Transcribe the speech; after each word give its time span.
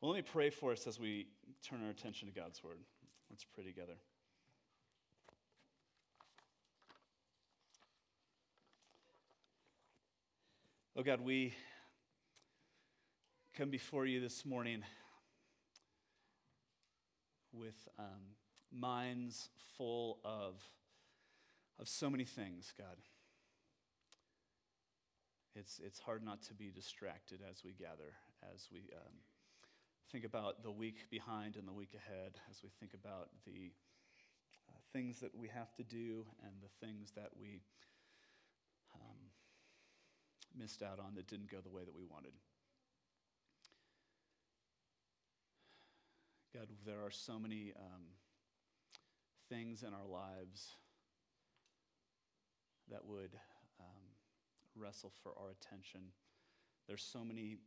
Well, 0.00 0.12
let 0.12 0.18
me 0.18 0.30
pray 0.30 0.50
for 0.50 0.70
us 0.70 0.86
as 0.86 1.00
we 1.00 1.26
turn 1.68 1.82
our 1.84 1.90
attention 1.90 2.28
to 2.28 2.34
God's 2.34 2.62
word. 2.62 2.78
Let's 3.30 3.44
pray 3.44 3.64
together. 3.64 3.94
Oh 10.96 11.02
God, 11.02 11.20
we 11.20 11.52
come 13.56 13.70
before 13.70 14.06
you 14.06 14.20
this 14.20 14.46
morning 14.46 14.84
with 17.52 17.88
um, 17.98 18.36
minds 18.70 19.48
full 19.76 20.20
of, 20.24 20.62
of 21.80 21.88
so 21.88 22.08
many 22.08 22.24
things, 22.24 22.72
God. 22.78 22.98
It's, 25.56 25.80
it's 25.84 25.98
hard 25.98 26.24
not 26.24 26.42
to 26.42 26.54
be 26.54 26.70
distracted 26.70 27.40
as 27.50 27.64
we 27.64 27.72
gather, 27.72 28.14
as 28.54 28.68
we 28.72 28.90
um, 28.94 29.14
think 30.10 30.24
about 30.24 30.62
the 30.62 30.70
week 30.70 31.10
behind 31.10 31.56
and 31.56 31.68
the 31.68 31.72
week 31.72 31.94
ahead, 31.94 32.32
as 32.50 32.62
we 32.62 32.70
think 32.80 32.94
about 32.94 33.28
the 33.44 33.70
uh, 34.68 34.78
things 34.92 35.20
that 35.20 35.36
we 35.36 35.48
have 35.48 35.74
to 35.74 35.82
do 35.82 36.24
and 36.42 36.52
the 36.62 36.86
things 36.86 37.12
that 37.14 37.30
we 37.38 37.60
um, 38.94 39.18
missed 40.56 40.82
out 40.82 40.98
on 40.98 41.14
that 41.14 41.26
didn't 41.26 41.50
go 41.50 41.58
the 41.62 41.70
way 41.70 41.84
that 41.84 41.94
we 41.94 42.04
wanted. 42.04 42.32
God, 46.54 46.68
there 46.86 47.04
are 47.04 47.10
so 47.10 47.38
many 47.38 47.74
um, 47.78 48.04
things 49.50 49.82
in 49.82 49.92
our 49.92 50.06
lives 50.06 50.70
that 52.90 53.04
would 53.04 53.36
um, 53.78 54.04
wrestle 54.74 55.12
for 55.22 55.32
our 55.38 55.50
attention. 55.50 56.00
There's 56.86 57.02
so 57.02 57.22
many 57.22 57.58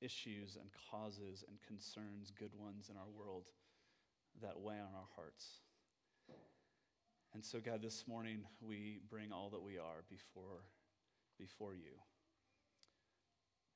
issues 0.00 0.56
and 0.56 0.70
causes 0.90 1.44
and 1.48 1.58
concerns, 1.66 2.32
good 2.38 2.54
ones 2.56 2.88
in 2.90 2.96
our 2.96 3.10
world, 3.16 3.44
that 4.42 4.60
weigh 4.60 4.80
on 4.80 4.94
our 4.94 5.08
hearts. 5.14 5.60
And 7.34 7.44
so, 7.44 7.58
God, 7.58 7.82
this 7.82 8.06
morning 8.06 8.44
we 8.60 9.00
bring 9.10 9.32
all 9.32 9.50
that 9.50 9.62
we 9.62 9.76
are 9.76 10.04
before, 10.08 10.62
before 11.38 11.74
you. 11.74 11.98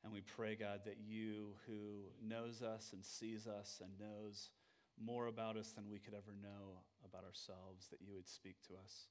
And 0.05 0.13
we 0.13 0.21
pray, 0.21 0.55
God, 0.55 0.83
that 0.87 0.99
you, 1.05 1.55
who 1.67 2.07
knows 2.23 2.63
us 2.63 2.93
and 2.93 3.05
sees 3.05 3.49
us 3.49 3.83
and 3.83 3.91
knows 3.99 4.51
more 5.01 5.27
about 5.27 5.57
us 5.57 5.73
than 5.73 5.91
we 5.91 5.99
could 5.99 6.15
ever 6.15 6.35
know 6.41 6.83
about 7.05 7.25
ourselves, 7.25 7.89
that 7.91 8.01
you 8.01 8.15
would 8.15 8.29
speak 8.29 8.57
to 8.69 8.75
us. 8.75 9.07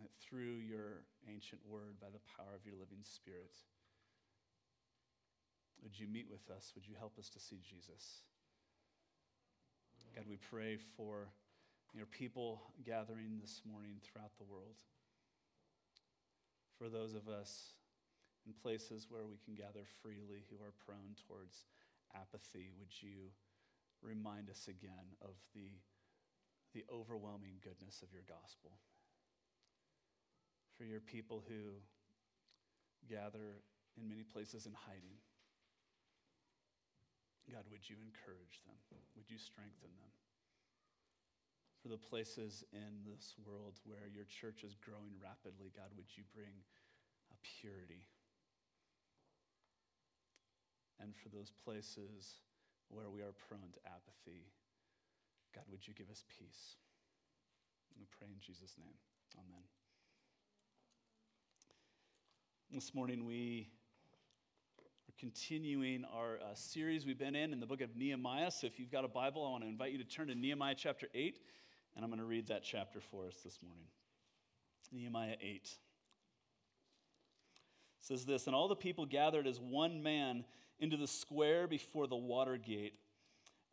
That 0.00 0.12
through 0.20 0.60
your 0.60 1.04
ancient 1.32 1.62
word, 1.66 1.96
by 2.00 2.08
the 2.12 2.24
power 2.36 2.54
of 2.54 2.66
your 2.66 2.76
living 2.76 3.00
spirit, 3.04 3.56
would 5.86 5.94
you 5.94 6.10
meet 6.10 6.26
with 6.26 6.50
us? 6.50 6.72
Would 6.74 6.82
you 6.82 6.98
help 6.98 7.14
us 7.16 7.30
to 7.30 7.38
see 7.38 7.62
Jesus? 7.62 8.26
God, 10.16 10.24
we 10.28 10.34
pray 10.50 10.78
for 10.96 11.30
your 11.94 12.10
people 12.10 12.58
gathering 12.84 13.38
this 13.40 13.62
morning 13.62 14.02
throughout 14.02 14.34
the 14.34 14.50
world. 14.50 14.74
For 16.76 16.90
those 16.90 17.14
of 17.14 17.28
us 17.28 17.78
in 18.48 18.52
places 18.52 19.06
where 19.08 19.30
we 19.30 19.38
can 19.38 19.54
gather 19.54 19.86
freely 20.02 20.42
who 20.50 20.58
are 20.58 20.74
prone 20.82 21.14
towards 21.22 21.70
apathy, 22.18 22.74
would 22.82 22.90
you 22.98 23.30
remind 24.02 24.50
us 24.50 24.66
again 24.66 25.14
of 25.22 25.38
the, 25.54 25.70
the 26.74 26.82
overwhelming 26.90 27.62
goodness 27.62 28.02
of 28.02 28.10
your 28.10 28.26
gospel? 28.26 28.74
For 30.74 30.82
your 30.82 30.98
people 31.00 31.44
who 31.46 31.78
gather 33.06 33.62
in 33.94 34.08
many 34.08 34.24
places 34.24 34.66
in 34.66 34.72
hiding, 34.74 35.22
God, 37.46 37.62
would 37.70 37.86
you 37.86 37.96
encourage 38.02 38.62
them? 38.66 38.74
Would 39.14 39.30
you 39.30 39.38
strengthen 39.38 39.94
them? 40.02 40.12
For 41.82 41.88
the 41.88 42.00
places 42.00 42.66
in 42.74 43.06
this 43.06 43.38
world 43.46 43.78
where 43.86 44.10
your 44.10 44.26
church 44.26 44.66
is 44.66 44.74
growing 44.74 45.14
rapidly, 45.22 45.70
God, 45.70 45.94
would 45.94 46.10
you 46.18 46.26
bring 46.34 46.66
a 47.30 47.36
purity? 47.42 48.02
And 50.98 51.14
for 51.14 51.28
those 51.30 51.54
places 51.62 52.42
where 52.90 53.10
we 53.10 53.22
are 53.22 53.34
prone 53.46 53.70
to 53.70 53.82
apathy, 53.86 54.50
God, 55.54 55.64
would 55.70 55.86
you 55.86 55.94
give 55.94 56.10
us 56.10 56.24
peace? 56.26 56.76
We 57.94 58.06
pray 58.10 58.28
in 58.28 58.40
Jesus' 58.40 58.74
name. 58.74 58.98
Amen. 59.38 59.62
This 62.72 62.94
morning 62.94 63.24
we 63.24 63.70
continuing 65.18 66.04
our 66.14 66.38
uh, 66.38 66.54
series 66.54 67.06
we've 67.06 67.18
been 67.18 67.34
in 67.34 67.52
in 67.52 67.60
the 67.60 67.66
book 67.66 67.80
of 67.80 67.96
Nehemiah. 67.96 68.50
So 68.50 68.66
if 68.66 68.78
you've 68.78 68.90
got 68.90 69.04
a 69.04 69.08
Bible, 69.08 69.46
I 69.46 69.50
want 69.50 69.64
to 69.64 69.68
invite 69.68 69.92
you 69.92 69.98
to 69.98 70.04
turn 70.04 70.28
to 70.28 70.34
Nehemiah 70.34 70.74
chapter 70.76 71.08
8, 71.14 71.40
and 71.94 72.04
I'm 72.04 72.10
going 72.10 72.20
to 72.20 72.26
read 72.26 72.48
that 72.48 72.62
chapter 72.62 73.00
for 73.00 73.26
us 73.26 73.36
this 73.42 73.58
morning. 73.62 73.86
Nehemiah 74.92 75.36
8 75.40 75.68
says 78.00 78.24
this 78.24 78.46
And 78.46 78.54
all 78.54 78.68
the 78.68 78.76
people 78.76 79.06
gathered 79.06 79.46
as 79.46 79.58
one 79.58 80.02
man 80.02 80.44
into 80.78 80.96
the 80.96 81.06
square 81.06 81.66
before 81.66 82.06
the 82.06 82.16
water 82.16 82.56
gate. 82.56 82.94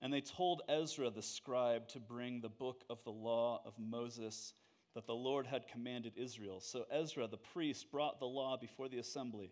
And 0.01 0.11
they 0.11 0.21
told 0.21 0.61
Ezra 0.67 1.09
the 1.09 1.21
scribe 1.21 1.87
to 1.89 1.99
bring 1.99 2.41
the 2.41 2.49
book 2.49 2.83
of 2.89 3.03
the 3.03 3.11
law 3.11 3.61
of 3.65 3.73
Moses 3.79 4.53
that 4.95 5.07
the 5.07 5.13
Lord 5.13 5.47
had 5.47 5.67
commanded 5.67 6.13
Israel. 6.17 6.59
So 6.59 6.85
Ezra 6.91 7.27
the 7.27 7.37
priest 7.37 7.89
brought 7.91 8.19
the 8.19 8.25
law 8.25 8.57
before 8.57 8.89
the 8.89 8.99
assembly, 8.99 9.51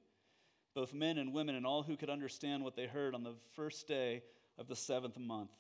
both 0.74 0.94
men 0.94 1.18
and 1.18 1.34
women, 1.34 1.56
and 1.56 1.66
all 1.66 1.84
who 1.84 1.98
could 1.98 2.10
understand 2.10 2.64
what 2.64 2.76
they 2.76 2.88
heard 2.88 3.14
on 3.14 3.24
the 3.24 3.36
first 3.56 3.88
day 3.88 4.24
of 4.58 4.68
the 4.68 4.76
seventh 4.76 5.18
month. 5.18 5.52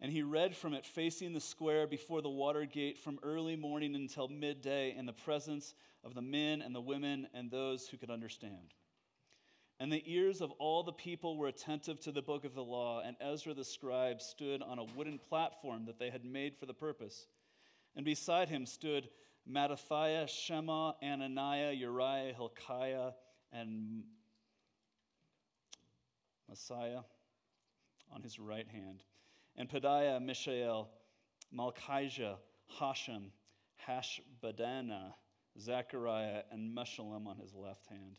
And 0.00 0.10
he 0.10 0.22
read 0.22 0.56
from 0.56 0.74
it 0.74 0.84
facing 0.84 1.32
the 1.32 1.40
square 1.40 1.86
before 1.86 2.22
the 2.22 2.28
water 2.28 2.64
gate 2.64 2.98
from 2.98 3.20
early 3.22 3.54
morning 3.54 3.94
until 3.94 4.26
midday 4.28 4.94
in 4.96 5.06
the 5.06 5.12
presence 5.12 5.74
of 6.04 6.14
the 6.14 6.22
men 6.22 6.60
and 6.60 6.74
the 6.74 6.80
women 6.80 7.28
and 7.34 7.50
those 7.50 7.86
who 7.86 7.96
could 7.96 8.10
understand. 8.10 8.74
And 9.78 9.92
the 9.92 10.02
ears 10.06 10.40
of 10.40 10.50
all 10.58 10.82
the 10.82 10.92
people 10.92 11.36
were 11.36 11.48
attentive 11.48 12.00
to 12.00 12.12
the 12.12 12.22
book 12.22 12.44
of 12.44 12.54
the 12.54 12.62
law, 12.62 13.00
and 13.04 13.16
Ezra 13.20 13.54
the 13.54 13.64
scribe 13.64 14.20
stood 14.20 14.62
on 14.62 14.78
a 14.78 14.84
wooden 14.96 15.18
platform 15.18 15.86
that 15.86 15.98
they 15.98 16.10
had 16.10 16.24
made 16.24 16.56
for 16.56 16.66
the 16.66 16.74
purpose. 16.74 17.26
And 17.96 18.04
beside 18.04 18.48
him 18.48 18.66
stood 18.66 19.08
Mattithiah, 19.50 20.28
Shema, 20.28 20.92
Anaiah, 21.02 21.78
Uriah, 21.78 22.32
Hilkiah, 22.34 23.10
and 23.52 24.04
Maaseiah 26.52 27.04
on 28.12 28.22
his 28.22 28.38
right 28.38 28.68
hand, 28.68 29.02
and 29.56 29.68
Pedaiah, 29.68 30.20
Mishael, 30.22 30.90
Malchijah, 31.54 32.36
Hashum, 32.78 33.30
Hashbaddanah, 33.88 35.14
Zechariah, 35.58 36.42
and 36.50 36.76
Meshullam 36.76 37.26
on 37.26 37.38
his 37.38 37.54
left 37.54 37.86
hand. 37.88 38.16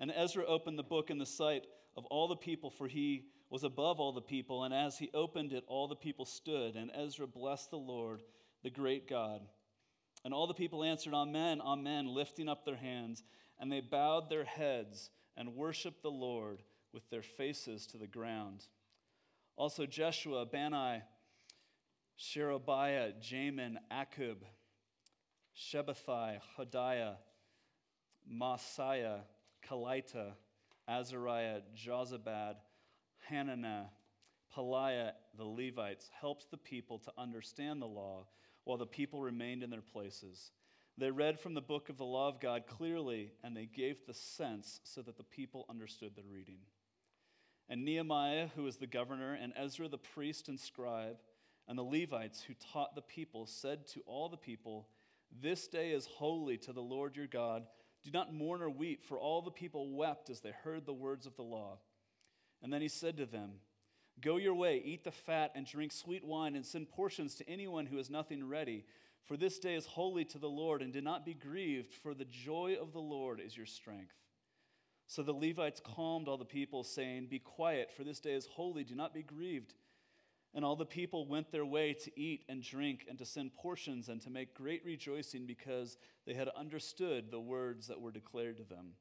And 0.00 0.12
Ezra 0.14 0.44
opened 0.46 0.78
the 0.78 0.82
book 0.82 1.10
in 1.10 1.18
the 1.18 1.26
sight 1.26 1.66
of 1.96 2.04
all 2.06 2.28
the 2.28 2.36
people, 2.36 2.70
for 2.70 2.88
he 2.88 3.26
was 3.50 3.64
above 3.64 4.00
all 4.00 4.12
the 4.12 4.20
people. 4.20 4.64
And 4.64 4.74
as 4.74 4.98
he 4.98 5.10
opened 5.14 5.52
it, 5.52 5.64
all 5.66 5.88
the 5.88 5.96
people 5.96 6.24
stood. 6.24 6.74
And 6.74 6.90
Ezra 6.94 7.26
blessed 7.26 7.70
the 7.70 7.78
Lord, 7.78 8.22
the 8.62 8.70
great 8.70 9.08
God. 9.08 9.40
And 10.24 10.34
all 10.34 10.46
the 10.46 10.54
people 10.54 10.82
answered, 10.82 11.14
Amen, 11.14 11.60
Amen, 11.60 12.06
lifting 12.06 12.48
up 12.48 12.64
their 12.64 12.76
hands. 12.76 13.22
And 13.58 13.70
they 13.70 13.80
bowed 13.80 14.28
their 14.28 14.44
heads 14.44 15.10
and 15.36 15.54
worshiped 15.54 16.02
the 16.02 16.10
Lord 16.10 16.62
with 16.94 17.10
their 17.10 17.22
faces 17.22 17.86
to 17.88 17.98
the 17.98 18.06
ground. 18.06 18.64
Also, 19.56 19.84
Jeshua, 19.84 20.46
Bani, 20.46 21.02
Sherebiah, 22.16 23.12
Jamin, 23.20 23.74
Akkub, 23.92 24.38
Shabbethai, 25.56 26.38
Hodiah, 26.56 27.16
Maaseiah, 28.32 29.20
Kelita, 29.68 30.32
Azariah, 30.88 31.60
Jozabad, 31.76 32.54
Hananiah, 33.28 33.86
Pelaiah, 34.56 35.12
the 35.36 35.44
Levites, 35.44 36.08
helped 36.20 36.50
the 36.50 36.56
people 36.56 36.98
to 37.00 37.12
understand 37.18 37.82
the 37.82 37.86
law 37.86 38.26
while 38.64 38.78
the 38.78 38.86
people 38.86 39.20
remained 39.20 39.62
in 39.62 39.70
their 39.70 39.82
places. 39.82 40.52
They 40.96 41.10
read 41.10 41.40
from 41.40 41.54
the 41.54 41.60
book 41.60 41.88
of 41.88 41.96
the 41.96 42.04
law 42.04 42.28
of 42.28 42.40
God 42.40 42.64
clearly, 42.68 43.32
and 43.42 43.56
they 43.56 43.66
gave 43.66 44.06
the 44.06 44.14
sense 44.14 44.80
so 44.84 45.02
that 45.02 45.16
the 45.16 45.24
people 45.24 45.66
understood 45.68 46.12
the 46.14 46.22
reading. 46.22 46.58
And 47.68 47.84
Nehemiah, 47.84 48.48
who 48.54 48.64
was 48.64 48.76
the 48.76 48.86
governor, 48.86 49.34
and 49.34 49.52
Ezra 49.56 49.88
the 49.88 49.98
priest 49.98 50.48
and 50.48 50.60
scribe, 50.60 51.16
and 51.66 51.78
the 51.78 51.82
Levites 51.82 52.42
who 52.42 52.54
taught 52.72 52.94
the 52.94 53.02
people, 53.02 53.46
said 53.46 53.86
to 53.88 54.00
all 54.06 54.28
the 54.28 54.36
people, 54.36 54.88
This 55.42 55.66
day 55.66 55.92
is 55.92 56.06
holy 56.06 56.58
to 56.58 56.72
the 56.72 56.82
Lord 56.82 57.16
your 57.16 57.26
God. 57.26 57.64
Do 58.02 58.10
not 58.10 58.34
mourn 58.34 58.60
or 58.60 58.68
weep, 58.68 59.02
for 59.02 59.18
all 59.18 59.40
the 59.40 59.50
people 59.50 59.90
wept 59.90 60.28
as 60.28 60.40
they 60.40 60.52
heard 60.62 60.84
the 60.84 60.92
words 60.92 61.26
of 61.26 61.36
the 61.36 61.42
law. 61.42 61.78
And 62.62 62.70
then 62.72 62.82
he 62.82 62.88
said 62.88 63.16
to 63.16 63.26
them, 63.26 63.52
Go 64.20 64.36
your 64.36 64.54
way, 64.54 64.80
eat 64.84 65.04
the 65.04 65.10
fat, 65.10 65.52
and 65.54 65.66
drink 65.66 65.90
sweet 65.90 66.24
wine, 66.24 66.54
and 66.54 66.64
send 66.64 66.90
portions 66.90 67.34
to 67.36 67.48
anyone 67.48 67.86
who 67.86 67.96
has 67.96 68.10
nothing 68.10 68.46
ready. 68.46 68.84
For 69.24 69.38
this 69.38 69.58
day 69.58 69.74
is 69.74 69.86
holy 69.86 70.24
to 70.26 70.38
the 70.38 70.48
Lord, 70.48 70.82
and 70.82 70.92
do 70.92 71.00
not 71.00 71.24
be 71.24 71.34
grieved, 71.34 71.94
for 71.94 72.12
the 72.12 72.26
joy 72.26 72.76
of 72.80 72.92
the 72.92 73.00
Lord 73.00 73.40
is 73.40 73.56
your 73.56 73.66
strength. 73.66 74.14
So 75.06 75.22
the 75.22 75.32
Levites 75.32 75.80
calmed 75.84 76.28
all 76.28 76.38
the 76.38 76.44
people, 76.44 76.82
saying, 76.82 77.26
Be 77.26 77.38
quiet, 77.38 77.90
for 77.94 78.04
this 78.04 78.20
day 78.20 78.32
is 78.32 78.46
holy, 78.46 78.84
do 78.84 78.94
not 78.94 79.14
be 79.14 79.22
grieved. 79.22 79.74
And 80.54 80.64
all 80.64 80.76
the 80.76 80.86
people 80.86 81.26
went 81.26 81.50
their 81.50 81.66
way 81.66 81.94
to 81.94 82.20
eat 82.20 82.44
and 82.48 82.62
drink 82.62 83.06
and 83.08 83.18
to 83.18 83.26
send 83.26 83.54
portions 83.54 84.08
and 84.08 84.20
to 84.22 84.30
make 84.30 84.54
great 84.54 84.84
rejoicing 84.84 85.46
because 85.46 85.98
they 86.26 86.34
had 86.34 86.48
understood 86.56 87.30
the 87.30 87.40
words 87.40 87.88
that 87.88 88.00
were 88.00 88.12
declared 88.12 88.58
to 88.58 88.64
them. 88.64 88.92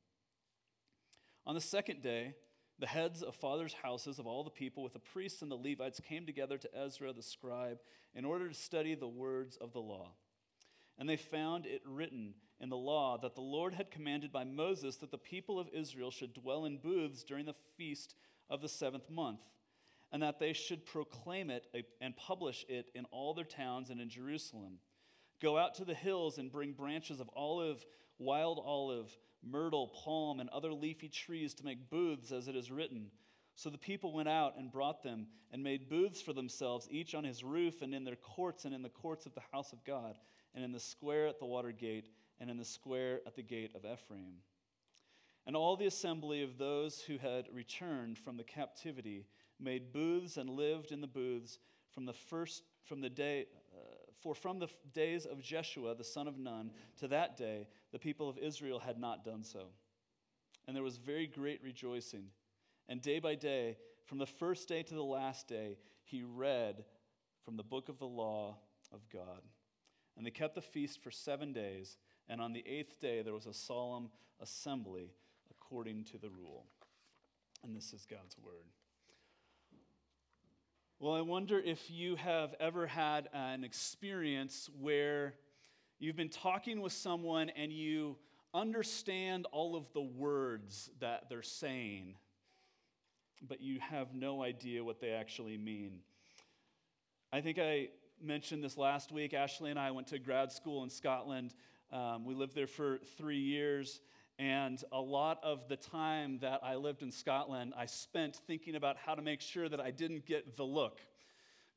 On 1.46 1.54
the 1.54 1.62
second 1.62 2.02
day, 2.02 2.34
the 2.80 2.88
heads 2.88 3.22
of 3.22 3.36
fathers' 3.36 3.76
houses 3.84 4.18
of 4.18 4.26
all 4.26 4.44
the 4.44 4.50
people, 4.50 4.82
with 4.82 4.94
the 4.94 5.00
priests 5.00 5.42
and 5.44 5.52
the 5.52 5.56
Levites, 5.56 6.00
came 6.00 6.26
together 6.26 6.58
to 6.58 6.76
Ezra 6.76 7.14
the 7.14 7.22
scribe 7.22 7.78
in 8.16 8.26
order 8.26 8.48
to 8.48 8.56
study 8.56 8.96
the 8.96 9.08
words 9.08 9.56
of 9.58 9.74
the 9.74 9.80
law. 9.80 10.14
And 10.98 11.08
they 11.08 11.18
found 11.18 11.66
it 11.66 11.82
written 11.86 12.34
in 12.64 12.70
the 12.70 12.78
law 12.78 13.18
that 13.18 13.36
the 13.36 13.42
Lord 13.42 13.74
had 13.74 13.92
commanded 13.92 14.32
by 14.32 14.46
Moses 14.46 14.96
that 14.96 15.12
the 15.12 15.18
people 15.18 15.60
of 15.60 15.68
Israel 15.74 16.12
should 16.12 16.34
dwell 16.34 16.64
in 16.64 16.78
booths 16.78 17.26
during 17.26 17.46
the 17.46 17.56
feast 17.78 18.16
of 18.50 18.62
the 18.62 18.70
seventh 18.70 19.10
month, 19.10 19.42
and 20.14 20.24
that 20.24 20.40
they 20.40 20.54
should 20.54 20.86
proclaim 20.86 21.50
it 21.50 21.68
and 22.00 22.16
publish 22.16 22.66
it 22.70 22.86
in 22.96 23.04
all 23.12 23.34
their 23.34 23.44
towns 23.44 23.90
and 23.90 24.00
in 24.00 24.08
Jerusalem. 24.08 24.80
Go 25.42 25.58
out 25.58 25.76
to 25.76 25.86
the 25.86 25.94
hills 25.94 26.38
and 26.38 26.50
bring 26.50 26.72
branches 26.72 27.20
of 27.20 27.30
olive, 27.36 27.86
wild 28.18 28.62
olive, 28.64 29.12
myrtle, 29.44 29.90
palm, 29.90 30.40
and 30.40 30.50
other 30.50 30.72
leafy 30.72 31.10
trees 31.10 31.54
to 31.56 31.66
make 31.66 31.90
booths, 31.90 32.32
as 32.32 32.48
it 32.48 32.56
is 32.56 32.72
written. 32.72 33.08
So 33.56 33.70
the 33.70 33.78
people 33.78 34.14
went 34.14 34.30
out 34.30 34.54
and 34.58 34.72
brought 34.72 35.04
them 35.04 35.28
and 35.52 35.62
made 35.62 35.90
booths 35.90 36.22
for 36.22 36.32
themselves, 36.32 36.88
each 36.90 37.14
on 37.14 37.26
his 37.26 37.44
roof 37.44 37.82
and 37.82 37.94
in 37.94 38.06
their 38.06 38.16
courts 38.16 38.64
and 38.64 38.74
in 38.74 38.84
the 38.84 38.90
courts 38.90 39.26
of 39.26 39.36
the 39.36 39.44
house 39.52 39.74
of 39.74 39.84
God, 39.84 40.16
and 40.56 40.64
in 40.64 40.72
the 40.72 40.80
square 40.80 41.28
at 41.28 41.40
the 41.40 41.46
water 41.46 41.74
gate 41.74 42.08
and 42.40 42.50
in 42.50 42.58
the 42.58 42.66
square 42.66 43.22
at 43.26 43.36
the 43.36 43.44
gate 43.44 43.72
of 43.76 43.86
Ephraim. 43.86 44.42
And 45.46 45.56
all 45.56 45.76
the 45.76 45.86
assembly 45.86 46.42
of 46.42 46.58
those 46.58 47.02
who 47.02 47.18
had 47.18 47.48
returned 47.52 48.18
from 48.18 48.38
the 48.38 48.44
captivity 48.44 49.28
made 49.60 49.92
booths 49.92 50.38
and 50.38 50.50
lived 50.50 50.92
in 50.92 51.02
the 51.02 51.08
booths 51.08 51.60
from 51.92 52.06
the 52.06 52.14
first 52.14 52.64
from 52.84 53.02
the 53.02 53.10
day 53.10 53.46
uh, 53.74 53.78
for 54.22 54.34
from 54.34 54.60
the 54.60 54.68
days 54.94 55.26
of 55.26 55.42
Jeshua 55.42 55.96
the 55.96 56.04
son 56.04 56.28
of 56.28 56.38
Nun 56.38 56.72
to 57.00 57.08
that 57.10 57.38
day 57.38 57.68
the 57.92 58.00
people 58.00 58.30
of 58.30 58.38
Israel 58.38 58.80
had 58.80 58.98
not 58.98 59.24
done 59.24 59.44
so. 59.44 59.68
And 60.68 60.76
there 60.76 60.84
was 60.84 60.98
very 60.98 61.28
great 61.28 61.62
rejoicing. 61.64 62.28
And 62.88 63.02
day 63.02 63.20
by 63.20 63.36
day, 63.36 63.78
from 64.06 64.18
the 64.18 64.26
first 64.26 64.68
day 64.68 64.84
to 64.84 64.94
the 64.94 65.04
last 65.04 65.48
day, 65.48 65.78
he 66.04 66.24
read 66.24 66.84
from 67.44 67.58
the 67.58 67.64
book 67.64 67.90
of 67.90 68.00
the 68.00 68.08
law 68.08 68.58
of 68.92 69.08
God. 69.12 69.42
And 70.16 70.26
they 70.26 70.32
kept 70.32 70.56
the 70.56 70.62
feast 70.62 71.02
for 71.02 71.12
seven 71.12 71.54
days, 71.54 71.98
and 72.30 72.42
on 72.42 72.54
the 72.54 72.64
eighth 72.68 73.00
day 73.00 73.22
there 73.22 73.34
was 73.34 73.46
a 73.46 73.54
solemn 73.54 74.10
assembly 74.42 75.12
according 75.50 76.04
to 76.06 76.18
the 76.18 76.30
rule. 76.30 76.66
And 77.64 77.76
this 77.76 77.94
is 77.94 78.06
God's 78.10 78.38
word. 78.38 78.66
Well, 81.00 81.14
I 81.14 81.22
wonder 81.22 81.60
if 81.60 81.90
you 81.90 82.16
have 82.16 82.56
ever 82.60 82.88
had 82.88 83.28
an 83.34 83.64
experience 83.64 84.70
where 84.80 85.34
you've 86.00 86.16
been 86.16 86.30
talking 86.30 86.82
with 86.82 86.94
someone 86.94 87.50
and 87.50 87.72
you 87.72 88.18
understand 88.54 89.48
all 89.52 89.76
of 89.76 89.92
the 89.94 90.02
words 90.02 90.90
that 91.00 91.30
they're 91.30 91.42
saying, 91.42 92.16
but 93.42 93.62
you 93.62 93.80
have 93.80 94.14
no 94.14 94.44
idea 94.44 94.84
what 94.84 95.02
they 95.02 95.10
actually 95.10 95.58
mean. 95.58 96.00
I 97.34 97.42
think 97.42 97.60
I 97.60 97.90
mentioned 98.22 98.64
this 98.64 98.78
last 98.78 99.12
week. 99.12 99.34
Ashley 99.34 99.72
and 99.72 99.80
I 99.80 99.92
went 99.92 100.08
to 100.08 100.20
grad 100.20 100.52
school 100.52 100.84
in 100.84 100.90
Scotland. 100.90 101.54
Um, 101.94 102.26
we 102.26 102.34
lived 102.34 102.56
there 102.56 102.66
for 102.66 102.98
three 103.18 103.38
years. 103.38 104.02
And 104.40 104.84
a 104.92 105.00
lot 105.00 105.40
of 105.44 105.68
the 105.68 105.78
time 105.78 106.40
that 106.40 106.62
I 106.64 106.74
lived 106.74 107.04
in 107.04 107.12
Scotland, 107.12 107.76
I 107.78 107.86
spent 107.86 108.38
thinking 108.48 108.74
about 108.76 108.98
how 108.98 109.14
to 109.14 109.22
make 109.22 109.42
sure 109.42 109.70
that 109.70 109.80
I 109.80 109.92
didn't 109.92 110.26
get 110.26 110.58
the 110.58 110.64
look. 110.64 111.00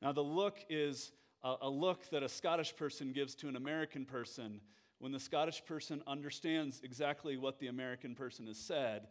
Now, 0.01 0.11
the 0.11 0.23
look 0.23 0.57
is 0.67 1.11
a, 1.43 1.55
a 1.61 1.69
look 1.69 2.09
that 2.09 2.23
a 2.23 2.29
Scottish 2.29 2.75
person 2.75 3.11
gives 3.13 3.35
to 3.35 3.47
an 3.47 3.55
American 3.55 4.05
person 4.05 4.59
when 4.97 5.11
the 5.11 5.19
Scottish 5.19 5.63
person 5.63 6.01
understands 6.07 6.81
exactly 6.83 7.37
what 7.37 7.59
the 7.59 7.67
American 7.67 8.15
person 8.15 8.47
has 8.47 8.57
said, 8.57 9.07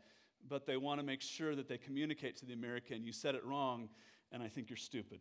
but 0.48 0.66
they 0.66 0.76
want 0.76 0.98
to 0.98 1.06
make 1.06 1.22
sure 1.22 1.54
that 1.54 1.68
they 1.68 1.78
communicate 1.78 2.36
to 2.38 2.46
the 2.46 2.52
American, 2.52 3.04
you 3.04 3.12
said 3.12 3.36
it 3.36 3.44
wrong, 3.44 3.88
and 4.32 4.42
I 4.42 4.48
think 4.48 4.68
you're 4.68 4.76
stupid. 4.76 5.20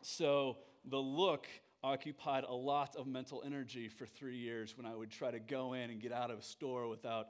So 0.00 0.56
the 0.86 0.96
look 0.96 1.46
occupied 1.84 2.44
a 2.48 2.54
lot 2.54 2.96
of 2.96 3.06
mental 3.06 3.42
energy 3.44 3.88
for 3.88 4.06
three 4.06 4.38
years 4.38 4.74
when 4.76 4.86
I 4.86 4.94
would 4.94 5.10
try 5.10 5.30
to 5.30 5.38
go 5.38 5.74
in 5.74 5.90
and 5.90 6.00
get 6.00 6.12
out 6.12 6.30
of 6.30 6.38
a 6.38 6.42
store 6.42 6.88
without 6.88 7.26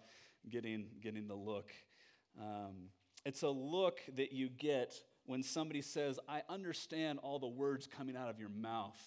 getting, 0.49 0.87
getting 1.03 1.27
the 1.27 1.35
look. 1.35 1.73
Um, 2.41 2.91
it's 3.27 3.43
a 3.43 3.49
look 3.49 3.99
that 4.17 4.33
you 4.33 4.49
get 4.49 4.95
when 5.27 5.43
somebody 5.43 5.83
says, 5.83 6.21
I 6.29 6.43
understand 6.49 7.19
all 7.23 7.41
the 7.41 7.49
words 7.49 7.89
coming 7.89 8.17
out 8.17 8.31
of 8.31 8.39
your 8.39 8.49
mouth, 8.49 9.01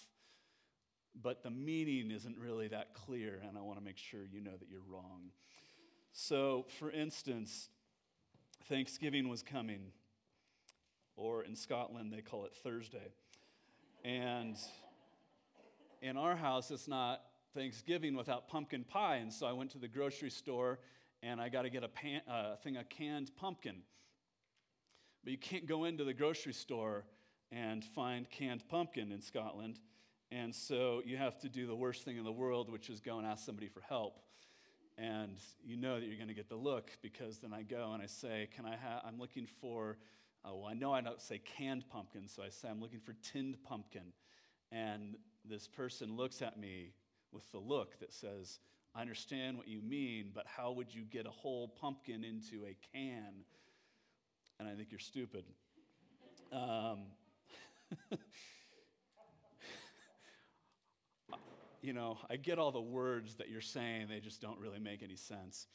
but 1.20 1.42
the 1.42 1.50
meaning 1.50 2.10
isn't 2.10 2.36
really 2.36 2.68
that 2.68 2.92
clear, 2.92 3.40
and 3.48 3.56
I 3.56 3.62
want 3.62 3.78
to 3.78 3.84
make 3.84 3.96
sure 3.96 4.20
you 4.30 4.42
know 4.42 4.56
that 4.58 4.68
you're 4.68 4.82
wrong. 4.86 5.30
So, 6.12 6.66
for 6.78 6.90
instance, 6.90 7.70
Thanksgiving 8.68 9.28
was 9.28 9.42
coming, 9.42 9.92
or 11.16 11.42
in 11.42 11.56
Scotland, 11.56 12.12
they 12.12 12.20
call 12.20 12.44
it 12.44 12.52
Thursday. 12.62 13.14
And 14.04 14.56
in 16.02 16.16
our 16.16 16.36
house, 16.36 16.70
it's 16.70 16.88
not 16.88 17.22
Thanksgiving 17.54 18.16
without 18.16 18.48
pumpkin 18.48 18.84
pie. 18.84 19.16
And 19.16 19.32
so 19.32 19.46
I 19.46 19.52
went 19.52 19.70
to 19.72 19.78
the 19.78 19.88
grocery 19.88 20.30
store 20.30 20.78
and 21.22 21.40
I 21.40 21.48
got 21.48 21.62
to 21.62 21.70
get 21.70 21.82
a 21.82 21.88
pan, 21.88 22.20
uh, 22.30 22.56
thing 22.56 22.76
of 22.76 22.88
canned 22.88 23.30
pumpkin. 23.36 23.82
But 25.24 25.32
you 25.32 25.38
can't 25.38 25.66
go 25.66 25.84
into 25.84 26.04
the 26.04 26.14
grocery 26.14 26.52
store 26.52 27.04
and 27.50 27.84
find 27.84 28.28
canned 28.30 28.68
pumpkin 28.68 29.10
in 29.10 29.20
Scotland. 29.20 29.80
And 30.30 30.54
so 30.54 31.02
you 31.04 31.16
have 31.16 31.38
to 31.40 31.48
do 31.48 31.66
the 31.66 31.74
worst 31.74 32.04
thing 32.04 32.18
in 32.18 32.24
the 32.24 32.32
world, 32.32 32.70
which 32.70 32.90
is 32.90 33.00
go 33.00 33.18
and 33.18 33.26
ask 33.26 33.44
somebody 33.44 33.68
for 33.68 33.80
help. 33.80 34.20
And 34.96 35.38
you 35.64 35.76
know 35.76 35.98
that 35.98 36.06
you're 36.06 36.16
going 36.16 36.28
to 36.28 36.34
get 36.34 36.48
the 36.48 36.56
look 36.56 36.90
because 37.02 37.38
then 37.38 37.52
I 37.52 37.62
go 37.62 37.92
and 37.92 38.02
I 38.02 38.06
say, 38.06 38.48
Can 38.54 38.66
I 38.66 38.76
have, 38.76 39.02
I'm 39.04 39.18
looking 39.18 39.46
for, 39.60 39.96
uh, 40.44 40.54
well, 40.54 40.66
I 40.66 40.74
know 40.74 40.92
I 40.92 41.00
don't 41.00 41.20
say 41.20 41.38
canned 41.38 41.88
pumpkin, 41.88 42.28
so 42.28 42.42
I 42.42 42.48
say, 42.48 42.68
I'm 42.68 42.80
looking 42.80 43.00
for 43.00 43.14
tinned 43.22 43.62
pumpkin. 43.62 44.12
And 44.72 45.16
this 45.48 45.66
person 45.66 46.16
looks 46.16 46.42
at 46.42 46.58
me 46.58 46.92
with 47.32 47.50
the 47.52 47.58
look 47.58 47.98
that 48.00 48.12
says, 48.12 48.58
I 48.94 49.00
understand 49.00 49.56
what 49.56 49.68
you 49.68 49.80
mean, 49.80 50.30
but 50.34 50.44
how 50.46 50.72
would 50.72 50.94
you 50.94 51.04
get 51.04 51.26
a 51.26 51.30
whole 51.30 51.68
pumpkin 51.68 52.24
into 52.24 52.64
a 52.66 52.76
can? 52.92 53.44
And 54.58 54.68
I 54.68 54.74
think 54.74 54.88
you're 54.90 54.98
stupid. 54.98 55.44
Um, 56.52 57.06
you 61.82 61.92
know, 61.92 62.18
I 62.28 62.36
get 62.36 62.58
all 62.58 62.72
the 62.72 62.80
words 62.80 63.36
that 63.36 63.48
you're 63.48 63.60
saying, 63.60 64.08
they 64.08 64.20
just 64.20 64.40
don't 64.40 64.58
really 64.58 64.80
make 64.80 65.02
any 65.02 65.16
sense. 65.16 65.66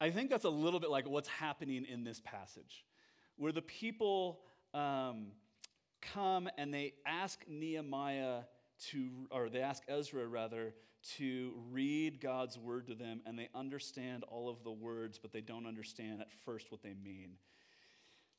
I 0.00 0.10
think 0.10 0.30
that's 0.30 0.44
a 0.44 0.50
little 0.50 0.80
bit 0.80 0.90
like 0.90 1.08
what's 1.08 1.28
happening 1.28 1.84
in 1.84 2.04
this 2.04 2.20
passage, 2.24 2.84
where 3.36 3.52
the 3.52 3.62
people 3.62 4.40
um, 4.72 5.32
come 6.00 6.48
and 6.56 6.72
they 6.72 6.94
ask 7.04 7.44
Nehemiah 7.48 8.42
to, 8.90 9.08
or 9.30 9.48
they 9.48 9.60
ask 9.60 9.82
Ezra 9.88 10.26
rather, 10.26 10.74
to 11.16 11.52
read 11.70 12.20
God's 12.20 12.58
word 12.58 12.86
to 12.88 12.94
them, 12.94 13.20
and 13.24 13.38
they 13.38 13.48
understand 13.54 14.24
all 14.24 14.48
of 14.48 14.62
the 14.64 14.70
words, 14.70 15.18
but 15.18 15.32
they 15.32 15.40
don't 15.40 15.66
understand 15.66 16.20
at 16.20 16.32
first 16.44 16.70
what 16.70 16.82
they 16.82 16.94
mean. 16.94 17.32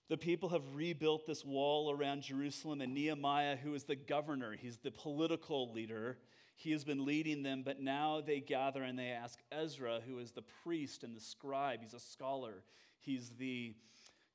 The 0.10 0.18
people 0.18 0.50
have 0.50 0.76
rebuilt 0.76 1.26
this 1.26 1.46
wall 1.46 1.92
around 1.92 2.24
Jerusalem, 2.24 2.82
and 2.82 2.94
Nehemiah, 2.94 3.56
who 3.56 3.74
is 3.74 3.86
the 3.86 3.96
governor, 3.96 4.56
he's 4.60 4.78
the 4.78 4.92
political 4.92 5.72
leader, 5.72 6.18
he 6.56 6.72
has 6.72 6.84
been 6.84 7.06
leading 7.06 7.42
them, 7.42 7.64
but 7.64 7.80
now 7.80 8.22
they 8.22 8.40
gather 8.40 8.84
and 8.84 9.00
they 9.00 9.10
ask 9.10 9.40
Ezra, 9.52 10.02
who 10.06 10.20
is 10.20 10.32
the 10.32 10.44
priest 10.64 11.04
and 11.04 11.16
the 11.16 11.22
scribe, 11.22 11.80
he's 11.82 11.94
a 11.94 12.00
scholar, 12.00 12.64
he's 13.00 13.30
the 13.40 13.74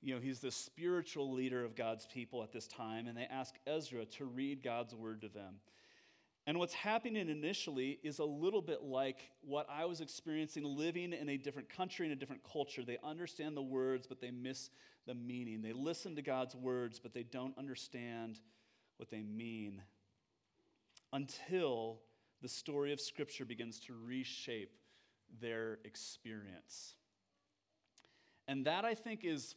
you 0.02 0.14
know, 0.14 0.20
he's 0.20 0.40
the 0.40 0.50
spiritual 0.50 1.32
leader 1.32 1.64
of 1.64 1.74
God's 1.74 2.06
people 2.06 2.42
at 2.42 2.52
this 2.52 2.68
time, 2.68 3.08
and 3.08 3.16
they 3.16 3.24
ask 3.24 3.54
Ezra 3.66 4.04
to 4.04 4.24
read 4.24 4.62
God's 4.62 4.94
word 4.94 5.22
to 5.22 5.28
them. 5.28 5.56
And 6.46 6.60
what's 6.60 6.74
happening 6.74 7.28
initially 7.28 7.98
is 8.04 8.20
a 8.20 8.24
little 8.24 8.62
bit 8.62 8.82
like 8.82 9.18
what 9.40 9.66
I 9.68 9.84
was 9.84 10.00
experiencing 10.00 10.62
living 10.62 11.12
in 11.12 11.28
a 11.28 11.36
different 11.36 11.68
country, 11.68 12.06
in 12.06 12.12
a 12.12 12.16
different 12.16 12.42
culture. 12.44 12.84
They 12.84 12.98
understand 13.02 13.56
the 13.56 13.62
words, 13.62 14.06
but 14.06 14.20
they 14.20 14.30
miss 14.30 14.70
the 15.06 15.14
meaning. 15.14 15.60
They 15.60 15.72
listen 15.72 16.14
to 16.14 16.22
God's 16.22 16.54
words, 16.54 17.00
but 17.00 17.12
they 17.12 17.24
don't 17.24 17.58
understand 17.58 18.38
what 18.96 19.10
they 19.10 19.22
mean 19.22 19.82
until 21.12 21.98
the 22.42 22.48
story 22.48 22.92
of 22.92 23.00
Scripture 23.00 23.44
begins 23.44 23.80
to 23.80 23.94
reshape 24.06 24.76
their 25.40 25.78
experience. 25.84 26.94
And 28.46 28.66
that, 28.66 28.84
I 28.84 28.94
think, 28.94 29.24
is 29.24 29.56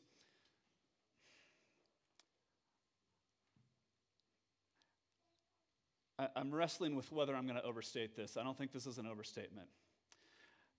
I'm 6.35 6.53
wrestling 6.53 6.95
with 6.95 7.11
whether 7.11 7.35
I'm 7.35 7.45
going 7.45 7.59
to 7.59 7.63
overstate 7.63 8.15
this. 8.15 8.35
I 8.38 8.43
don't 8.43 8.57
think 8.57 8.71
this 8.71 8.85
is 8.85 8.97
an 8.97 9.07
overstatement. 9.07 9.67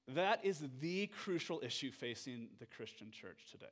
That 0.08 0.44
is 0.44 0.62
the 0.80 1.06
crucial 1.06 1.60
issue 1.64 1.90
facing 1.90 2.48
the 2.58 2.66
Christian 2.66 3.10
church 3.10 3.46
today. 3.50 3.66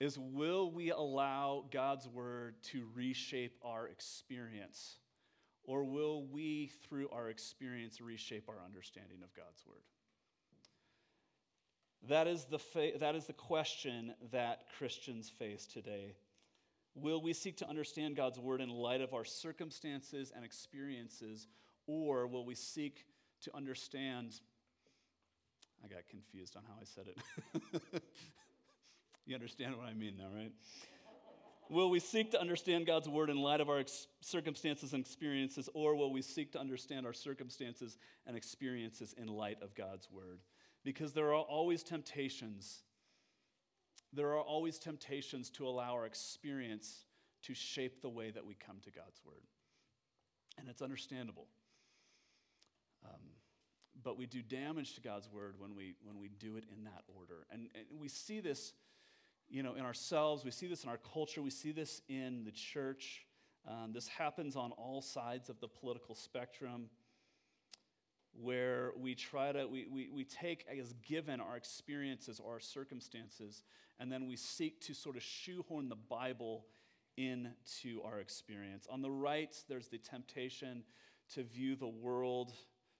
Is 0.00 0.18
will 0.18 0.70
we 0.70 0.90
allow 0.90 1.64
God's 1.70 2.08
word 2.08 2.54
to 2.72 2.86
reshape 2.94 3.58
our 3.62 3.88
experience? 3.88 4.96
Or 5.64 5.84
will 5.84 6.26
we, 6.26 6.72
through 6.88 7.08
our 7.10 7.28
experience, 7.28 8.00
reshape 8.00 8.48
our 8.48 8.58
understanding 8.64 9.18
of 9.22 9.32
God's 9.34 9.64
word? 9.66 9.82
That 12.08 12.26
is 12.26 12.46
the, 12.46 12.58
fa- 12.58 12.98
that 12.98 13.14
is 13.14 13.26
the 13.26 13.32
question 13.32 14.14
that 14.32 14.64
Christians 14.76 15.28
face 15.28 15.66
today. 15.66 16.16
Will 16.94 17.22
we 17.22 17.32
seek 17.32 17.56
to 17.58 17.68
understand 17.68 18.16
God's 18.16 18.38
word 18.38 18.60
in 18.60 18.68
light 18.68 19.00
of 19.00 19.14
our 19.14 19.24
circumstances 19.24 20.32
and 20.34 20.44
experiences, 20.44 21.48
or 21.86 22.26
will 22.26 22.44
we 22.44 22.54
seek 22.54 23.06
to 23.42 23.56
understand? 23.56 24.40
I 25.82 25.88
got 25.88 26.06
confused 26.08 26.56
on 26.56 26.62
how 26.66 26.74
I 26.80 26.84
said 26.84 27.06
it. 27.08 28.02
you 29.26 29.34
understand 29.34 29.76
what 29.76 29.86
I 29.86 29.94
mean, 29.94 30.14
though, 30.18 30.36
right? 30.36 30.52
Will 31.70 31.88
we 31.88 32.00
seek 32.00 32.32
to 32.32 32.40
understand 32.40 32.84
God's 32.86 33.08
word 33.08 33.30
in 33.30 33.38
light 33.38 33.62
of 33.62 33.70
our 33.70 33.78
ex- 33.78 34.06
circumstances 34.20 34.92
and 34.92 35.02
experiences, 35.02 35.70
or 35.72 35.94
will 35.94 36.12
we 36.12 36.20
seek 36.20 36.52
to 36.52 36.60
understand 36.60 37.06
our 37.06 37.14
circumstances 37.14 37.96
and 38.26 38.36
experiences 38.36 39.14
in 39.16 39.28
light 39.28 39.56
of 39.62 39.74
God's 39.74 40.10
word? 40.10 40.40
Because 40.84 41.14
there 41.14 41.28
are 41.28 41.40
always 41.40 41.82
temptations. 41.82 42.82
There 44.12 44.28
are 44.28 44.40
always 44.40 44.78
temptations 44.78 45.50
to 45.50 45.66
allow 45.66 45.94
our 45.94 46.06
experience 46.06 47.04
to 47.44 47.54
shape 47.54 48.02
the 48.02 48.08
way 48.08 48.30
that 48.30 48.44
we 48.44 48.54
come 48.54 48.76
to 48.84 48.90
God's 48.90 49.20
word. 49.24 49.42
And 50.58 50.68
it's 50.68 50.82
understandable. 50.82 51.46
Um, 53.04 53.20
but 54.02 54.18
we 54.18 54.26
do 54.26 54.42
damage 54.42 54.94
to 54.94 55.00
God's 55.00 55.28
word 55.30 55.54
when 55.58 55.74
we, 55.74 55.94
when 56.02 56.18
we 56.18 56.28
do 56.28 56.56
it 56.56 56.64
in 56.76 56.84
that 56.84 57.02
order. 57.16 57.46
And, 57.50 57.68
and 57.74 58.00
we 58.00 58.08
see 58.08 58.40
this 58.40 58.74
you 59.52 59.62
know, 59.62 59.74
in 59.74 59.84
ourselves, 59.84 60.44
we 60.44 60.50
see 60.50 60.66
this 60.66 60.82
in 60.82 60.88
our 60.88 60.98
culture, 61.12 61.42
we 61.42 61.50
see 61.50 61.72
this 61.72 62.00
in 62.08 62.42
the 62.44 62.50
church. 62.50 63.26
Um, 63.68 63.92
this 63.92 64.08
happens 64.08 64.56
on 64.56 64.72
all 64.72 65.02
sides 65.02 65.50
of 65.50 65.60
the 65.60 65.68
political 65.68 66.14
spectrum 66.14 66.86
where 68.32 68.92
we 68.98 69.14
try 69.14 69.52
to, 69.52 69.66
we, 69.66 69.86
we, 69.92 70.08
we 70.08 70.24
take 70.24 70.64
as 70.80 70.94
given 71.06 71.38
our 71.38 71.56
experiences 71.56 72.40
or 72.42 72.54
our 72.54 72.60
circumstances, 72.60 73.62
and 74.02 74.10
then 74.10 74.26
we 74.26 74.34
seek 74.34 74.80
to 74.80 74.94
sort 74.94 75.14
of 75.14 75.22
shoehorn 75.22 75.88
the 75.88 75.94
Bible 75.94 76.66
into 77.16 78.02
our 78.04 78.18
experience. 78.18 78.88
On 78.90 79.00
the 79.00 79.10
right, 79.12 79.54
there's 79.68 79.86
the 79.86 79.98
temptation 79.98 80.82
to 81.34 81.44
view 81.44 81.76
the 81.76 81.86
world, 81.86 82.52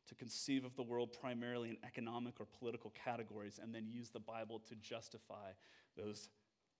to 0.07 0.15
conceive 0.15 0.65
of 0.65 0.77
the 0.77 0.83
world 0.85 1.13
primarily 1.21 1.71
in 1.71 1.77
economic 1.85 2.39
or 2.39 2.47
political 2.57 2.95
categories, 3.05 3.59
and 3.61 3.75
then 3.75 3.89
use 3.89 4.11
the 4.11 4.21
Bible 4.21 4.61
to 4.69 4.77
justify 4.77 5.51
those 5.97 6.29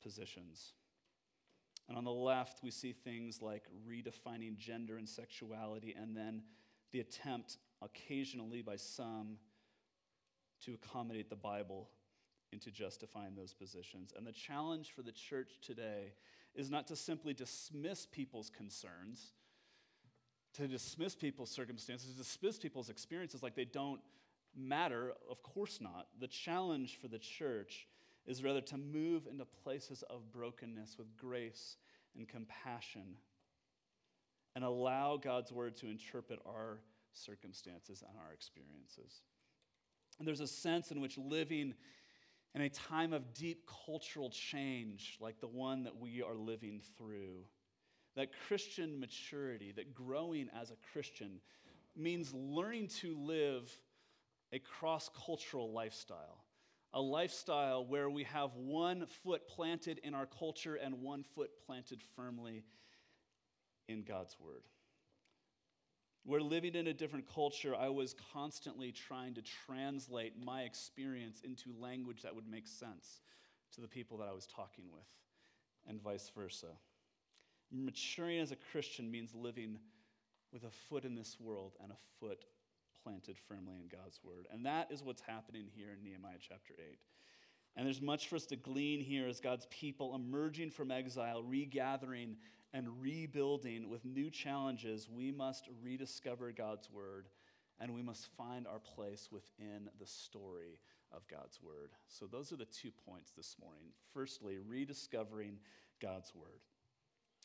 positions. 0.01 0.75
And 1.89 1.99
on 1.99 2.05
the 2.05 2.13
left, 2.13 2.63
we 2.63 2.71
see 2.71 2.93
things 2.93 3.43
like 3.43 3.65
redefining 3.91 4.57
gender 4.57 4.99
and 4.99 5.09
sexuality, 5.09 5.97
and 6.01 6.17
then 6.17 6.43
the 6.93 7.01
attempt 7.01 7.59
occasionally 7.83 8.63
by 8.63 8.77
some 8.77 9.39
to 10.65 10.75
accommodate 10.75 11.29
the 11.29 11.35
Bible 11.35 11.89
into 12.53 12.71
justifying 12.71 13.35
those 13.35 13.53
positions. 13.53 14.13
And 14.17 14.27
the 14.27 14.33
challenge 14.33 14.93
for 14.95 15.03
the 15.03 15.13
church 15.13 15.53
today 15.63 16.13
is 16.55 16.71
not 16.71 16.87
to 16.89 16.97
simply 16.97 17.33
dismiss 17.33 18.07
people's 18.07 18.51
concerns, 18.51 19.33
to 20.55 20.69
dismiss 20.69 21.15
people's 21.15 21.51
circumstances, 21.51 22.13
to 22.13 22.19
dismiss 22.19 22.59
people's 22.59 22.91
experiences 22.91 23.43
like 23.43 23.55
they 23.55 23.65
don't 23.65 24.01
matter. 24.55 25.13
Of 25.31 25.43
course 25.43 25.81
not. 25.81 26.09
The 26.21 26.29
challenge 26.29 26.99
for 27.01 27.09
the 27.09 27.19
church 27.19 27.89
is 28.27 28.45
rather 28.45 28.61
to 28.61 28.77
move 28.77 29.27
into 29.27 29.45
places 29.65 30.05
of 30.09 30.31
brokenness 30.31 30.97
with 30.99 31.17
grace 31.17 31.77
and 32.17 32.29
compassion 32.29 33.17
and 34.55 34.65
allow 34.65 35.17
God's 35.17 35.51
word 35.51 35.77
to 35.77 35.89
interpret 35.89 36.39
our 36.47 36.81
circumstances 37.15 38.03
and 38.07 38.19
our 38.19 38.33
experiences. 38.33 39.23
And 40.19 40.29
there's 40.29 40.41
a 40.41 40.47
sense 40.47 40.91
in 40.91 41.01
which 41.01 41.19
living 41.19 41.75
in 42.55 42.61
a 42.61 42.69
time 42.69 43.13
of 43.13 43.35
deep 43.35 43.69
cultural 43.87 44.31
change, 44.31 45.17
like 45.21 45.41
the 45.41 45.47
one 45.47 45.85
that 45.85 45.97
we 45.99 46.23
are 46.23 46.35
living 46.35 46.81
through, 46.99 47.45
that 48.15 48.29
Christian 48.47 49.01
maturity, 49.01 49.73
that 49.73 49.95
growing 49.95 50.51
as 50.61 50.71
a 50.71 50.77
Christian, 50.93 51.41
means 51.97 52.33
learning 52.35 52.89
to 52.89 53.17
live 53.17 53.71
a 54.53 54.59
cross 54.59 55.11
cultural 55.25 55.73
lifestyle. 55.73 56.45
A 56.95 57.01
lifestyle 57.01 57.87
where 57.87 58.11
we 58.11 58.25
have 58.25 58.55
one 58.55 59.07
foot 59.25 59.49
planted 59.49 59.99
in 60.05 60.15
our 60.15 60.27
culture 60.27 60.75
and 60.75 61.01
one 61.01 61.25
foot 61.35 61.51
planted 61.67 62.03
firmly 62.17 62.65
in 63.89 64.03
God's 64.03 64.37
Word. 64.39 64.63
We're 66.25 66.41
living 66.41 66.75
in 66.77 66.87
a 66.87 66.95
different 66.95 67.27
culture. 67.33 67.75
I 67.75 67.89
was 67.89 68.15
constantly 68.33 68.93
trying 68.93 69.35
to 69.35 69.43
translate 69.43 70.35
my 70.43 70.63
experience 70.63 71.41
into 71.43 71.71
language 71.81 72.23
that 72.23 72.35
would 72.35 72.49
make 72.49 72.69
sense 72.69 73.21
to 73.75 73.81
the 73.81 73.89
people 73.89 74.19
that 74.19 74.29
I 74.29 74.33
was 74.33 74.47
talking 74.47 74.85
with, 74.93 75.07
and 75.89 76.01
vice 76.01 76.31
versa. 76.35 76.69
Maturing 77.73 78.39
as 78.39 78.53
a 78.53 78.57
Christian 78.71 79.11
means 79.11 79.35
living 79.35 79.79
with 80.53 80.65
a 80.65 80.71
foot 80.71 81.05
in 81.05 81.15
this 81.15 81.39
world 81.41 81.73
and 81.83 81.91
a 81.91 81.97
foot 82.21 82.45
planted 83.03 83.37
firmly 83.49 83.77
in 83.81 83.89
God's 83.89 84.21
word. 84.23 84.47
And 84.53 84.65
that 84.67 84.93
is 84.93 85.03
what's 85.03 85.23
happening 85.23 85.65
here 85.75 85.89
in 85.91 86.05
Nehemiah 86.05 86.37
chapter 86.41 86.75
8. 86.79 86.99
And 87.75 87.87
there's 87.87 88.03
much 88.03 88.29
for 88.29 88.37
us 88.37 88.47
to 88.47 88.57
glean 88.57 89.01
here 89.01 89.27
as 89.27 89.41
God's 89.41 89.67
people 89.71 90.15
emerging 90.15 90.71
from 90.71 90.91
exile, 90.91 91.43
regathering 91.43 92.37
and 92.73 93.01
rebuilding 93.01 93.89
with 93.89 94.05
new 94.05 94.31
challenges, 94.31 95.09
we 95.09 95.31
must 95.31 95.69
rediscover 95.83 96.53
God's 96.53 96.91
word 96.91 97.29
and 97.81 97.93
we 97.93 98.03
must 98.03 98.29
find 98.37 98.67
our 98.67 98.79
place 98.79 99.29
within 99.31 99.89
the 99.99 100.07
story 100.07 100.79
of 101.11 101.27
God's 101.29 101.61
word. 101.63 101.91
So, 102.09 102.27
those 102.27 102.53
are 102.53 102.57
the 102.57 102.65
two 102.65 102.91
points 103.07 103.33
this 103.37 103.57
morning. 103.61 103.89
Firstly, 104.15 104.59
rediscovering 104.59 105.59
God's 106.01 106.35
word. 106.35 106.61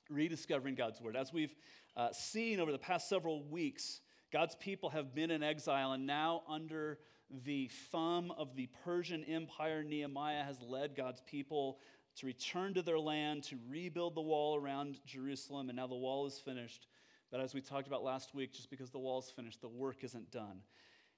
Rediscovering 0.10 0.75
God's 0.75 1.01
word. 1.01 1.15
As 1.15 1.34
we've 1.34 1.55
uh, 1.96 2.12
seen 2.12 2.60
over 2.60 2.72
the 2.72 2.77
past 2.77 3.10
several 3.10 3.43
weeks, 3.43 4.01
God's 4.31 4.55
people 4.55 4.89
have 4.89 5.15
been 5.15 5.31
in 5.31 5.43
exile 5.43 5.93
and 5.93 6.05
now 6.05 6.43
under 6.48 7.00
the 7.43 7.69
thumb 7.91 8.31
of 8.38 8.55
the 8.55 8.69
Persian 8.86 9.24
Empire, 9.25 9.84
Nehemiah 9.84 10.43
has 10.43 10.62
led 10.62 10.96
God's 10.96 11.22
people 11.22 11.79
to 12.17 12.25
return 12.25 12.74
to 12.74 12.81
their 12.81 13.00
land, 13.00 13.43
to 13.43 13.57
rebuild 13.69 14.15
the 14.15 14.21
wall 14.21 14.55
around 14.55 15.00
Jerusalem, 15.05 15.69
and 15.69 15.77
now 15.77 15.88
the 15.88 15.95
wall 15.95 16.25
is 16.25 16.39
finished. 16.39 16.88
But 17.31 17.41
as 17.41 17.53
we 17.53 17.62
talked 17.62 17.88
about 17.88 18.03
last 18.03 18.33
week, 18.33 18.53
just 18.53 18.69
because 18.69 18.89
the 18.89 19.00
wall 19.00 19.19
is 19.19 19.29
finished, 19.29 19.62
the 19.62 19.67
work 19.67 20.03
isn't 20.03 20.31
done. 20.31 20.62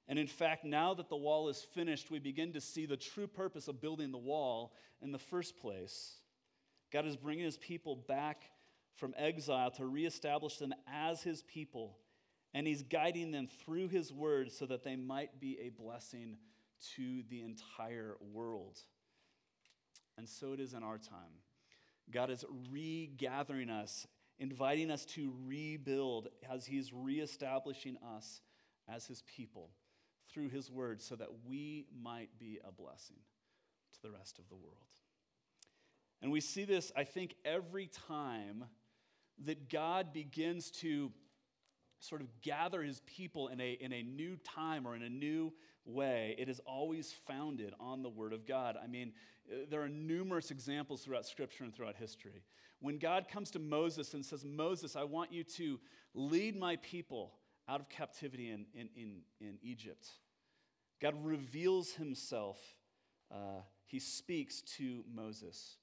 And 0.07 0.17
in 0.17 0.27
fact, 0.27 0.65
now 0.65 0.93
that 0.95 1.07
the 1.07 1.15
wall 1.15 1.49
is 1.49 1.61
finished, 1.61 2.09
we 2.09 2.19
begin 2.19 2.51
to 2.53 2.61
see 2.61 2.85
the 2.85 2.97
true 2.97 3.27
purpose 3.27 3.67
of 3.67 3.79
building 3.79 4.11
the 4.11 4.17
wall 4.17 4.73
in 5.01 5.11
the 5.11 5.19
first 5.19 5.57
place. 5.57 6.15
God 6.91 7.05
is 7.05 7.15
bringing 7.15 7.45
his 7.45 7.57
people 7.57 7.95
back 7.95 8.41
from 8.95 9.13
exile 9.17 9.71
to 9.71 9.85
reestablish 9.85 10.57
them 10.57 10.73
as 10.91 11.21
his 11.21 11.43
people, 11.43 11.97
and 12.53 12.67
he's 12.67 12.83
guiding 12.83 13.31
them 13.31 13.47
through 13.63 13.87
his 13.87 14.11
word 14.11 14.51
so 14.51 14.65
that 14.65 14.83
they 14.83 14.95
might 14.95 15.39
be 15.39 15.59
a 15.61 15.69
blessing 15.69 16.37
to 16.95 17.23
the 17.29 17.41
entire 17.41 18.17
world. 18.33 18.79
And 20.19 20.27
so 20.27 20.51
it 20.51 20.59
is 20.59 20.73
in 20.73 20.83
our 20.83 20.97
time. 20.97 21.39
God 22.11 22.29
is 22.29 22.43
regathering 22.69 23.69
us, 23.69 24.05
inviting 24.37 24.91
us 24.91 25.05
to 25.05 25.33
rebuild 25.45 26.27
as 26.51 26.65
He's 26.65 26.91
reestablishing 26.91 27.95
us 28.17 28.41
as 28.93 29.07
His 29.07 29.23
people 29.23 29.69
through 30.29 30.49
His 30.49 30.69
word 30.69 31.01
so 31.01 31.15
that 31.15 31.29
we 31.47 31.85
might 32.03 32.37
be 32.37 32.59
a 32.67 32.71
blessing 32.71 33.15
to 33.93 34.01
the 34.01 34.11
rest 34.11 34.39
of 34.39 34.49
the 34.49 34.55
world. 34.55 34.75
And 36.21 36.33
we 36.33 36.41
see 36.41 36.65
this, 36.65 36.91
I 36.97 37.05
think, 37.05 37.35
every 37.45 37.89
time 38.09 38.65
that 39.45 39.69
God 39.69 40.11
begins 40.11 40.69
to 40.81 41.13
sort 42.01 42.19
of 42.19 42.27
gather 42.41 42.81
his 42.81 43.01
people 43.05 43.47
in 43.47 43.61
a, 43.61 43.71
in 43.71 43.93
a 43.93 44.03
new 44.03 44.35
time 44.37 44.85
or 44.85 44.97
in 44.97 45.01
a 45.01 45.09
new 45.09 45.53
way, 45.89 46.35
it 46.37 46.49
is 46.49 46.59
always 46.65 47.13
founded 47.27 47.73
on 47.79 48.03
the 48.03 48.09
Word 48.09 48.33
of 48.33 48.45
God. 48.45 48.77
I 48.81 48.87
mean, 48.87 49.13
uh, 49.51 49.65
there 49.69 49.81
are 49.81 49.89
numerous 49.89 50.51
examples 50.51 51.01
throughout 51.01 51.25
Scripture 51.25 51.63
and 51.63 51.75
throughout 51.75 51.95
history. 51.95 52.43
When 52.81 52.97
God 52.97 53.27
comes 53.27 53.51
to 53.51 53.59
Moses 53.59 54.13
and 54.13 54.25
says, 54.25 54.45
Moses, 54.45 54.95
I 54.95 55.03
want 55.03 55.33
you 55.33 55.43
to 55.43 55.79
lead 56.13 56.55
my 56.57 56.77
people 56.77 57.33
out 57.67 57.79
of 57.79 57.89
captivity 57.89 58.51
in, 58.51 58.65
in, 58.73 58.89
in, 58.95 59.21
in 59.41 59.57
Egypt, 59.61 60.07
God 61.01 61.15
reveals 61.23 61.91
himself. 61.91 62.57
Uh, 63.31 63.61
he 63.85 63.99
speaks 63.99 64.61
to 64.77 65.03
Moses. 65.13 65.77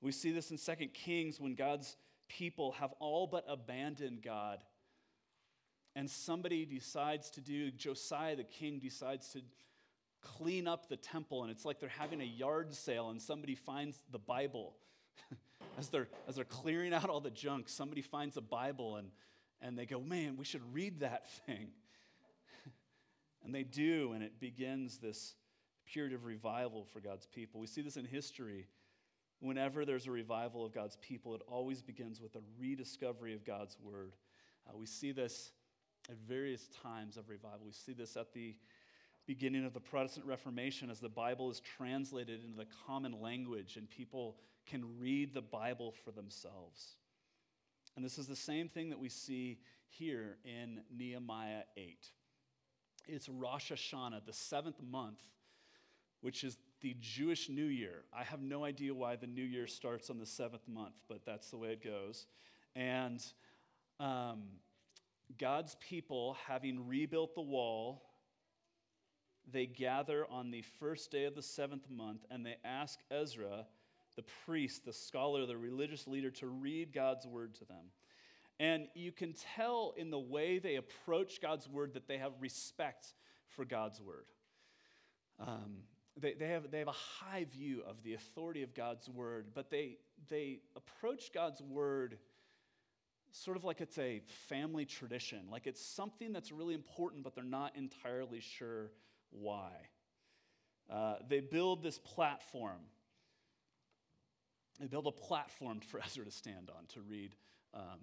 We 0.00 0.12
see 0.12 0.30
this 0.30 0.50
in 0.50 0.58
2 0.58 0.86
Kings 0.88 1.40
when 1.40 1.54
God's 1.54 1.96
people 2.28 2.72
have 2.72 2.92
all 2.98 3.26
but 3.26 3.44
abandoned 3.48 4.22
God 4.22 4.58
and 5.98 6.08
somebody 6.08 6.64
decides 6.64 7.28
to 7.30 7.40
do, 7.40 7.72
Josiah 7.72 8.36
the 8.36 8.44
king 8.44 8.78
decides 8.78 9.30
to 9.30 9.40
clean 10.22 10.68
up 10.68 10.88
the 10.88 10.96
temple, 10.96 11.42
and 11.42 11.50
it's 11.50 11.64
like 11.64 11.80
they're 11.80 11.88
having 11.88 12.20
a 12.20 12.24
yard 12.24 12.72
sale, 12.72 13.10
and 13.10 13.20
somebody 13.20 13.56
finds 13.56 14.00
the 14.12 14.18
Bible. 14.20 14.76
as, 15.78 15.88
they're, 15.88 16.06
as 16.28 16.36
they're 16.36 16.44
clearing 16.44 16.94
out 16.94 17.10
all 17.10 17.18
the 17.18 17.32
junk, 17.32 17.68
somebody 17.68 18.00
finds 18.00 18.36
a 18.36 18.40
Bible, 18.40 18.94
and, 18.94 19.08
and 19.60 19.76
they 19.76 19.86
go, 19.86 19.98
Man, 19.98 20.36
we 20.36 20.44
should 20.44 20.62
read 20.72 21.00
that 21.00 21.28
thing. 21.46 21.66
and 23.44 23.52
they 23.52 23.64
do, 23.64 24.12
and 24.12 24.22
it 24.22 24.38
begins 24.38 24.98
this 24.98 25.34
period 25.92 26.12
of 26.12 26.24
revival 26.24 26.86
for 26.92 27.00
God's 27.00 27.26
people. 27.26 27.60
We 27.60 27.66
see 27.66 27.82
this 27.82 27.96
in 27.96 28.04
history. 28.04 28.68
Whenever 29.40 29.84
there's 29.84 30.06
a 30.06 30.12
revival 30.12 30.64
of 30.64 30.72
God's 30.72 30.96
people, 31.00 31.34
it 31.34 31.42
always 31.48 31.82
begins 31.82 32.20
with 32.20 32.36
a 32.36 32.40
rediscovery 32.56 33.34
of 33.34 33.44
God's 33.44 33.76
word. 33.82 34.12
Uh, 34.68 34.76
we 34.76 34.86
see 34.86 35.10
this 35.10 35.50
at 36.08 36.16
various 36.26 36.68
times 36.82 37.16
of 37.16 37.28
revival. 37.28 37.60
We 37.66 37.72
see 37.72 37.92
this 37.92 38.16
at 38.16 38.32
the 38.32 38.54
beginning 39.26 39.64
of 39.64 39.74
the 39.74 39.80
Protestant 39.80 40.26
Reformation 40.26 40.90
as 40.90 41.00
the 41.00 41.08
Bible 41.08 41.50
is 41.50 41.60
translated 41.60 42.42
into 42.44 42.56
the 42.56 42.66
common 42.86 43.20
language 43.20 43.76
and 43.76 43.88
people 43.88 44.36
can 44.66 44.98
read 44.98 45.34
the 45.34 45.42
Bible 45.42 45.92
for 46.04 46.10
themselves. 46.10 46.96
And 47.94 48.04
this 48.04 48.18
is 48.18 48.26
the 48.26 48.36
same 48.36 48.68
thing 48.68 48.90
that 48.90 48.98
we 48.98 49.08
see 49.08 49.58
here 49.88 50.38
in 50.44 50.80
Nehemiah 50.96 51.62
8. 51.76 51.98
It's 53.06 53.28
Rosh 53.28 53.72
Hashanah, 53.72 54.24
the 54.26 54.32
seventh 54.32 54.82
month, 54.82 55.20
which 56.20 56.44
is 56.44 56.58
the 56.80 56.94
Jewish 57.00 57.48
New 57.48 57.64
Year. 57.64 58.04
I 58.16 58.22
have 58.22 58.40
no 58.40 58.64
idea 58.64 58.94
why 58.94 59.16
the 59.16 59.26
New 59.26 59.42
Year 59.42 59.66
starts 59.66 60.10
on 60.10 60.18
the 60.18 60.26
seventh 60.26 60.68
month, 60.68 60.94
but 61.08 61.24
that's 61.24 61.50
the 61.50 61.56
way 61.56 61.70
it 61.70 61.82
goes. 61.82 62.26
And 62.76 63.24
um, 63.98 64.44
God's 65.36 65.76
people, 65.80 66.36
having 66.46 66.86
rebuilt 66.86 67.34
the 67.34 67.42
wall, 67.42 68.02
they 69.50 69.66
gather 69.66 70.26
on 70.30 70.50
the 70.50 70.62
first 70.62 71.10
day 71.10 71.24
of 71.24 71.34
the 71.34 71.42
seventh 71.42 71.88
month 71.90 72.24
and 72.30 72.44
they 72.44 72.56
ask 72.64 72.98
Ezra, 73.10 73.66
the 74.16 74.24
priest, 74.44 74.84
the 74.84 74.92
scholar, 74.92 75.46
the 75.46 75.56
religious 75.56 76.06
leader, 76.06 76.30
to 76.30 76.46
read 76.46 76.92
God's 76.92 77.26
word 77.26 77.54
to 77.56 77.64
them. 77.64 77.92
And 78.60 78.88
you 78.94 79.12
can 79.12 79.34
tell 79.54 79.94
in 79.96 80.10
the 80.10 80.18
way 80.18 80.58
they 80.58 80.76
approach 80.76 81.40
God's 81.40 81.68
word 81.68 81.94
that 81.94 82.08
they 82.08 82.18
have 82.18 82.32
respect 82.40 83.14
for 83.46 83.64
God's 83.64 84.00
word. 84.00 84.26
Um, 85.38 85.82
they, 86.20 86.34
they, 86.34 86.48
have, 86.48 86.70
they 86.70 86.80
have 86.80 86.88
a 86.88 86.92
high 86.92 87.44
view 87.44 87.82
of 87.86 88.02
the 88.02 88.14
authority 88.14 88.62
of 88.62 88.74
God's 88.74 89.08
word, 89.08 89.46
but 89.54 89.70
they, 89.70 89.98
they 90.28 90.60
approach 90.74 91.32
God's 91.32 91.62
word 91.62 92.18
sort 93.38 93.56
of 93.56 93.64
like 93.64 93.80
it's 93.80 93.98
a 93.98 94.20
family 94.48 94.84
tradition, 94.84 95.40
like 95.50 95.66
it's 95.66 95.84
something 95.84 96.32
that's 96.32 96.52
really 96.52 96.74
important, 96.74 97.22
but 97.22 97.34
they're 97.34 97.44
not 97.44 97.76
entirely 97.76 98.40
sure 98.40 98.90
why. 99.30 99.70
Uh, 100.90 101.16
they 101.28 101.40
build 101.40 101.82
this 101.82 101.98
platform. 101.98 102.80
They 104.80 104.86
build 104.86 105.06
a 105.06 105.12
platform 105.12 105.80
for 105.80 106.00
Ezra 106.06 106.24
to 106.24 106.30
stand 106.30 106.70
on 106.76 106.86
to 106.94 107.00
read 107.00 107.34
um, 107.74 108.00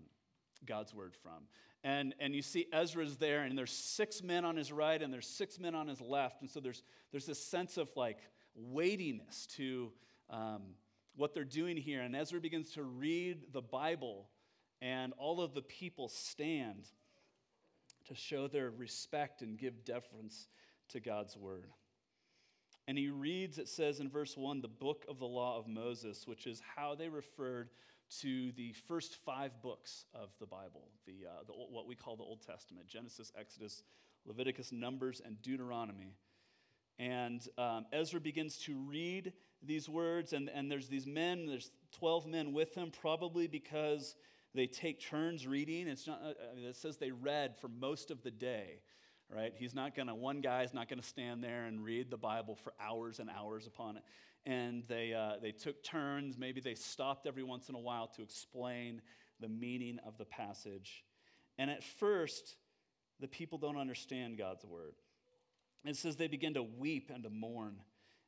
God's 0.65 0.93
word 0.93 1.13
from. 1.15 1.47
And, 1.83 2.15
and 2.19 2.33
you 2.35 2.41
see 2.41 2.65
Ezra's 2.73 3.17
there, 3.17 3.43
and 3.43 3.57
there's 3.57 3.71
six 3.71 4.23
men 4.23 4.43
on 4.43 4.55
his 4.57 4.71
right, 4.71 5.01
and 5.01 5.13
there's 5.13 5.27
six 5.27 5.59
men 5.59 5.75
on 5.75 5.87
his 5.87 6.01
left. 6.01 6.41
And 6.41 6.49
so 6.49 6.59
there's, 6.59 6.83
there's 7.11 7.25
this 7.25 7.43
sense 7.43 7.77
of 7.77 7.89
like 7.95 8.17
weightiness 8.55 9.47
to 9.57 9.91
um, 10.29 10.61
what 11.15 11.33
they're 11.33 11.43
doing 11.43 11.77
here. 11.77 12.01
And 12.01 12.15
Ezra 12.15 12.41
begins 12.41 12.71
to 12.71 12.83
read 12.83 13.53
the 13.53 13.61
Bible, 13.61 14.29
and 14.85 15.13
all 15.17 15.41
of 15.41 15.55
the 15.55 15.63
people 15.63 16.07
stand 16.07 16.85
to 18.07 18.13
show 18.13 18.47
their 18.47 18.69
respect 18.69 19.41
and 19.41 19.57
give 19.57 19.83
deference 19.83 20.47
to 20.89 20.99
God's 20.99 21.35
word. 21.35 21.71
And 22.87 22.95
he 22.95 23.09
reads, 23.09 23.57
it 23.57 23.67
says 23.67 23.99
in 23.99 24.11
verse 24.11 24.37
1, 24.37 24.61
the 24.61 24.67
book 24.67 25.03
of 25.09 25.17
the 25.17 25.25
law 25.25 25.57
of 25.57 25.67
Moses, 25.67 26.27
which 26.27 26.45
is 26.45 26.61
how 26.75 26.93
they 26.93 27.09
referred 27.09 27.69
to 28.21 28.51
the 28.51 28.73
first 28.87 29.15
five 29.25 29.59
books 29.63 30.05
of 30.13 30.29
the 30.39 30.45
Bible, 30.45 30.89
the, 31.07 31.25
uh, 31.27 31.43
the, 31.47 31.53
what 31.53 31.87
we 31.87 31.95
call 31.95 32.15
the 32.15 32.21
Old 32.21 32.45
Testament 32.45 32.85
Genesis, 32.85 33.31
Exodus, 33.35 33.81
Leviticus, 34.23 34.71
Numbers, 34.71 35.19
and 35.25 35.41
Deuteronomy. 35.41 36.13
And 36.99 37.41
um, 37.57 37.87
Ezra 37.91 38.19
begins 38.19 38.59
to 38.59 38.77
read 38.87 39.33
these 39.63 39.89
words, 39.89 40.31
and, 40.31 40.47
and 40.47 40.71
there's 40.71 40.89
these 40.89 41.07
men, 41.07 41.47
there's 41.47 41.71
12 41.93 42.27
men 42.27 42.53
with 42.53 42.75
him, 42.75 42.91
probably 42.91 43.47
because 43.47 44.15
they 44.55 44.67
take 44.67 45.01
turns 45.01 45.45
reading. 45.45 45.87
It's 45.87 46.07
not, 46.07 46.21
I 46.23 46.55
mean, 46.55 46.65
it 46.65 46.75
says 46.75 46.97
they 46.97 47.11
read 47.11 47.55
for 47.59 47.67
most 47.67 48.11
of 48.11 48.23
the 48.23 48.31
day 48.31 48.79
right? 49.29 49.53
He's 49.55 49.73
not 49.73 49.95
going 49.95 50.07
to, 50.07 50.15
one 50.15 50.41
guy's 50.41 50.73
not 50.73 50.89
going 50.89 50.99
to 50.99 51.05
stand 51.05 51.43
there 51.43 51.65
and 51.65 51.83
read 51.83 52.09
the 52.09 52.17
Bible 52.17 52.55
for 52.55 52.73
hours 52.79 53.19
and 53.19 53.29
hours 53.29 53.67
upon 53.67 53.97
it. 53.97 54.03
And 54.45 54.83
they, 54.87 55.13
uh, 55.13 55.37
they 55.41 55.51
took 55.51 55.83
turns. 55.83 56.37
Maybe 56.37 56.61
they 56.61 56.75
stopped 56.75 57.25
every 57.25 57.43
once 57.43 57.69
in 57.69 57.75
a 57.75 57.79
while 57.79 58.07
to 58.15 58.21
explain 58.21 59.01
the 59.39 59.49
meaning 59.49 59.99
of 60.05 60.17
the 60.17 60.25
passage. 60.25 61.03
And 61.57 61.71
at 61.71 61.83
first, 61.83 62.55
the 63.19 63.27
people 63.27 63.57
don't 63.57 63.77
understand 63.77 64.37
God's 64.37 64.63
word. 64.63 64.95
It 65.83 65.95
says 65.95 66.15
they 66.15 66.27
begin 66.27 66.55
to 66.55 66.63
weep 66.63 67.11
and 67.13 67.23
to 67.23 67.29
mourn. 67.29 67.77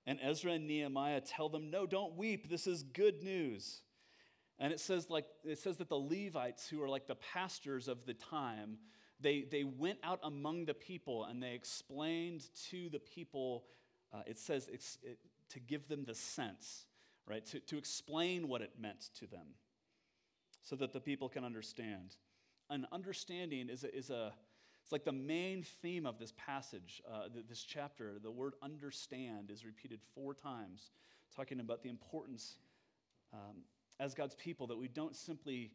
And 0.05 0.19
Ezra 0.21 0.53
and 0.53 0.67
Nehemiah 0.67 1.21
tell 1.21 1.49
them, 1.49 1.69
No, 1.69 1.85
don't 1.85 2.15
weep. 2.15 2.49
This 2.49 2.65
is 2.65 2.83
good 2.83 3.23
news. 3.23 3.81
And 4.59 4.73
it 4.73 4.79
says, 4.79 5.09
like, 5.09 5.25
it 5.43 5.59
says 5.59 5.77
that 5.77 5.89
the 5.89 5.97
Levites, 5.97 6.67
who 6.67 6.81
are 6.81 6.89
like 6.89 7.07
the 7.07 7.15
pastors 7.15 7.87
of 7.87 8.05
the 8.05 8.13
time, 8.13 8.77
they, 9.19 9.45
they 9.49 9.63
went 9.63 9.99
out 10.03 10.19
among 10.23 10.65
the 10.65 10.73
people 10.73 11.25
and 11.25 11.41
they 11.41 11.53
explained 11.53 12.45
to 12.69 12.89
the 12.89 12.99
people, 12.99 13.65
uh, 14.13 14.21
it 14.25 14.39
says 14.39 14.67
it, 14.67 14.83
to 15.49 15.59
give 15.59 15.87
them 15.87 16.05
the 16.05 16.15
sense, 16.15 16.85
right? 17.27 17.45
To, 17.47 17.59
to 17.59 17.77
explain 17.77 18.47
what 18.47 18.61
it 18.61 18.71
meant 18.79 19.09
to 19.19 19.27
them 19.27 19.47
so 20.63 20.75
that 20.75 20.91
the 20.91 20.99
people 20.99 21.29
can 21.29 21.43
understand. 21.43 22.15
An 22.69 22.87
understanding 22.91 23.69
is 23.69 23.83
a, 23.83 23.95
is 23.95 24.09
a 24.09 24.33
it's 24.87 24.91
like 24.93 25.03
the 25.03 25.11
main 25.11 25.63
theme 25.81 26.05
of 26.05 26.17
this 26.17 26.31
passage, 26.37 27.01
uh, 27.11 27.27
this 27.49 27.61
chapter. 27.61 28.19
The 28.23 28.31
word 28.31 28.53
understand 28.61 29.51
is 29.51 29.65
repeated 29.65 29.99
four 30.15 30.33
times, 30.33 30.91
talking 31.35 31.59
about 31.59 31.83
the 31.83 31.89
importance 31.89 32.55
um, 33.33 33.63
as 33.99 34.13
God's 34.13 34.35
people 34.35 34.67
that 34.67 34.77
we 34.77 34.87
don't 34.87 35.15
simply 35.15 35.71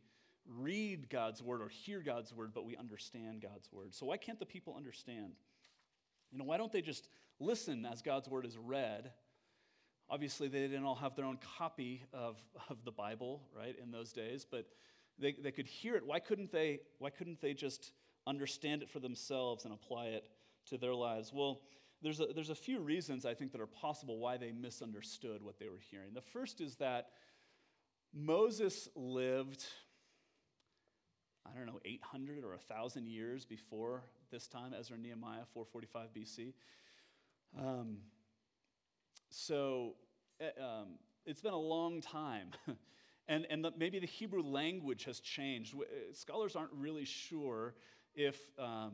read 0.46 1.08
God's 1.08 1.42
word 1.42 1.60
or 1.60 1.68
hear 1.68 2.00
God's 2.00 2.32
word, 2.34 2.52
but 2.54 2.64
we 2.64 2.76
understand 2.76 3.42
God's 3.42 3.70
word. 3.72 3.94
So, 3.94 4.06
why 4.06 4.16
can't 4.16 4.38
the 4.38 4.46
people 4.46 4.74
understand? 4.76 5.32
You 6.30 6.38
know, 6.38 6.44
why 6.44 6.56
don't 6.56 6.72
they 6.72 6.82
just 6.82 7.08
listen 7.38 7.86
as 7.86 8.02
God's 8.02 8.28
word 8.28 8.46
is 8.46 8.56
read? 8.56 9.10
Obviously, 10.10 10.48
they 10.48 10.60
didn't 10.60 10.84
all 10.84 10.96
have 10.96 11.14
their 11.14 11.24
own 11.24 11.38
copy 11.58 12.04
of, 12.12 12.36
of 12.68 12.84
the 12.84 12.92
Bible, 12.92 13.42
right, 13.56 13.76
in 13.82 13.90
those 13.90 14.12
days, 14.12 14.46
but 14.50 14.66
they, 15.18 15.32
they 15.32 15.52
could 15.52 15.66
hear 15.66 15.94
it. 15.94 16.04
Why 16.04 16.18
couldn't 16.18 16.52
they, 16.52 16.80
why 16.98 17.10
couldn't 17.10 17.40
they 17.40 17.54
just 17.54 17.92
understand 18.26 18.82
it 18.82 18.90
for 18.90 18.98
themselves 18.98 19.64
and 19.64 19.72
apply 19.72 20.06
it 20.06 20.24
to 20.66 20.78
their 20.78 20.94
lives? 20.94 21.32
Well, 21.32 21.60
there's 22.02 22.20
a, 22.20 22.26
there's 22.34 22.50
a 22.50 22.54
few 22.54 22.80
reasons 22.80 23.24
I 23.24 23.34
think 23.34 23.52
that 23.52 23.60
are 23.60 23.66
possible 23.66 24.18
why 24.18 24.36
they 24.36 24.52
misunderstood 24.52 25.42
what 25.42 25.58
they 25.58 25.68
were 25.68 25.80
hearing. 25.90 26.14
The 26.14 26.20
first 26.20 26.60
is 26.60 26.76
that 26.76 27.10
Moses 28.12 28.88
lived 28.94 29.64
I 31.44 31.58
don't 31.58 31.66
know, 31.66 31.80
800 31.84 32.44
or 32.44 32.50
1,000 32.50 33.06
years 33.08 33.44
before 33.44 34.02
this 34.30 34.46
time, 34.46 34.74
Ezra 34.78 34.94
and 34.94 35.02
Nehemiah, 35.02 35.42
445 35.52 36.08
BC. 36.14 36.52
Um, 37.58 37.98
so 39.30 39.94
eh, 40.40 40.50
um, 40.60 40.98
it's 41.26 41.40
been 41.40 41.52
a 41.52 41.58
long 41.58 42.00
time. 42.00 42.50
and 43.28 43.46
and 43.50 43.64
the, 43.64 43.72
maybe 43.76 43.98
the 43.98 44.06
Hebrew 44.06 44.42
language 44.42 45.04
has 45.04 45.20
changed. 45.20 45.74
Eh, 45.74 46.12
scholars 46.12 46.56
aren't 46.56 46.72
really 46.72 47.04
sure 47.04 47.74
if 48.14 48.38
um, 48.58 48.92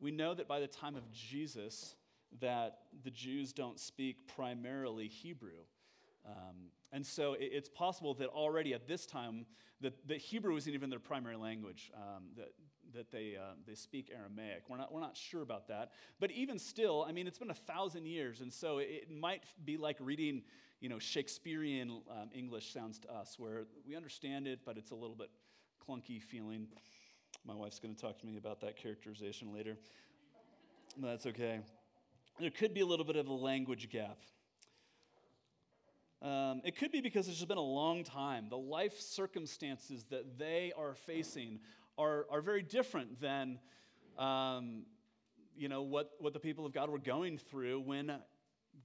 we 0.00 0.10
know 0.10 0.34
that 0.34 0.48
by 0.48 0.60
the 0.60 0.66
time 0.66 0.96
of 0.96 1.10
Jesus, 1.12 1.94
that 2.40 2.80
the 3.04 3.10
Jews 3.10 3.52
don't 3.52 3.78
speak 3.78 4.28
primarily 4.28 5.08
Hebrew. 5.08 5.64
Um, 6.26 6.70
and 6.92 7.04
so 7.04 7.34
it, 7.34 7.50
it's 7.52 7.68
possible 7.68 8.14
that 8.14 8.28
already 8.28 8.74
at 8.74 8.86
this 8.86 9.06
time, 9.06 9.46
that, 9.80 9.94
that 10.08 10.18
Hebrew 10.18 10.56
isn't 10.56 10.72
even 10.72 10.90
their 10.90 10.98
primary 10.98 11.36
language, 11.36 11.90
um, 11.94 12.24
that, 12.36 12.52
that 12.94 13.10
they, 13.10 13.36
uh, 13.36 13.54
they 13.66 13.74
speak 13.74 14.10
Aramaic. 14.14 14.64
We're 14.68 14.78
not, 14.78 14.92
we're 14.92 15.00
not 15.00 15.16
sure 15.16 15.42
about 15.42 15.68
that. 15.68 15.92
But 16.18 16.30
even 16.30 16.58
still, 16.58 17.04
I 17.06 17.12
mean, 17.12 17.26
it's 17.26 17.38
been 17.38 17.50
a 17.50 17.54
thousand 17.54 18.06
years, 18.06 18.40
and 18.40 18.52
so 18.52 18.78
it, 18.78 18.88
it 18.90 19.10
might 19.10 19.42
be 19.64 19.76
like 19.76 19.96
reading, 20.00 20.42
you 20.80 20.88
know, 20.88 20.98
Shakespearean 20.98 22.02
um, 22.10 22.30
English 22.34 22.72
sounds 22.72 22.98
to 23.00 23.12
us, 23.12 23.38
where 23.38 23.66
we 23.86 23.96
understand 23.96 24.46
it, 24.46 24.60
but 24.64 24.78
it's 24.78 24.90
a 24.90 24.94
little 24.94 25.16
bit 25.16 25.30
clunky 25.86 26.22
feeling. 26.22 26.66
My 27.46 27.54
wife's 27.54 27.78
going 27.78 27.94
to 27.94 28.00
talk 28.00 28.18
to 28.20 28.26
me 28.26 28.38
about 28.38 28.60
that 28.62 28.76
characterization 28.76 29.52
later. 29.52 29.76
That's 30.98 31.26
okay. 31.26 31.60
There 32.40 32.50
could 32.50 32.74
be 32.74 32.80
a 32.80 32.86
little 32.86 33.04
bit 33.04 33.16
of 33.16 33.28
a 33.28 33.32
language 33.32 33.88
gap. 33.90 34.18
Um, 36.22 36.62
it 36.64 36.76
could 36.76 36.92
be 36.92 37.00
because 37.00 37.28
it's 37.28 37.36
just 37.36 37.48
been 37.48 37.58
a 37.58 37.60
long 37.60 38.02
time. 38.02 38.48
The 38.48 38.56
life 38.56 38.98
circumstances 38.98 40.04
that 40.10 40.38
they 40.38 40.72
are 40.76 40.94
facing 40.94 41.60
are, 41.98 42.26
are 42.30 42.40
very 42.40 42.62
different 42.62 43.20
than 43.20 43.58
um, 44.18 44.84
you 45.56 45.68
know, 45.68 45.82
what, 45.82 46.12
what 46.18 46.32
the 46.32 46.40
people 46.40 46.66
of 46.66 46.72
God 46.72 46.90
were 46.90 46.98
going 46.98 47.38
through 47.38 47.80
when 47.80 48.12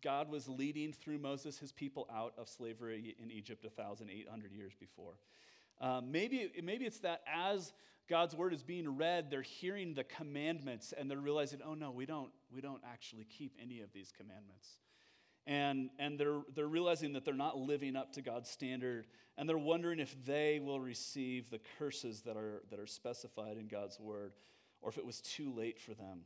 God 0.01 0.29
was 0.29 0.47
leading 0.47 0.93
through 0.93 1.19
Moses 1.19 1.57
his 1.57 1.71
people 1.71 2.07
out 2.13 2.33
of 2.37 2.47
slavery 2.47 3.15
in 3.21 3.31
Egypt 3.31 3.63
1,800 3.63 4.51
years 4.53 4.73
before. 4.79 5.13
Um, 5.79 6.11
maybe, 6.11 6.51
maybe 6.63 6.85
it's 6.85 6.99
that 6.99 7.21
as 7.27 7.73
God's 8.07 8.35
word 8.35 8.53
is 8.53 8.63
being 8.63 8.97
read, 8.97 9.29
they're 9.29 9.41
hearing 9.41 9.93
the 9.93 10.03
commandments 10.03 10.93
and 10.97 11.09
they're 11.09 11.17
realizing, 11.17 11.59
oh 11.65 11.73
no, 11.73 11.91
we 11.91 12.05
don't, 12.05 12.29
we 12.53 12.61
don't 12.61 12.81
actually 12.89 13.25
keep 13.25 13.55
any 13.61 13.81
of 13.81 13.91
these 13.93 14.11
commandments. 14.15 14.77
And, 15.47 15.89
and 15.97 16.19
they're, 16.19 16.41
they're 16.55 16.67
realizing 16.67 17.13
that 17.13 17.25
they're 17.25 17.33
not 17.33 17.57
living 17.57 17.95
up 17.95 18.13
to 18.13 18.21
God's 18.21 18.49
standard, 18.49 19.07
and 19.37 19.49
they're 19.49 19.57
wondering 19.57 19.99
if 19.99 20.15
they 20.25 20.59
will 20.63 20.79
receive 20.79 21.49
the 21.49 21.59
curses 21.79 22.21
that 22.21 22.37
are, 22.37 22.61
that 22.69 22.79
are 22.79 22.87
specified 22.87 23.57
in 23.57 23.67
God's 23.67 23.99
word, 23.99 24.33
or 24.81 24.89
if 24.89 24.97
it 24.97 25.05
was 25.05 25.19
too 25.21 25.51
late 25.51 25.79
for 25.79 25.93
them. 25.93 26.21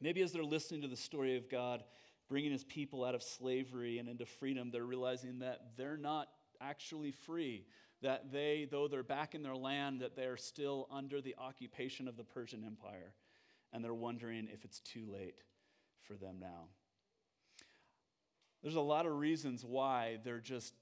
Maybe 0.00 0.22
as 0.22 0.32
they're 0.32 0.44
listening 0.44 0.82
to 0.82 0.88
the 0.88 0.96
story 0.96 1.36
of 1.36 1.50
God 1.50 1.82
bringing 2.28 2.52
his 2.52 2.64
people 2.64 3.04
out 3.04 3.14
of 3.14 3.22
slavery 3.22 3.98
and 3.98 4.08
into 4.08 4.26
freedom, 4.26 4.70
they're 4.70 4.84
realizing 4.84 5.38
that 5.40 5.62
they're 5.76 5.96
not 5.96 6.28
actually 6.60 7.10
free, 7.10 7.64
that 8.02 8.30
they, 8.30 8.68
though 8.70 8.86
they're 8.86 9.02
back 9.02 9.34
in 9.34 9.42
their 9.42 9.56
land, 9.56 10.00
that 10.00 10.14
they're 10.14 10.36
still 10.36 10.86
under 10.92 11.20
the 11.20 11.34
occupation 11.38 12.06
of 12.06 12.16
the 12.16 12.24
Persian 12.24 12.64
Empire. 12.64 13.14
And 13.72 13.82
they're 13.82 13.94
wondering 13.94 14.48
if 14.52 14.64
it's 14.64 14.80
too 14.80 15.06
late 15.10 15.40
for 16.02 16.14
them 16.14 16.36
now. 16.40 16.68
There's 18.62 18.74
a 18.74 18.80
lot 18.80 19.06
of 19.06 19.16
reasons 19.16 19.64
why 19.64 20.18
they're 20.24 20.40
just 20.40 20.74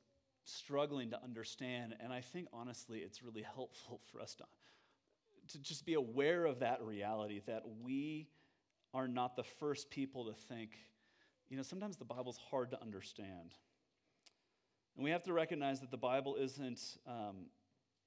struggling 0.44 1.10
to 1.10 1.22
understand. 1.22 1.94
And 2.00 2.12
I 2.12 2.20
think, 2.20 2.48
honestly, 2.52 3.00
it's 3.00 3.22
really 3.22 3.42
helpful 3.42 4.00
for 4.10 4.20
us 4.20 4.34
to, 4.36 4.44
to 5.52 5.58
just 5.58 5.84
be 5.84 5.94
aware 5.94 6.46
of 6.46 6.60
that 6.60 6.82
reality 6.82 7.42
that 7.46 7.62
we 7.82 8.28
are 8.94 9.08
not 9.08 9.36
the 9.36 9.44
first 9.44 9.90
people 9.90 10.26
to 10.26 10.32
think, 10.32 10.70
you 11.48 11.56
know, 11.56 11.62
sometimes 11.62 11.96
the 11.96 12.04
Bible's 12.04 12.38
hard 12.50 12.70
to 12.70 12.80
understand. 12.80 13.54
And 14.96 15.04
we 15.04 15.10
have 15.10 15.22
to 15.24 15.32
recognize 15.32 15.80
that 15.80 15.90
the 15.90 15.98
Bible 15.98 16.36
isn't, 16.36 16.80
um, 17.06 17.46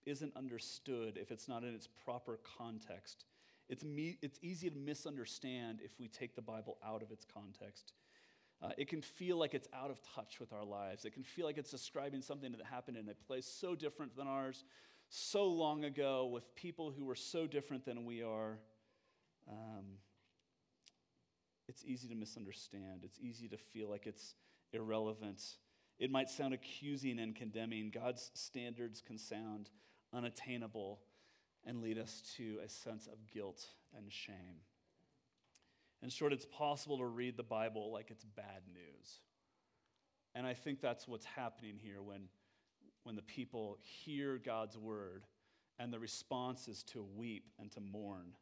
isn't 0.06 0.36
understood 0.36 1.18
if 1.22 1.30
it's 1.32 1.48
not 1.48 1.64
in 1.64 1.76
its 1.76 1.88
proper 2.04 2.40
context. 2.58 3.26
It's, 3.70 3.84
me, 3.84 4.18
it's 4.24 4.40
easy 4.42 4.70
to 4.70 4.76
misunderstand 4.76 5.80
if 5.84 5.92
we 6.00 6.08
take 6.08 6.36
the 6.36 6.42
Bible 6.42 6.78
out 6.84 7.04
of 7.04 7.12
its 7.12 7.24
context. 7.24 7.94
Uh, 8.62 8.70
it 8.78 8.90
can 8.90 9.02
feel 9.02 9.38
like 9.38 9.54
it's 9.54 9.70
out 9.74 9.90
of 9.90 10.00
touch 10.16 10.40
with 10.40 10.52
our 10.52 10.66
lives. 10.66 11.06
It 11.06 11.14
can 11.14 11.24
feel 11.24 11.46
like 11.46 11.58
it's 11.58 11.72
describing 11.72 12.22
something 12.22 12.52
that 12.52 12.62
happened 12.66 12.98
in 12.98 13.08
a 13.08 13.14
place 13.14 13.46
so 13.46 13.74
different 13.74 14.18
than 14.18 14.28
ours, 14.28 14.66
so 15.10 15.46
long 15.46 15.86
ago, 15.86 16.26
with 16.26 16.54
people 16.56 16.92
who 16.92 17.06
were 17.06 17.16
so 17.16 17.48
different 17.48 17.86
than 17.86 18.04
we 18.04 18.22
are. 18.22 18.60
Um, 19.50 19.86
it's 21.70 21.86
easy 21.86 22.08
to 22.10 22.16
misunderstand. 22.16 23.02
It's 23.04 23.20
easy 23.20 23.48
to 23.48 23.58
feel 23.58 23.90
like 23.90 24.08
it's 24.08 24.36
irrelevant. 24.74 25.42
It 25.98 26.12
might 26.12 26.30
sound 26.30 26.54
accusing 26.54 27.20
and 27.20 27.36
condemning. 27.36 27.92
God's 27.94 28.32
standards 28.34 29.02
can 29.06 29.18
sound 29.18 29.70
unattainable 30.14 31.00
and 31.66 31.82
lead 31.82 31.98
us 31.98 32.24
to 32.38 32.58
a 32.66 32.70
sense 32.70 33.08
of 33.08 33.26
guilt 33.34 33.66
and 33.96 34.12
shame. 34.12 34.62
In 36.02 36.10
short, 36.10 36.32
it's 36.32 36.46
possible 36.46 36.98
to 37.00 37.06
read 37.06 37.36
the 37.36 37.44
Bible 37.44 37.92
like 37.92 38.10
it's 38.10 38.24
bad 38.24 38.62
news. 38.74 39.20
And 40.34 40.48
I 40.48 40.54
think 40.54 40.80
that's 40.80 41.08
what's 41.08 41.26
happening 41.26 41.76
here 41.78 42.02
when, 42.02 42.30
when 43.04 43.16
the 43.16 43.22
people 43.22 43.78
hear 43.82 44.38
God's 44.38 44.78
word 44.78 45.26
and 45.78 45.92
the 45.92 46.00
response 46.00 46.68
is 46.68 46.84
to 46.84 47.06
weep 47.16 47.52
and 47.60 47.72
to 47.72 47.82
mourn. 47.82 48.34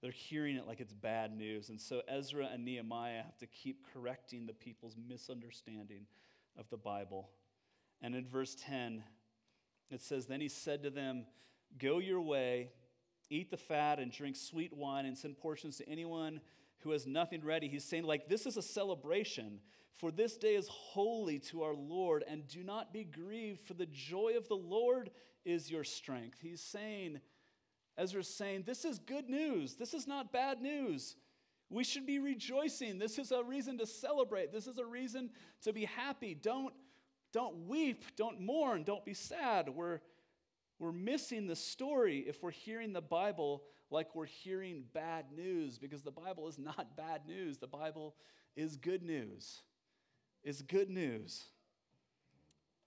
They're 0.00 0.12
hearing 0.12 0.56
it 0.56 0.66
like 0.66 0.80
it's 0.80 0.92
bad 0.92 1.36
news. 1.36 1.70
And 1.70 1.80
so 1.80 2.02
Ezra 2.08 2.48
and 2.52 2.64
Nehemiah 2.64 3.22
have 3.22 3.38
to 3.38 3.46
keep 3.46 3.86
correcting 3.92 4.46
the 4.46 4.52
people's 4.52 4.96
misunderstanding 5.08 6.06
of 6.58 6.68
the 6.70 6.76
Bible. 6.76 7.30
And 8.02 8.14
in 8.14 8.26
verse 8.26 8.56
10, 8.66 9.02
it 9.90 10.02
says, 10.02 10.26
Then 10.26 10.40
he 10.40 10.48
said 10.48 10.82
to 10.82 10.90
them, 10.90 11.26
Go 11.78 11.98
your 11.98 12.20
way, 12.20 12.70
eat 13.34 13.50
the 13.50 13.56
fat, 13.56 13.98
and 13.98 14.10
drink 14.10 14.36
sweet 14.36 14.72
wine, 14.72 15.06
and 15.06 15.16
send 15.16 15.36
portions 15.38 15.76
to 15.78 15.88
anyone 15.88 16.40
who 16.80 16.90
has 16.90 17.06
nothing 17.06 17.42
ready. 17.44 17.68
He's 17.68 17.84
saying, 17.84 18.04
like, 18.04 18.28
this 18.28 18.46
is 18.46 18.56
a 18.56 18.62
celebration, 18.62 19.60
for 19.94 20.10
this 20.10 20.36
day 20.36 20.54
is 20.54 20.68
holy 20.68 21.38
to 21.40 21.62
our 21.62 21.74
Lord, 21.74 22.24
and 22.28 22.46
do 22.46 22.62
not 22.62 22.92
be 22.92 23.04
grieved, 23.04 23.60
for 23.60 23.74
the 23.74 23.86
joy 23.86 24.34
of 24.36 24.48
the 24.48 24.56
Lord 24.56 25.10
is 25.44 25.70
your 25.70 25.84
strength. 25.84 26.38
He's 26.40 26.60
saying, 26.60 27.20
Ezra's 27.96 28.28
saying, 28.28 28.64
This 28.66 28.84
is 28.84 28.98
good 28.98 29.28
news. 29.28 29.74
This 29.74 29.94
is 29.94 30.06
not 30.06 30.32
bad 30.32 30.60
news. 30.60 31.16
We 31.70 31.84
should 31.84 32.06
be 32.06 32.18
rejoicing. 32.18 32.98
This 32.98 33.18
is 33.18 33.32
a 33.32 33.42
reason 33.42 33.78
to 33.78 33.86
celebrate. 33.86 34.52
This 34.52 34.66
is 34.66 34.78
a 34.78 34.84
reason 34.84 35.30
to 35.62 35.72
be 35.72 35.86
happy. 35.86 36.34
Don't, 36.34 36.74
don't 37.32 37.66
weep. 37.66 38.04
Don't 38.16 38.40
mourn. 38.40 38.84
Don't 38.84 39.04
be 39.04 39.14
sad. 39.14 39.68
We're, 39.68 40.00
we're 40.78 40.92
missing 40.92 41.46
the 41.46 41.56
story 41.56 42.24
if 42.26 42.42
we're 42.42 42.50
hearing 42.50 42.92
the 42.92 43.00
Bible 43.00 43.62
like 43.90 44.14
we're 44.14 44.26
hearing 44.26 44.84
bad 44.92 45.26
news 45.34 45.78
because 45.78 46.02
the 46.02 46.10
Bible 46.10 46.48
is 46.48 46.58
not 46.58 46.96
bad 46.96 47.22
news. 47.26 47.58
The 47.58 47.66
Bible 47.66 48.14
is 48.56 48.76
good 48.76 49.02
news. 49.02 49.62
Is 50.42 50.62
good 50.62 50.90
news. 50.90 51.44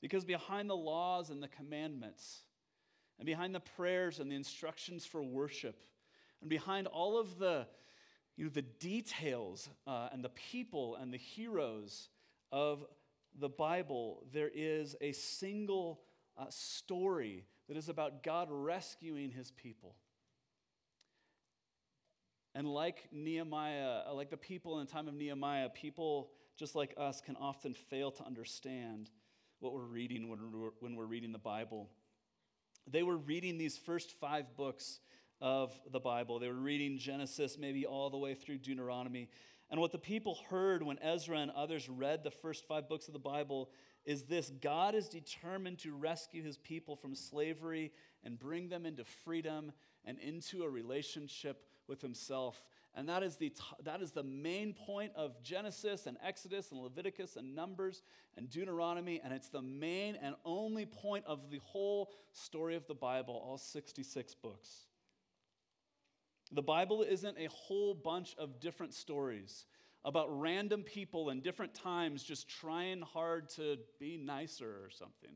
Because 0.02 0.26
behind 0.26 0.70
the 0.70 0.76
laws 0.76 1.30
and 1.30 1.42
the 1.42 1.48
commandments, 1.48 2.42
and 3.18 3.26
behind 3.26 3.56
the 3.56 3.60
prayers 3.60 4.20
and 4.20 4.32
the 4.32 4.36
instructions 4.36 5.06
for 5.06 5.24
worship, 5.24 5.80
and 6.42 6.50
behind 6.50 6.86
all 6.86 7.18
of 7.18 7.40
the, 7.40 7.66
you 8.36 8.44
know, 8.44 8.52
the 8.52 8.62
details 8.62 9.70
uh, 9.88 10.10
and 10.12 10.24
the 10.24 10.30
people 10.30 10.98
and 10.98 11.12
the 11.12 11.18
heroes 11.18 12.10
of 12.52 12.86
the 13.40 13.50
Bible, 13.50 14.24
there 14.32 14.52
is 14.54 14.96
a 15.02 15.14
single 15.14 16.02
uh, 16.38 16.46
story 16.50 17.46
that 17.68 17.78
is 17.78 17.90
about 17.90 18.24
God 18.24 18.48
rescuing 18.52 19.32
his 19.32 19.52
people. 19.52 19.96
And 22.56 22.68
like 22.68 23.08
Nehemiah, 23.12 24.02
uh, 24.08 24.14
like 24.14 24.30
the 24.30 24.38
people 24.38 24.80
in 24.80 24.86
the 24.86 24.92
time 24.92 25.08
of 25.08 25.14
Nehemiah, 25.14 25.70
people 25.70 26.32
just 26.58 26.76
like 26.76 26.94
us 26.98 27.22
can 27.22 27.36
often 27.36 27.74
fail 27.74 28.10
to 28.12 28.26
understand 28.26 29.12
what 29.60 29.74
we're 29.74 29.82
reading 29.82 30.30
when 30.30 30.40
we're, 30.52 30.70
when 30.80 30.96
we're 30.96 31.06
reading 31.06 31.32
the 31.32 31.38
Bible 31.38 31.90
they 32.90 33.04
were 33.04 33.18
reading 33.18 33.58
these 33.58 33.78
first 33.78 34.12
five 34.20 34.56
books 34.56 35.00
of 35.42 35.72
the 35.92 36.00
Bible. 36.00 36.40
They 36.40 36.48
were 36.48 36.54
reading 36.54 36.98
Genesis, 36.98 37.58
maybe 37.60 37.86
all 37.86 38.10
the 38.10 38.18
way 38.18 38.34
through 38.34 38.60
Deuteronomy. 38.60 39.30
And 39.70 39.82
what 39.82 39.92
the 39.92 39.98
people 39.98 40.40
heard 40.50 40.82
when 40.82 40.98
Ezra 41.00 41.40
and 41.40 41.52
others 41.52 41.90
read 41.90 42.24
the 42.24 42.32
first 42.32 42.66
five 42.68 42.88
books 42.88 43.08
of 43.08 43.14
the 43.14 43.20
Bible 43.20 43.70
is 44.08 44.24
this 44.24 44.50
God 44.62 44.96
is 44.96 45.10
determined 45.10 45.80
to 45.80 45.94
rescue 45.94 46.42
his 46.42 46.58
people 46.58 46.96
from 46.96 47.14
slavery 47.14 47.92
and 48.24 48.40
bring 48.40 48.70
them 48.70 48.86
into 48.86 49.04
freedom 49.04 49.74
and 50.06 50.18
into 50.20 50.64
a 50.64 50.70
relationship 50.70 51.66
with 51.88 52.02
himself. 52.02 52.64
And 52.96 53.08
that 53.10 53.22
is, 53.22 53.36
the, 53.36 53.54
that 53.84 54.02
is 54.02 54.12
the 54.12 54.24
main 54.24 54.74
point 54.74 55.12
of 55.16 55.44
Genesis 55.44 56.08
and 56.08 56.18
Exodus 56.26 56.72
and 56.72 56.82
Leviticus 56.82 57.36
and 57.36 57.54
Numbers 57.54 58.02
and 58.38 58.50
Deuteronomy. 58.50 59.22
And 59.24 59.34
it's 59.34 59.50
the 59.50 59.62
main 59.62 60.16
and 60.16 60.36
only 60.46 60.86
point 60.86 61.26
of 61.28 61.52
the 61.52 61.60
whole 61.64 62.12
story 62.32 62.76
of 62.76 62.88
the 62.88 62.96
Bible, 62.96 63.40
all 63.46 63.58
66 63.58 64.34
books. 64.36 64.86
The 66.54 66.64
Bible 66.64 67.04
isn't 67.04 67.38
a 67.38 67.50
whole 67.52 67.94
bunch 67.94 68.34
of 68.40 68.62
different 68.62 68.94
stories 68.94 69.66
about 70.08 70.40
random 70.40 70.84
people 70.84 71.30
in 71.30 71.42
different 71.42 71.74
times 71.74 72.24
just 72.24 72.48
trying 72.48 73.02
hard 73.02 73.50
to 73.50 73.78
be 74.00 74.18
nicer 74.18 74.66
or 74.66 74.90
something. 74.90 75.32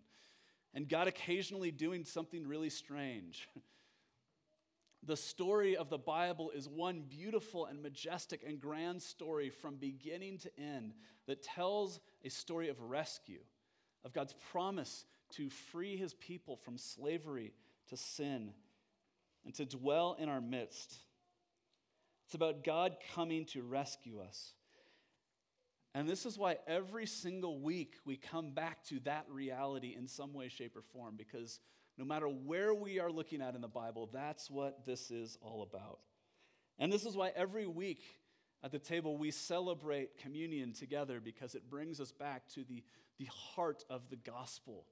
And 0.73 0.87
God 0.87 1.09
occasionally 1.09 1.71
doing 1.71 2.05
something 2.05 2.47
really 2.47 2.71
strange. 2.71 3.47
The 5.03 5.17
story 5.17 5.75
of 5.75 5.89
the 5.89 5.97
Bible 5.97 6.51
is 6.51 6.69
one 6.69 7.05
beautiful 7.09 7.65
and 7.65 7.81
majestic 7.81 8.43
and 8.45 8.61
grand 8.61 9.01
story 9.01 9.49
from 9.49 9.77
beginning 9.77 10.37
to 10.37 10.59
end 10.59 10.93
that 11.25 11.41
tells 11.41 11.99
a 12.23 12.29
story 12.29 12.69
of 12.69 12.79
rescue, 12.79 13.39
of 14.05 14.13
God's 14.13 14.35
promise 14.51 15.05
to 15.37 15.49
free 15.49 15.97
his 15.97 16.13
people 16.13 16.55
from 16.55 16.77
slavery 16.77 17.51
to 17.89 17.97
sin 17.97 18.51
and 19.43 19.55
to 19.55 19.65
dwell 19.65 20.15
in 20.19 20.29
our 20.29 20.39
midst. 20.39 20.95
It's 22.27 22.35
about 22.35 22.63
God 22.63 22.95
coming 23.15 23.45
to 23.45 23.63
rescue 23.63 24.19
us. 24.21 24.53
And 25.93 26.07
this 26.07 26.25
is 26.25 26.37
why 26.37 26.57
every 26.67 27.05
single 27.05 27.59
week 27.59 27.95
we 28.05 28.15
come 28.15 28.51
back 28.51 28.83
to 28.85 28.99
that 29.01 29.25
reality 29.29 29.93
in 29.97 30.07
some 30.07 30.33
way, 30.33 30.47
shape, 30.47 30.75
or 30.77 30.81
form, 30.93 31.15
because 31.17 31.59
no 31.97 32.05
matter 32.05 32.27
where 32.27 32.73
we 32.73 32.99
are 32.99 33.11
looking 33.11 33.41
at 33.41 33.55
in 33.55 33.61
the 33.61 33.67
Bible, 33.67 34.09
that's 34.11 34.49
what 34.49 34.85
this 34.85 35.11
is 35.11 35.37
all 35.41 35.63
about. 35.63 35.99
And 36.79 36.91
this 36.91 37.05
is 37.05 37.15
why 37.15 37.31
every 37.35 37.67
week 37.67 38.01
at 38.63 38.71
the 38.71 38.79
table 38.79 39.17
we 39.17 39.31
celebrate 39.31 40.17
communion 40.17 40.73
together 40.73 41.19
because 41.19 41.55
it 41.55 41.69
brings 41.69 41.99
us 41.99 42.11
back 42.11 42.47
to 42.55 42.63
the, 42.63 42.83
the 43.19 43.27
heart 43.55 43.83
of 43.89 44.09
the 44.09 44.15
gospel, 44.15 44.85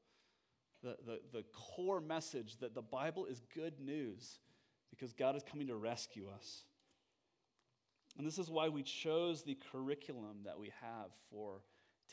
the, 0.83 0.97
the, 1.05 1.19
the 1.31 1.43
core 1.53 2.01
message 2.01 2.57
that 2.59 2.75
the 2.75 2.81
Bible 2.81 3.25
is 3.25 3.41
good 3.55 3.79
news 3.79 4.39
because 4.89 5.13
God 5.13 5.35
is 5.35 5.43
coming 5.43 5.67
to 5.67 5.75
rescue 5.75 6.27
us. 6.33 6.63
And 8.19 8.27
this 8.27 8.37
is 8.37 8.49
why 8.49 8.67
we 8.67 8.83
chose 8.83 9.43
the 9.43 9.57
curriculum 9.71 10.39
that 10.43 10.59
we 10.59 10.73
have 10.81 11.09
for 11.31 11.61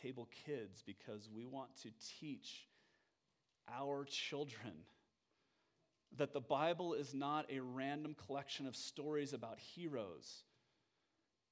Table 0.01 0.29
Kids, 0.47 0.85
because 0.87 1.29
we 1.35 1.45
want 1.45 1.75
to 1.83 1.90
teach 2.21 2.69
our 3.69 4.05
children 4.05 4.85
that 6.16 6.33
the 6.33 6.40
Bible 6.40 6.95
is 6.95 7.12
not 7.12 7.51
a 7.51 7.59
random 7.59 8.14
collection 8.25 8.69
of 8.69 8.77
stories 8.77 9.33
about 9.33 9.59
heroes, 9.59 10.45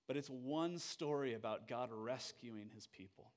but 0.06 0.16
it's 0.16 0.30
one 0.30 0.78
story 0.78 1.34
about 1.34 1.66
God 1.66 1.90
rescuing 1.92 2.70
his 2.72 2.86
people. 2.86 3.32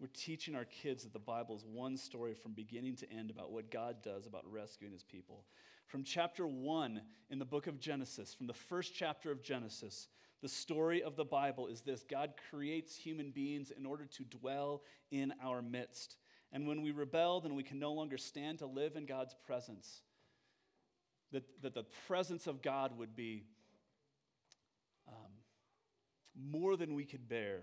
We're 0.00 0.08
teaching 0.12 0.56
our 0.56 0.64
kids 0.64 1.04
that 1.04 1.12
the 1.12 1.20
Bible 1.20 1.54
is 1.54 1.64
one 1.64 1.96
story 1.96 2.34
from 2.34 2.54
beginning 2.54 2.96
to 2.96 3.12
end 3.12 3.30
about 3.30 3.52
what 3.52 3.70
God 3.70 4.02
does 4.02 4.26
about 4.26 4.42
rescuing 4.50 4.92
his 4.92 5.04
people. 5.04 5.44
From 5.86 6.04
chapter 6.04 6.46
one 6.46 7.02
in 7.30 7.38
the 7.38 7.44
book 7.44 7.66
of 7.66 7.78
Genesis, 7.78 8.34
from 8.34 8.46
the 8.46 8.54
first 8.54 8.94
chapter 8.94 9.30
of 9.30 9.42
Genesis, 9.42 10.08
the 10.40 10.48
story 10.48 11.02
of 11.02 11.16
the 11.16 11.24
Bible 11.24 11.68
is 11.68 11.82
this 11.82 12.02
God 12.02 12.32
creates 12.50 12.96
human 12.96 13.30
beings 13.30 13.70
in 13.70 13.86
order 13.86 14.06
to 14.06 14.24
dwell 14.24 14.82
in 15.10 15.32
our 15.42 15.62
midst. 15.62 16.16
And 16.52 16.66
when 16.66 16.82
we 16.82 16.90
rebel, 16.90 17.40
then 17.40 17.54
we 17.54 17.62
can 17.62 17.78
no 17.78 17.92
longer 17.92 18.18
stand 18.18 18.58
to 18.58 18.66
live 18.66 18.96
in 18.96 19.06
God's 19.06 19.34
presence. 19.46 20.02
That, 21.30 21.44
that 21.62 21.74
the 21.74 21.84
presence 22.06 22.46
of 22.46 22.60
God 22.60 22.98
would 22.98 23.16
be 23.16 23.44
um, 25.08 25.32
more 26.36 26.76
than 26.76 26.94
we 26.94 27.04
could 27.04 27.26
bear. 27.28 27.60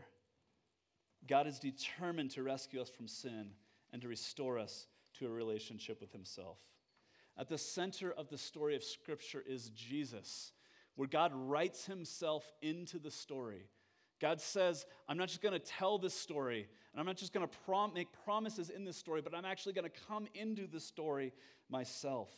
God 1.27 1.45
is 1.45 1.60
determined 1.60 2.32
to 2.32 2.43
rescue 2.43 2.82
us 2.82 2.89
from 2.89 3.08
sin 3.08 3.51
and 3.91 4.01
to 4.01 4.08
restore 4.08 4.58
us 4.58 4.88
to 5.19 5.27
a 5.27 5.29
relationship 5.29 6.01
with 6.01 6.12
Himself. 6.12 6.58
At 7.39 7.47
the 7.47 7.58
center 7.58 8.12
of 8.12 8.28
the 8.28 8.38
story 8.38 8.75
of 8.75 8.84
Scripture 8.84 9.41
is 9.47 9.69
Jesus, 9.69 10.52
where 10.95 11.08
God 11.08 11.32
writes 11.34 11.86
Himself 11.86 12.52
into 12.62 12.99
the 12.99 13.10
story. 13.10 13.69
God 14.19 14.41
says, 14.41 14.86
I'm 15.08 15.17
not 15.17 15.30
just 15.30 15.41
going 15.41 15.54
to 15.54 15.60
tell 15.60 15.97
this 15.97 16.13
story, 16.13 16.67
and 16.91 16.99
I'm 16.99 17.06
not 17.06 17.15
just 17.15 17.32
going 17.32 17.47
to 17.47 17.58
prom- 17.65 17.93
make 17.93 18.10
promises 18.25 18.69
in 18.69 18.84
this 18.84 18.97
story, 18.97 19.21
but 19.21 19.34
I'm 19.34 19.45
actually 19.45 19.71
going 19.71 19.89
to 19.89 20.02
come 20.10 20.28
into 20.36 20.67
the 20.67 20.82
story 20.82 21.32
myself. 21.69 22.30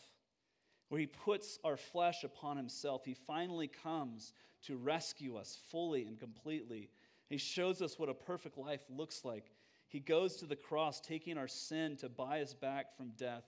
Where 0.90 1.02
he 1.02 1.08
puts 1.08 1.58
our 1.64 1.78
flesh 1.78 2.24
upon 2.24 2.58
himself, 2.58 3.04
he 3.04 3.16
finally 3.16 3.68
comes 3.68 4.34
to 4.68 4.78
rescue 4.78 5.38
us 5.38 5.58
fully 5.72 6.06
and 6.06 6.20
completely. 6.20 6.90
He 7.28 7.38
shows 7.38 7.82
us 7.82 7.98
what 7.98 8.10
a 8.10 8.14
perfect 8.14 8.56
life 8.56 8.84
looks 8.88 9.26
like. 9.26 9.46
He 9.88 10.00
goes 10.00 10.36
to 10.36 10.46
the 10.46 10.56
cross, 10.56 11.02
taking 11.02 11.40
our 11.40 11.48
sin 11.48 11.96
to 11.98 12.10
buy 12.10 12.42
us 12.42 12.54
back 12.54 12.96
from 12.96 13.14
death. 13.18 13.46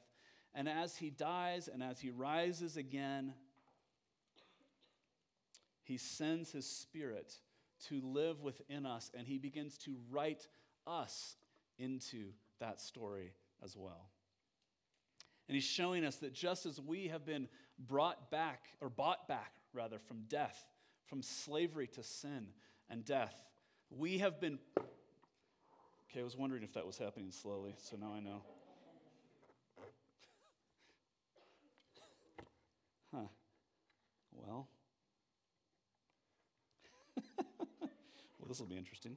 And 0.55 0.69
as 0.69 0.97
he 0.97 1.09
dies 1.09 1.67
and 1.67 1.81
as 1.81 1.99
he 1.99 2.11
rises 2.11 2.77
again, 2.77 3.33
he 5.83 5.97
sends 5.97 6.51
his 6.51 6.65
spirit 6.65 7.33
to 7.87 7.99
live 8.01 8.41
within 8.41 8.85
us, 8.85 9.11
and 9.17 9.27
he 9.27 9.37
begins 9.37 9.77
to 9.79 9.97
write 10.09 10.47
us 10.87 11.35
into 11.77 12.29
that 12.59 12.79
story 12.79 13.33
as 13.63 13.75
well. 13.75 14.09
And 15.47 15.55
he's 15.55 15.65
showing 15.65 16.05
us 16.05 16.17
that 16.17 16.33
just 16.33 16.65
as 16.65 16.79
we 16.79 17.09
have 17.09 17.25
been 17.25 17.49
brought 17.77 18.31
back, 18.31 18.67
or 18.79 18.89
bought 18.89 19.27
back 19.27 19.55
rather, 19.73 19.99
from 19.99 20.21
death, 20.29 20.65
from 21.05 21.21
slavery 21.21 21.87
to 21.87 22.03
sin 22.03 22.47
and 22.89 23.03
death, 23.03 23.35
we 23.89 24.19
have 24.19 24.39
been. 24.39 24.59
Okay, 26.09 26.21
I 26.21 26.23
was 26.23 26.37
wondering 26.37 26.63
if 26.63 26.73
that 26.73 26.85
was 26.85 26.97
happening 26.97 27.31
slowly, 27.31 27.75
so 27.77 27.97
now 27.97 28.13
I 28.15 28.19
know. 28.19 28.43
Well, 34.45 34.67
well, 37.17 38.47
this 38.47 38.59
will 38.59 38.67
be 38.67 38.77
interesting. 38.77 39.15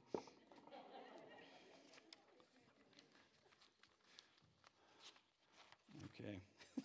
Okay. 6.05 6.39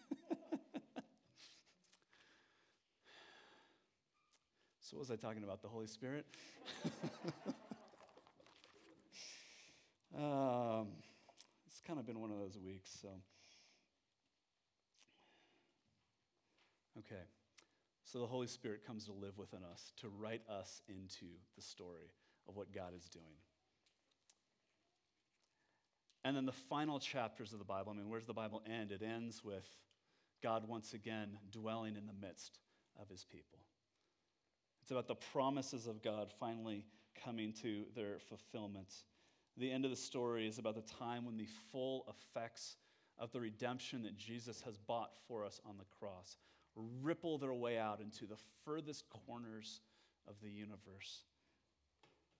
so, 4.80 4.96
what 4.96 5.00
was 5.00 5.10
I 5.10 5.16
talking 5.16 5.44
about? 5.44 5.62
The 5.62 5.68
Holy 5.68 5.86
Spirit? 5.86 6.26
um, 10.16 10.88
it's 11.66 11.80
kind 11.86 11.98
of 12.00 12.06
been 12.06 12.20
one 12.20 12.30
of 12.30 12.38
those 12.38 12.58
weeks, 12.58 12.90
so. 13.00 13.08
Okay. 16.98 17.22
So 18.12 18.18
the 18.18 18.26
Holy 18.26 18.46
Spirit 18.46 18.86
comes 18.86 19.06
to 19.06 19.12
live 19.12 19.38
within 19.38 19.60
us, 19.64 19.94
to 20.02 20.08
write 20.10 20.42
us 20.46 20.82
into 20.86 21.24
the 21.56 21.62
story 21.62 22.12
of 22.46 22.56
what 22.56 22.70
God 22.70 22.92
is 22.94 23.08
doing. 23.08 23.24
And 26.22 26.36
then 26.36 26.44
the 26.44 26.52
final 26.52 27.00
chapters 27.00 27.54
of 27.54 27.58
the 27.58 27.64
Bible, 27.64 27.90
I 27.90 27.96
mean, 27.96 28.10
where's 28.10 28.26
the 28.26 28.34
Bible 28.34 28.62
end? 28.70 28.92
It 28.92 29.00
ends 29.02 29.42
with 29.42 29.66
God 30.42 30.68
once 30.68 30.92
again 30.92 31.38
dwelling 31.50 31.96
in 31.96 32.04
the 32.04 32.12
midst 32.12 32.58
of 33.00 33.08
his 33.08 33.24
people. 33.24 33.60
It's 34.82 34.90
about 34.90 35.08
the 35.08 35.14
promises 35.14 35.86
of 35.86 36.02
God 36.02 36.30
finally 36.38 36.84
coming 37.24 37.54
to 37.62 37.84
their 37.96 38.18
fulfillment. 38.18 38.92
The 39.56 39.72
end 39.72 39.86
of 39.86 39.90
the 39.90 39.96
story 39.96 40.46
is 40.46 40.58
about 40.58 40.74
the 40.74 40.94
time 40.98 41.24
when 41.24 41.38
the 41.38 41.48
full 41.70 42.04
effects 42.10 42.76
of 43.18 43.32
the 43.32 43.40
redemption 43.40 44.02
that 44.02 44.18
Jesus 44.18 44.60
has 44.60 44.76
bought 44.76 45.12
for 45.26 45.46
us 45.46 45.62
on 45.64 45.78
the 45.78 45.86
cross 45.98 46.36
ripple 46.76 47.38
their 47.38 47.52
way 47.52 47.78
out 47.78 48.00
into 48.00 48.26
the 48.26 48.38
furthest 48.64 49.04
corners 49.26 49.80
of 50.28 50.34
the 50.42 50.50
universe. 50.50 51.24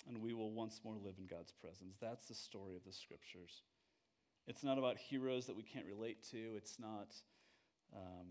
And 0.09 0.19
we 0.19 0.35
will 0.35 0.51
once 0.51 0.81
more 0.85 0.97
live 0.97 1.15
in 1.19 1.27
God's 1.27 1.53
presence. 1.53 1.97
That's 2.01 2.27
the 2.27 2.35
story 2.35 2.75
of 2.77 2.85
the 2.85 2.93
scriptures. 2.93 3.63
It's 4.49 4.65
not 4.65 4.79
about 4.79 4.97
heroes 4.99 5.47
that 5.47 5.57
we 5.57 5.63
can't 5.63 5.87
relate 5.87 6.23
to. 6.31 6.39
It's 6.57 6.79
not 6.79 7.15
um, 7.95 8.27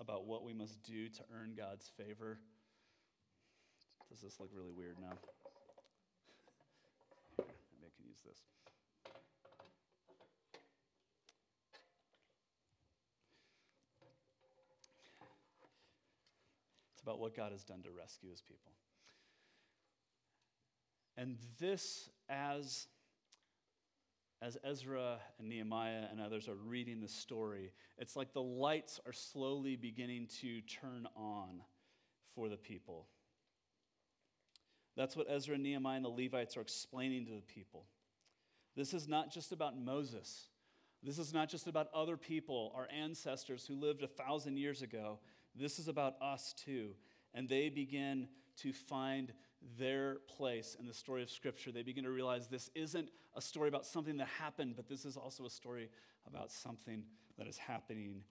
about 0.00 0.24
what 0.24 0.44
we 0.44 0.54
must 0.54 0.82
do 0.82 1.08
to 1.08 1.22
earn 1.34 1.54
God's 1.56 1.90
favor. 1.96 2.38
Does 4.10 4.20
this 4.20 4.40
look 4.40 4.50
really 4.54 4.72
weird 4.72 4.96
now? 5.00 5.16
Maybe 7.38 7.86
I 7.86 7.92
can 7.96 8.06
use 8.06 8.20
this. 8.24 8.38
It's 17.02 17.08
about 17.08 17.18
what 17.18 17.34
God 17.34 17.50
has 17.50 17.64
done 17.64 17.82
to 17.82 17.90
rescue 17.90 18.30
his 18.30 18.42
people. 18.42 18.70
And 21.16 21.36
this, 21.58 22.08
as 22.28 22.86
as 24.40 24.56
Ezra 24.64 25.18
and 25.38 25.48
Nehemiah 25.48 26.04
and 26.10 26.20
others 26.20 26.48
are 26.48 26.54
reading 26.54 27.00
the 27.00 27.08
story, 27.08 27.72
it's 27.98 28.16
like 28.16 28.32
the 28.32 28.42
lights 28.42 29.00
are 29.06 29.12
slowly 29.12 29.76
beginning 29.76 30.28
to 30.40 30.60
turn 30.62 31.06
on 31.16 31.62
for 32.34 32.48
the 32.48 32.56
people. 32.56 33.06
That's 34.96 35.16
what 35.16 35.28
Ezra 35.30 35.58
Nehemiah 35.58 35.96
and 35.96 36.04
the 36.04 36.08
Levites 36.08 36.56
are 36.56 36.60
explaining 36.60 37.26
to 37.26 37.32
the 37.32 37.40
people. 37.40 37.84
This 38.76 38.92
is 38.94 39.06
not 39.06 39.32
just 39.32 39.52
about 39.52 39.78
Moses. 39.78 40.48
This 41.04 41.18
is 41.18 41.32
not 41.32 41.48
just 41.48 41.66
about 41.66 41.88
other 41.94 42.16
people, 42.16 42.72
our 42.76 42.88
ancestors 42.92 43.66
who 43.66 43.74
lived 43.74 44.02
a 44.02 44.08
thousand 44.08 44.56
years 44.56 44.82
ago. 44.82 45.18
This 45.54 45.78
is 45.78 45.88
about 45.88 46.14
us 46.20 46.54
too. 46.54 46.90
And 47.34 47.48
they 47.48 47.68
begin 47.68 48.28
to 48.58 48.72
find 48.72 49.32
their 49.78 50.18
place 50.28 50.76
in 50.78 50.86
the 50.86 50.94
story 50.94 51.22
of 51.22 51.30
Scripture. 51.30 51.72
They 51.72 51.82
begin 51.82 52.04
to 52.04 52.10
realize 52.10 52.48
this 52.48 52.70
isn't 52.74 53.10
a 53.34 53.40
story 53.40 53.68
about 53.68 53.86
something 53.86 54.16
that 54.18 54.28
happened, 54.28 54.74
but 54.76 54.88
this 54.88 55.04
is 55.04 55.16
also 55.16 55.46
a 55.46 55.50
story 55.50 55.88
about 56.26 56.50
something 56.50 57.04
that 57.38 57.46
is 57.46 57.58
happening 57.58 58.22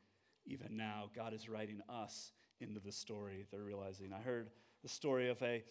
even 0.46 0.78
now. 0.78 1.10
God 1.16 1.34
is 1.34 1.50
writing 1.50 1.82
us 1.90 2.32
into 2.60 2.80
the 2.80 2.92
story 2.92 3.46
they're 3.52 3.64
realizing. 3.64 4.14
I 4.14 4.22
heard 4.22 4.52
the 4.84 4.90
story 4.90 5.30
of 5.30 5.42
a, 5.42 5.64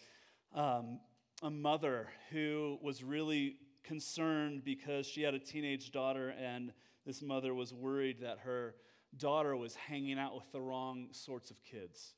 um, 0.54 1.00
a 1.42 1.50
mother 1.50 2.08
who 2.30 2.78
was 2.82 3.04
really 3.04 3.56
concerned 3.84 4.64
because 4.64 5.06
she 5.06 5.22
had 5.22 5.34
a 5.34 5.38
teenage 5.38 5.92
daughter, 5.92 6.34
and 6.40 6.72
this 7.06 7.22
mother 7.22 7.54
was 7.54 7.72
worried 7.72 8.20
that 8.20 8.38
her 8.40 8.74
daughter 9.16 9.56
was 9.56 9.74
hanging 9.74 10.18
out 10.18 10.34
with 10.34 10.50
the 10.52 10.60
wrong 10.60 11.08
sorts 11.12 11.50
of 11.50 11.62
kids. 11.64 12.14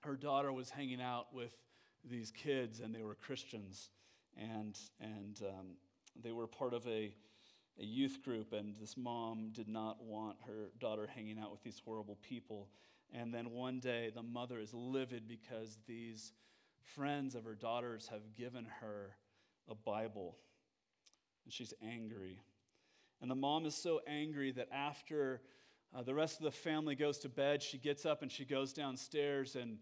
Her 0.00 0.16
daughter 0.16 0.52
was 0.52 0.70
hanging 0.70 1.00
out 1.00 1.32
with 1.32 1.54
these 2.08 2.30
kids, 2.30 2.80
and 2.80 2.94
they 2.94 3.02
were 3.02 3.14
Christians, 3.14 3.90
and, 4.36 4.78
and 5.00 5.40
um, 5.42 5.66
they 6.20 6.32
were 6.32 6.46
part 6.46 6.74
of 6.74 6.86
a, 6.86 7.14
a 7.78 7.84
youth 7.84 8.18
group, 8.24 8.52
and 8.52 8.74
this 8.80 8.96
mom 8.96 9.50
did 9.52 9.68
not 9.68 10.02
want 10.02 10.36
her 10.46 10.70
daughter 10.80 11.08
hanging 11.12 11.38
out 11.38 11.50
with 11.50 11.62
these 11.62 11.80
horrible 11.84 12.18
people. 12.22 12.68
And 13.14 13.32
then 13.32 13.50
one 13.50 13.78
day, 13.78 14.10
the 14.14 14.22
mother 14.22 14.58
is 14.58 14.72
livid 14.72 15.28
because 15.28 15.78
these 15.86 16.32
friends 16.82 17.34
of 17.34 17.44
her 17.44 17.54
daughters 17.54 18.08
have 18.08 18.34
given 18.36 18.66
her 18.80 19.16
a 19.68 19.74
Bible, 19.74 20.36
and 21.44 21.52
she's 21.52 21.74
angry. 21.82 22.40
And 23.20 23.30
the 23.30 23.36
mom 23.36 23.66
is 23.66 23.76
so 23.76 24.00
angry 24.06 24.50
that 24.52 24.68
after 24.72 25.42
Uh, 25.94 26.02
the 26.02 26.14
rest 26.14 26.38
of 26.38 26.44
the 26.44 26.50
family 26.50 26.94
goes 26.94 27.18
to 27.18 27.28
bed. 27.28 27.62
She 27.62 27.76
gets 27.76 28.06
up 28.06 28.22
and 28.22 28.32
she 28.32 28.44
goes 28.44 28.72
downstairs 28.72 29.56
and, 29.56 29.78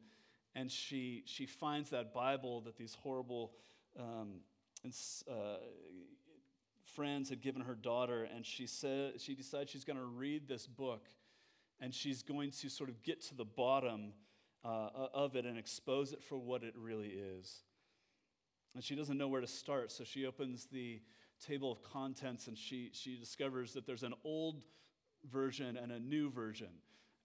and 0.57 0.71
she, 0.71 1.23
she 1.27 1.47
finds 1.47 1.91
that 1.91 2.13
Bible 2.13 2.63
that 2.63 2.77
these 2.77 2.95
horrible 2.95 3.53
um, 3.99 4.41
uh, 4.85 5.33
friends 6.95 7.31
had 7.31 7.41
given 7.41 7.63
her 7.63 7.77
daughter. 7.77 8.29
And 8.35 8.45
she, 8.45 8.67
said, 8.67 9.21
she 9.21 9.35
decides 9.37 9.71
she's 9.71 9.85
going 9.85 9.99
to 9.99 10.05
read 10.05 10.49
this 10.49 10.67
book 10.67 11.07
and 11.81 11.95
she's 11.95 12.23
going 12.23 12.51
to 12.51 12.69
sort 12.69 12.91
of 12.91 13.03
get 13.03 13.23
to 13.29 13.37
the 13.37 13.45
bottom 13.45 14.13
uh, 14.65 14.89
of 15.15 15.37
it 15.37 15.47
and 15.47 15.57
expose 15.57 16.13
it 16.13 16.23
for 16.23 16.37
what 16.37 16.65
it 16.65 16.75
really 16.77 17.09
is. 17.09 17.63
And 18.75 18.83
she 18.83 18.95
doesn't 18.95 19.17
know 19.17 19.29
where 19.29 19.41
to 19.41 19.47
start, 19.47 19.91
so 19.91 20.05
she 20.05 20.27
opens 20.27 20.67
the 20.67 21.01
table 21.45 21.73
of 21.73 21.83
contents 21.83 22.47
and 22.47 22.57
she, 22.57 22.91
she 22.93 23.17
discovers 23.17 23.73
that 23.73 23.87
there's 23.87 24.03
an 24.03 24.15
old 24.25 24.63
version 25.25 25.77
and 25.77 25.93
a 25.93 25.99
new 25.99 26.31
version. 26.31 26.69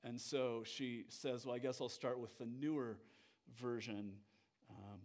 And 0.03 0.19
so 0.19 0.63
she 0.65 1.05
says, 1.09 1.45
Well, 1.45 1.55
I 1.55 1.59
guess 1.59 1.81
I'll 1.81 1.89
start 1.89 2.19
with 2.19 2.37
the 2.37 2.45
newer 2.45 2.97
version. 3.59 4.13
Um, 4.69 4.99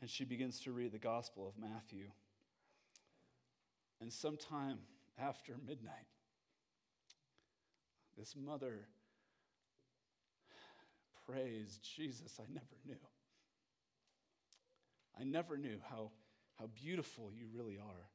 and 0.00 0.10
she 0.10 0.24
begins 0.24 0.60
to 0.60 0.72
read 0.72 0.92
the 0.92 0.98
Gospel 0.98 1.48
of 1.48 1.58
Matthew. 1.58 2.06
And 4.00 4.12
sometime 4.12 4.78
after 5.18 5.56
midnight, 5.66 6.06
this 8.18 8.34
mother 8.36 8.88
prays, 11.26 11.78
Jesus, 11.96 12.38
I 12.38 12.44
never 12.52 12.76
knew. 12.86 12.96
I 15.18 15.24
never 15.24 15.56
knew 15.56 15.78
how, 15.88 16.10
how 16.58 16.66
beautiful 16.66 17.30
you 17.34 17.46
really 17.54 17.78
are. 17.78 18.10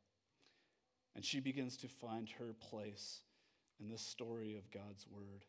And 1.15 1.25
she 1.25 1.39
begins 1.39 1.77
to 1.77 1.87
find 1.87 2.29
her 2.39 2.53
place 2.69 3.21
in 3.79 3.89
the 3.89 3.97
story 3.97 4.55
of 4.55 4.71
God's 4.71 5.05
word. 5.07 5.45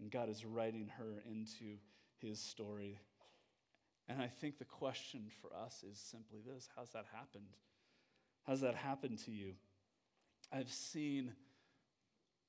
And 0.00 0.10
God 0.10 0.28
is 0.28 0.44
writing 0.44 0.90
her 0.98 1.22
into 1.28 1.76
his 2.18 2.40
story. 2.40 2.98
And 4.08 4.20
I 4.20 4.26
think 4.26 4.58
the 4.58 4.64
question 4.64 5.26
for 5.40 5.54
us 5.56 5.84
is 5.88 5.98
simply 5.98 6.40
this 6.46 6.68
How's 6.76 6.90
that 6.90 7.06
happened? 7.12 7.56
How's 8.46 8.60
that 8.60 8.74
happened 8.74 9.18
to 9.24 9.30
you? 9.30 9.52
I've 10.52 10.70
seen 10.70 11.32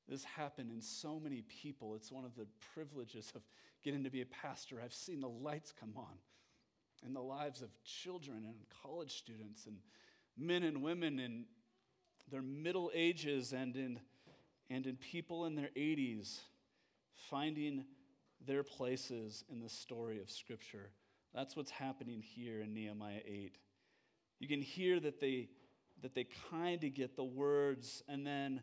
this 0.08 0.24
happen 0.24 0.70
in 0.72 0.82
so 0.82 1.20
many 1.20 1.44
people. 1.44 1.96
It's 1.96 2.12
one 2.12 2.26
of 2.26 2.36
the 2.36 2.48
privileges 2.74 3.32
of 3.36 3.42
getting 3.84 4.04
to 4.04 4.10
be 4.10 4.22
a 4.22 4.26
pastor. 4.26 4.82
I've 4.84 4.94
seen 4.94 5.22
the 5.22 5.30
lights 5.30 5.74
come 5.80 5.94
on 5.96 6.18
in 7.06 7.14
the 7.14 7.22
lives 7.22 7.62
of 7.62 7.70
children 7.84 8.46
and 8.46 8.56
college 8.82 9.12
students 9.12 9.66
and 9.66 9.78
men 10.38 10.64
and 10.64 10.82
women 10.82 11.20
in 11.20 11.46
their 12.32 12.42
middle 12.42 12.92
ages 12.94 13.54
and 13.54 13.76
in, 13.76 14.00
and 14.70 14.88
in 14.88 14.96
people 14.96 15.46
in 15.46 15.56
their 15.56 15.70
80s 15.76 16.40
finding 17.30 17.86
their 18.46 18.64
places 18.64 19.44
in 19.52 19.60
the 19.60 19.70
story 19.70 20.20
of 20.20 20.32
Scripture. 20.32 20.90
That's 21.36 21.56
what's 21.56 21.72
happening 21.72 22.22
here 22.22 22.62
in 22.62 22.74
Nehemiah 22.74 23.22
8. 23.26 23.56
You 24.40 24.48
can 24.48 24.62
hear 24.62 25.00
that 25.00 25.20
they, 25.20 25.50
that 26.02 26.16
they 26.16 26.28
kind 26.50 26.84
of 26.84 26.94
get 26.94 27.16
the 27.16 27.24
words 27.24 28.02
and 28.08 28.26
then 28.26 28.62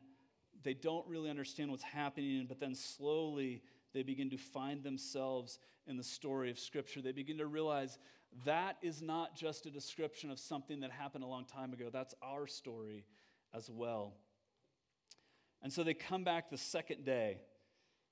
they 0.64 0.74
don't 0.74 1.06
really 1.06 1.30
understand 1.30 1.70
what's 1.70 1.84
happening, 1.84 2.46
but 2.48 2.58
then 2.58 2.74
slowly 2.74 3.62
they 3.94 4.02
begin 4.02 4.30
to 4.30 4.36
find 4.36 4.82
themselves 4.82 5.58
in 5.86 5.96
the 5.96 6.02
story 6.02 6.50
of 6.50 6.58
Scripture. 6.58 7.00
They 7.00 7.12
begin 7.12 7.38
to 7.38 7.46
realize 7.46 7.98
that 8.44 8.76
is 8.82 9.00
not 9.00 9.36
just 9.36 9.66
a 9.66 9.70
description 9.70 10.30
of 10.30 10.38
something 10.38 10.80
that 10.80 10.90
happened 10.90 11.24
a 11.24 11.28
long 11.28 11.44
time 11.44 11.72
ago, 11.72 11.88
that's 11.92 12.14
our 12.22 12.46
story 12.46 13.04
as 13.54 13.70
well. 13.70 14.14
And 15.62 15.72
so 15.72 15.82
they 15.82 15.94
come 15.94 16.24
back 16.24 16.50
the 16.50 16.58
second 16.58 17.04
day. 17.04 17.38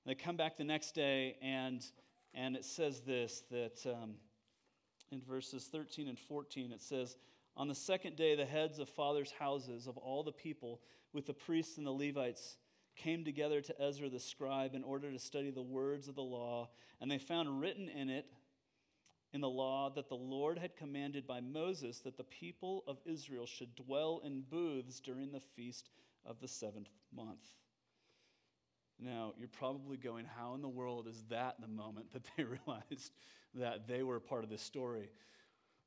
They 0.05 0.15
come 0.15 0.37
back 0.37 0.57
the 0.57 0.63
next 0.63 0.93
day, 0.95 1.37
and, 1.41 1.85
and 2.33 2.55
it 2.55 2.65
says 2.65 3.01
this 3.01 3.43
that 3.51 3.85
um, 3.85 4.15
in 5.11 5.21
verses 5.21 5.65
13 5.71 6.07
and 6.07 6.19
14, 6.19 6.71
it 6.71 6.81
says, 6.81 7.17
On 7.55 7.67
the 7.67 7.75
second 7.75 8.15
day, 8.15 8.35
the 8.35 8.45
heads 8.45 8.79
of 8.79 8.89
fathers' 8.89 9.33
houses 9.37 9.87
of 9.87 9.97
all 9.97 10.23
the 10.23 10.31
people, 10.31 10.81
with 11.13 11.25
the 11.25 11.33
priests 11.33 11.77
and 11.77 11.85
the 11.85 11.91
Levites, 11.91 12.57
came 12.95 13.23
together 13.23 13.61
to 13.61 13.81
Ezra 13.81 14.09
the 14.09 14.19
scribe 14.19 14.73
in 14.73 14.83
order 14.83 15.11
to 15.11 15.19
study 15.19 15.51
the 15.51 15.61
words 15.61 16.07
of 16.07 16.15
the 16.15 16.21
law, 16.21 16.69
and 16.99 17.09
they 17.09 17.17
found 17.17 17.61
written 17.61 17.87
in 17.87 18.09
it, 18.09 18.25
in 19.33 19.41
the 19.41 19.49
law, 19.49 19.89
that 19.89 20.09
the 20.09 20.15
Lord 20.15 20.57
had 20.57 20.75
commanded 20.75 21.27
by 21.27 21.41
Moses 21.41 21.99
that 21.99 22.17
the 22.17 22.23
people 22.23 22.83
of 22.87 22.97
Israel 23.05 23.45
should 23.45 23.75
dwell 23.75 24.21
in 24.23 24.41
booths 24.41 24.99
during 24.99 25.31
the 25.31 25.39
feast 25.39 25.89
of 26.25 26.39
the 26.39 26.47
seventh 26.47 26.89
month. 27.15 27.45
Now, 28.99 29.33
you're 29.37 29.47
probably 29.47 29.97
going, 29.97 30.25
How 30.25 30.55
in 30.55 30.61
the 30.61 30.67
world 30.67 31.07
is 31.07 31.23
that 31.29 31.55
the 31.59 31.67
moment 31.67 32.11
that 32.13 32.23
they 32.35 32.43
realized 32.67 33.11
that 33.53 33.87
they 33.87 34.03
were 34.03 34.19
part 34.19 34.43
of 34.43 34.49
this 34.49 34.61
story? 34.61 35.09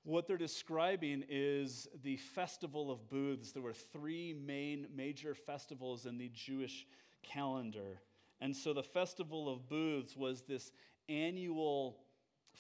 What 0.03 0.27
they're 0.27 0.39
describing 0.39 1.25
is 1.29 1.87
the 2.03 2.17
Festival 2.17 2.91
of 2.91 3.11
Booths. 3.11 3.53
There 3.53 3.63
were 3.63 3.75
three 3.75 4.33
main 4.33 4.87
major 4.95 5.35
festivals 5.35 6.07
in 6.07 6.17
the 6.17 6.31
Jewish 6.33 6.87
calendar. 7.23 8.01
And 8.41 8.57
so 8.57 8.73
the 8.73 8.83
Festival 8.83 9.53
of 9.53 9.69
Booths 9.69 10.17
was 10.17 10.43
this 10.43 10.73
annual 11.09 11.99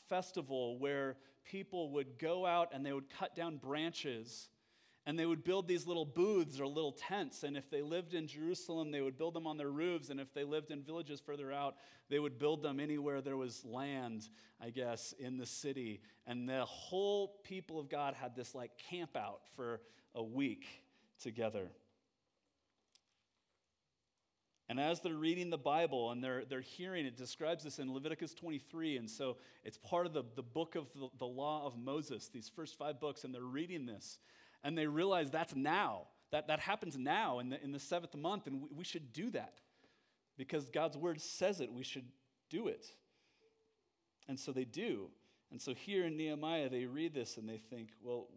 festival 0.09 0.79
where 0.79 1.16
people 1.44 1.90
would 1.92 2.18
go 2.18 2.46
out 2.46 2.70
and 2.72 2.85
they 2.85 2.92
would 2.92 3.11
cut 3.11 3.35
down 3.35 3.57
branches 3.57 4.48
and 5.07 5.18
they 5.18 5.26
would 5.26 5.42
build 5.42 5.66
these 5.66 5.87
little 5.87 6.05
booths 6.05 6.61
or 6.61 6.66
little 6.66 6.92
tents. 6.92 7.42
And 7.42 7.57
if 7.57 7.70
they 7.70 7.83
lived 7.83 8.14
in 8.14 8.26
Jerusalem, 8.26 8.90
they 8.90 9.00
would 9.00 9.16
build 9.16 9.35
them 9.35 9.46
on 9.46 9.57
their 9.57 9.70
roofs. 9.70 10.11
And 10.11 10.20
if 10.20 10.33
they 10.35 10.44
lived 10.44 10.70
in 10.70 10.83
villages 10.83 11.20
further 11.20 11.50
out, 11.50 11.76
they 12.11 12.18
would 12.18 12.38
build 12.38 12.62
them 12.62 12.79
anywhere 12.79 13.22
there 13.22 13.37
was 13.37 13.64
land, 13.64 14.29
I 14.61 14.70
guess, 14.70 15.14
in 15.18 15.38
the 15.38 15.46
city. 15.46 16.03
And 16.26 16.48
the 16.48 16.64
whole 16.64 17.38
people 17.44 17.81
of 17.81 17.88
God 17.88 18.14
had 18.14 18.37
this 18.37 18.55
like 18.55 18.72
camp 18.90 19.16
out 19.16 19.40
for 19.57 19.81
a 20.14 20.22
week 20.22 20.66
together. 21.20 21.70
And 24.71 24.79
as 24.79 25.01
they're 25.01 25.15
reading 25.15 25.51
the 25.51 25.59
Bible 25.59 26.13
and 26.13 26.23
they're, 26.23 26.45
they're 26.49 26.61
hearing, 26.61 27.05
it 27.05 27.17
describes 27.17 27.65
this 27.65 27.81
in 27.81 27.93
Leviticus 27.93 28.35
23. 28.35 28.99
And 28.99 29.11
so 29.11 29.37
it's 29.65 29.79
part 29.79 30.07
of 30.07 30.13
the, 30.13 30.23
the 30.37 30.45
book 30.45 30.77
of 30.77 30.87
the, 30.95 31.09
the 31.19 31.27
law 31.27 31.67
of 31.67 31.77
Moses, 31.77 32.29
these 32.33 32.49
first 32.55 32.79
five 32.79 33.01
books, 33.01 33.25
and 33.25 33.35
they're 33.35 33.43
reading 33.43 33.85
this. 33.85 34.21
And 34.63 34.79
they 34.79 34.87
realize 34.87 35.29
that's 35.29 35.57
now. 35.57 36.03
That, 36.31 36.47
that 36.47 36.61
happens 36.61 36.97
now 36.97 37.41
in 37.41 37.49
the, 37.49 37.61
in 37.61 37.73
the 37.73 37.81
seventh 37.81 38.15
month, 38.15 38.47
and 38.47 38.63
we, 38.63 38.69
we 38.77 38.85
should 38.85 39.13
do 39.13 39.33
that 39.33 39.55
because 40.39 40.69
God's 40.69 40.97
word 40.97 41.21
says 41.21 41.61
it. 41.61 41.73
We 41.73 41.83
should 41.83 42.07
do 42.49 42.69
it. 42.69 42.87
And 44.29 44.39
so 44.39 44.53
they 44.53 44.65
do. 44.65 45.09
And 45.51 45.61
so 45.61 45.75
here 45.75 46.07
in 46.07 46.17
Nehemiah, 46.17 46.69
they 46.69 46.85
read 46.85 47.13
this 47.13 47.39
and 47.39 47.49
they 47.49 47.59
think, 47.59 47.89
well, 48.05 48.29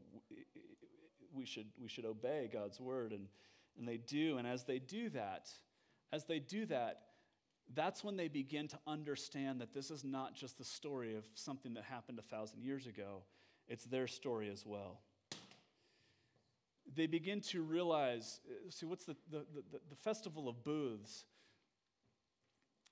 we 1.31 1.45
should, 1.45 1.67
we 1.79 1.89
should 1.89 2.05
obey 2.05 2.49
God's 2.51 2.79
word. 2.79 3.11
And, 3.11 3.27
and 3.77 3.87
they 3.87 3.97
do. 3.97 4.39
And 4.39 4.47
as 4.47 4.63
they 4.63 4.79
do 4.79 5.11
that, 5.11 5.49
as 6.13 6.25
they 6.25 6.37
do 6.37 6.67
that, 6.67 6.99
that's 7.73 8.03
when 8.03 8.15
they 8.15 8.27
begin 8.27 8.67
to 8.67 8.77
understand 8.85 9.59
that 9.61 9.73
this 9.73 9.89
is 9.89 10.03
not 10.03 10.35
just 10.35 10.59
the 10.59 10.63
story 10.63 11.15
of 11.15 11.25
something 11.33 11.73
that 11.73 11.83
happened 11.85 12.19
a 12.19 12.21
thousand 12.21 12.61
years 12.61 12.85
ago, 12.85 13.23
it's 13.67 13.85
their 13.85 14.05
story 14.05 14.49
as 14.51 14.63
well. 14.63 14.99
They 16.95 17.07
begin 17.07 17.41
to 17.41 17.63
realize 17.63 18.41
uh, 18.47 18.69
see, 18.69 18.85
what's 18.85 19.05
the, 19.05 19.15
the, 19.31 19.39
the, 19.55 19.79
the 19.89 19.95
festival 19.95 20.47
of 20.47 20.63
booths? 20.63 21.25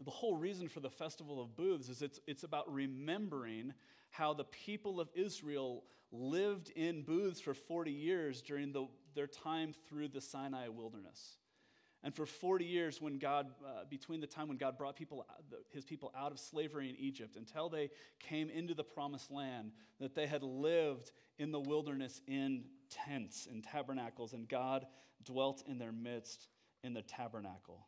The 0.04 0.12
whole 0.12 0.36
reason 0.36 0.68
for 0.68 0.80
the 0.80 0.90
festival 0.90 1.40
of 1.40 1.56
booths 1.56 1.90
is 1.90 2.02
it's, 2.02 2.20
it's 2.26 2.44
about 2.44 2.74
remembering 2.74 3.74
how 4.10 4.34
the 4.34 4.46
people 4.46 5.00
of 5.00 5.10
Israel 5.14 5.84
lived 6.12 6.72
in 6.76 7.04
booths 7.04 7.40
for 7.40 7.54
40 7.54 7.92
years 7.92 8.42
during 8.42 8.72
the, 8.72 8.88
their 9.14 9.28
time 9.28 9.74
through 9.88 10.08
the 10.08 10.22
Sinai 10.22 10.70
wilderness. 10.70 11.38
And 12.04 12.16
for 12.16 12.26
40 12.26 12.66
years, 12.66 13.00
when 13.00 13.20
God, 13.20 13.48
uh, 13.64 13.84
between 13.88 14.22
the 14.22 14.28
time 14.28 14.48
when 14.48 14.58
God 14.58 14.78
brought 14.78 14.96
people, 14.96 15.26
his 15.70 15.86
people 15.86 16.12
out 16.18 16.32
of 16.32 16.40
slavery 16.40 16.90
in 16.90 16.96
Egypt 16.96 17.36
until 17.36 17.70
they 17.70 17.92
came 18.20 18.50
into 18.50 18.74
the 18.74 18.84
promised 18.84 19.30
land, 19.30 19.72
that 20.00 20.16
they 20.16 20.26
had 20.26 20.42
lived 20.42 21.12
in 21.38 21.52
the 21.52 21.60
wilderness 21.60 22.22
in 22.28 22.64
tents 22.90 23.48
and 23.50 23.64
tabernacles, 23.64 24.34
and 24.34 24.50
God 24.50 24.88
dwelt 25.24 25.64
in 25.68 25.78
their 25.78 25.92
midst 25.92 26.48
in 26.84 26.94
the 26.94 27.04
tabernacle. 27.04 27.86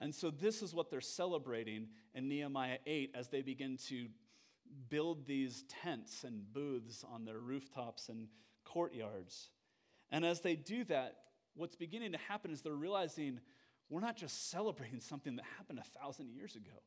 And 0.00 0.14
so, 0.14 0.30
this 0.30 0.62
is 0.62 0.74
what 0.74 0.90
they're 0.90 1.00
celebrating 1.00 1.88
in 2.14 2.28
Nehemiah 2.28 2.78
8 2.86 3.12
as 3.14 3.28
they 3.28 3.42
begin 3.42 3.76
to 3.88 4.08
build 4.88 5.26
these 5.26 5.64
tents 5.82 6.24
and 6.24 6.52
booths 6.52 7.04
on 7.08 7.24
their 7.24 7.38
rooftops 7.38 8.08
and 8.08 8.28
courtyards. 8.64 9.50
And 10.10 10.24
as 10.24 10.40
they 10.40 10.56
do 10.56 10.84
that, 10.84 11.16
what's 11.54 11.76
beginning 11.76 12.12
to 12.12 12.18
happen 12.18 12.50
is 12.50 12.62
they're 12.62 12.72
realizing 12.74 13.40
we're 13.88 14.00
not 14.00 14.16
just 14.16 14.50
celebrating 14.50 15.00
something 15.00 15.36
that 15.36 15.44
happened 15.58 15.78
a 15.78 15.98
thousand 15.98 16.30
years 16.30 16.56
ago, 16.56 16.82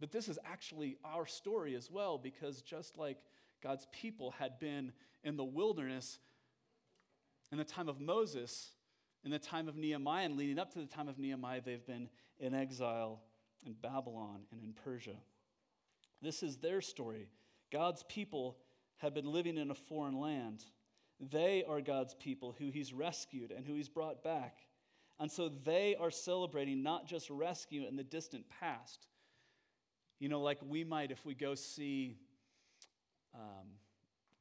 but 0.00 0.12
this 0.12 0.28
is 0.28 0.38
actually 0.44 0.96
our 1.04 1.26
story 1.26 1.74
as 1.74 1.90
well, 1.90 2.18
because 2.18 2.62
just 2.62 2.96
like 2.98 3.18
God's 3.62 3.86
people 3.92 4.32
had 4.38 4.58
been 4.58 4.92
in 5.24 5.36
the 5.36 5.44
wilderness 5.44 6.18
in 7.50 7.58
the 7.58 7.64
time 7.64 7.88
of 7.88 8.00
Moses, 8.00 8.72
In 9.24 9.30
the 9.30 9.38
time 9.38 9.68
of 9.68 9.76
Nehemiah 9.76 10.24
and 10.24 10.36
leading 10.36 10.58
up 10.58 10.72
to 10.72 10.78
the 10.78 10.86
time 10.86 11.08
of 11.08 11.18
Nehemiah, 11.18 11.60
they've 11.64 11.84
been 11.84 12.08
in 12.38 12.54
exile 12.54 13.20
in 13.66 13.74
Babylon 13.74 14.42
and 14.52 14.62
in 14.62 14.72
Persia. 14.72 15.16
This 16.22 16.42
is 16.42 16.58
their 16.58 16.80
story. 16.80 17.28
God's 17.72 18.04
people 18.08 18.58
have 18.98 19.14
been 19.14 19.30
living 19.30 19.56
in 19.56 19.70
a 19.70 19.74
foreign 19.74 20.18
land. 20.18 20.64
They 21.20 21.64
are 21.68 21.80
God's 21.80 22.14
people 22.14 22.54
who 22.58 22.70
He's 22.70 22.92
rescued 22.92 23.50
and 23.50 23.66
who 23.66 23.74
He's 23.74 23.88
brought 23.88 24.22
back. 24.22 24.58
And 25.20 25.30
so 25.30 25.48
they 25.48 25.96
are 25.98 26.10
celebrating 26.10 26.82
not 26.82 27.06
just 27.06 27.28
rescue 27.28 27.86
in 27.88 27.96
the 27.96 28.04
distant 28.04 28.44
past. 28.60 29.06
You 30.20 30.28
know, 30.28 30.40
like 30.40 30.58
we 30.66 30.84
might 30.84 31.10
if 31.10 31.24
we 31.24 31.34
go 31.34 31.54
see 31.54 32.18
um, 33.34 33.66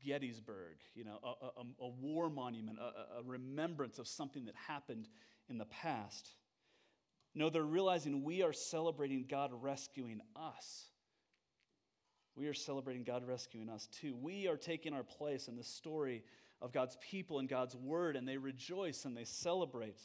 Gettysburg, 0.06 0.78
you 0.94 1.04
know, 1.04 1.20
a, 1.24 1.46
a, 1.46 1.86
a 1.86 1.90
war 1.90 2.30
monument, 2.30 2.78
a, 2.80 3.20
a 3.20 3.24
remembrance 3.24 4.00
of 4.00 4.08
something 4.08 4.46
that 4.46 4.56
happened 4.68 5.08
in 5.50 5.58
the 5.58 5.66
past. 5.66 6.30
No, 7.34 7.50
they're 7.50 7.64
realizing 7.64 8.24
we 8.24 8.42
are 8.42 8.54
celebrating 8.54 9.26
God 9.30 9.52
rescuing 9.54 10.22
us. 10.36 10.86
We 12.36 12.48
are 12.48 12.54
celebrating 12.54 13.04
God 13.04 13.28
rescuing 13.28 13.70
us 13.70 13.88
too. 13.88 14.16
We 14.16 14.48
are 14.48 14.58
taking 14.58 14.94
our 14.94 15.04
place 15.04 15.48
in 15.48 15.56
the 15.56 15.64
story 15.64 16.24
of 16.62 16.72
God's 16.72 16.98
people 17.02 17.40
and 17.40 17.48
God's 17.48 17.76
word, 17.76 18.16
and 18.16 18.28
they 18.28 18.38
rejoice 18.38 19.06
and 19.06 19.16
they 19.16 19.24
celebrate. 19.24 20.02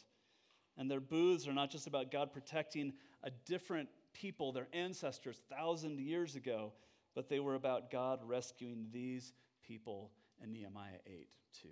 And 0.76 0.90
their 0.90 1.00
booths 1.00 1.48
are 1.48 1.52
not 1.52 1.70
just 1.70 1.86
about 1.86 2.10
God 2.10 2.32
protecting 2.32 2.92
a 3.22 3.30
different 3.46 3.88
people, 4.12 4.52
their 4.52 4.68
ancestors, 4.72 5.40
thousand 5.50 5.98
years 6.00 6.36
ago, 6.36 6.72
but 7.14 7.28
they 7.28 7.40
were 7.40 7.54
about 7.54 7.90
God 7.90 8.20
rescuing 8.24 8.86
these 8.92 9.32
people 9.66 10.10
in 10.42 10.52
Nehemiah 10.52 10.98
8 11.06 11.28
too. 11.62 11.68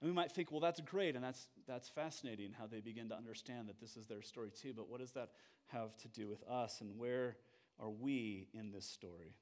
And 0.00 0.10
we 0.10 0.14
might 0.14 0.32
think, 0.32 0.50
well, 0.50 0.60
that's 0.60 0.80
great, 0.80 1.14
and 1.14 1.24
that's, 1.24 1.46
that's 1.66 1.88
fascinating 1.88 2.52
how 2.58 2.66
they 2.66 2.80
begin 2.80 3.08
to 3.10 3.16
understand 3.16 3.68
that 3.68 3.80
this 3.80 3.96
is 3.96 4.06
their 4.06 4.22
story 4.22 4.50
too, 4.50 4.72
but 4.76 4.88
what 4.88 5.00
does 5.00 5.12
that 5.12 5.30
have 5.66 5.96
to 5.98 6.08
do 6.08 6.28
with 6.28 6.42
us, 6.48 6.80
and 6.80 6.98
where 6.98 7.36
are 7.78 7.90
we 7.90 8.48
in 8.52 8.72
this 8.72 8.84
story? 8.84 9.34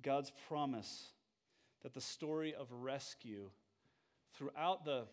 God's 0.00 0.32
promise 0.48 1.10
that 1.82 1.94
the 1.94 2.00
story 2.00 2.54
of 2.54 2.68
rescue 2.70 3.50
throughout 4.34 4.84
the, 4.84 5.04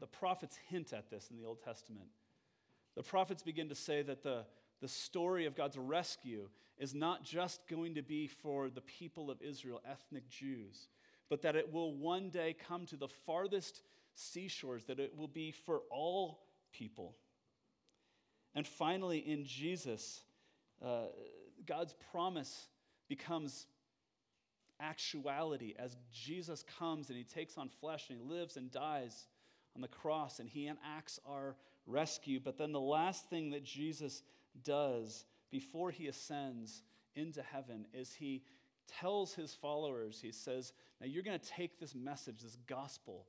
the 0.00 0.06
prophets 0.06 0.58
hint 0.68 0.92
at 0.92 1.10
this 1.10 1.28
in 1.30 1.36
the 1.36 1.44
Old 1.44 1.62
Testament. 1.62 2.08
The 2.96 3.02
prophets 3.02 3.42
begin 3.42 3.68
to 3.68 3.74
say 3.74 4.02
that 4.02 4.22
the, 4.22 4.44
the 4.80 4.88
story 4.88 5.46
of 5.46 5.56
God's 5.56 5.76
rescue 5.76 6.48
is 6.78 6.94
not 6.94 7.24
just 7.24 7.66
going 7.68 7.94
to 7.94 8.02
be 8.02 8.26
for 8.26 8.68
the 8.68 8.80
people 8.80 9.30
of 9.30 9.40
Israel, 9.42 9.80
ethnic 9.88 10.28
Jews, 10.28 10.88
but 11.28 11.42
that 11.42 11.56
it 11.56 11.72
will 11.72 11.94
one 11.94 12.30
day 12.30 12.54
come 12.68 12.86
to 12.86 12.96
the 12.96 13.08
farthest 13.08 13.82
seashores, 14.14 14.84
that 14.84 15.00
it 15.00 15.16
will 15.16 15.28
be 15.28 15.50
for 15.50 15.82
all 15.90 16.40
people. 16.72 17.16
And 18.54 18.66
finally, 18.66 19.18
in 19.18 19.44
Jesus, 19.44 20.22
uh, 20.84 21.06
God's 21.66 21.94
promise 22.12 22.68
becomes 23.08 23.66
actuality 24.80 25.74
as 25.78 25.96
Jesus 26.12 26.64
comes 26.78 27.08
and 27.08 27.18
he 27.18 27.24
takes 27.24 27.58
on 27.58 27.68
flesh 27.68 28.06
and 28.08 28.18
he 28.18 28.24
lives 28.24 28.56
and 28.56 28.70
dies 28.70 29.26
on 29.74 29.82
the 29.82 29.88
cross 29.88 30.38
and 30.38 30.48
he 30.48 30.66
enacts 30.66 31.18
our 31.26 31.56
rescue. 31.86 32.40
But 32.42 32.58
then 32.58 32.72
the 32.72 32.80
last 32.80 33.28
thing 33.28 33.50
that 33.50 33.64
Jesus 33.64 34.22
does 34.62 35.24
before 35.50 35.90
he 35.90 36.08
ascends 36.08 36.82
into 37.14 37.42
heaven 37.42 37.86
is 37.92 38.14
he 38.14 38.42
tells 39.00 39.34
his 39.34 39.54
followers, 39.54 40.20
he 40.20 40.32
says, 40.32 40.72
Now 41.00 41.06
you're 41.06 41.22
going 41.22 41.38
to 41.38 41.48
take 41.48 41.78
this 41.78 41.94
message, 41.94 42.42
this 42.42 42.58
gospel, 42.66 43.26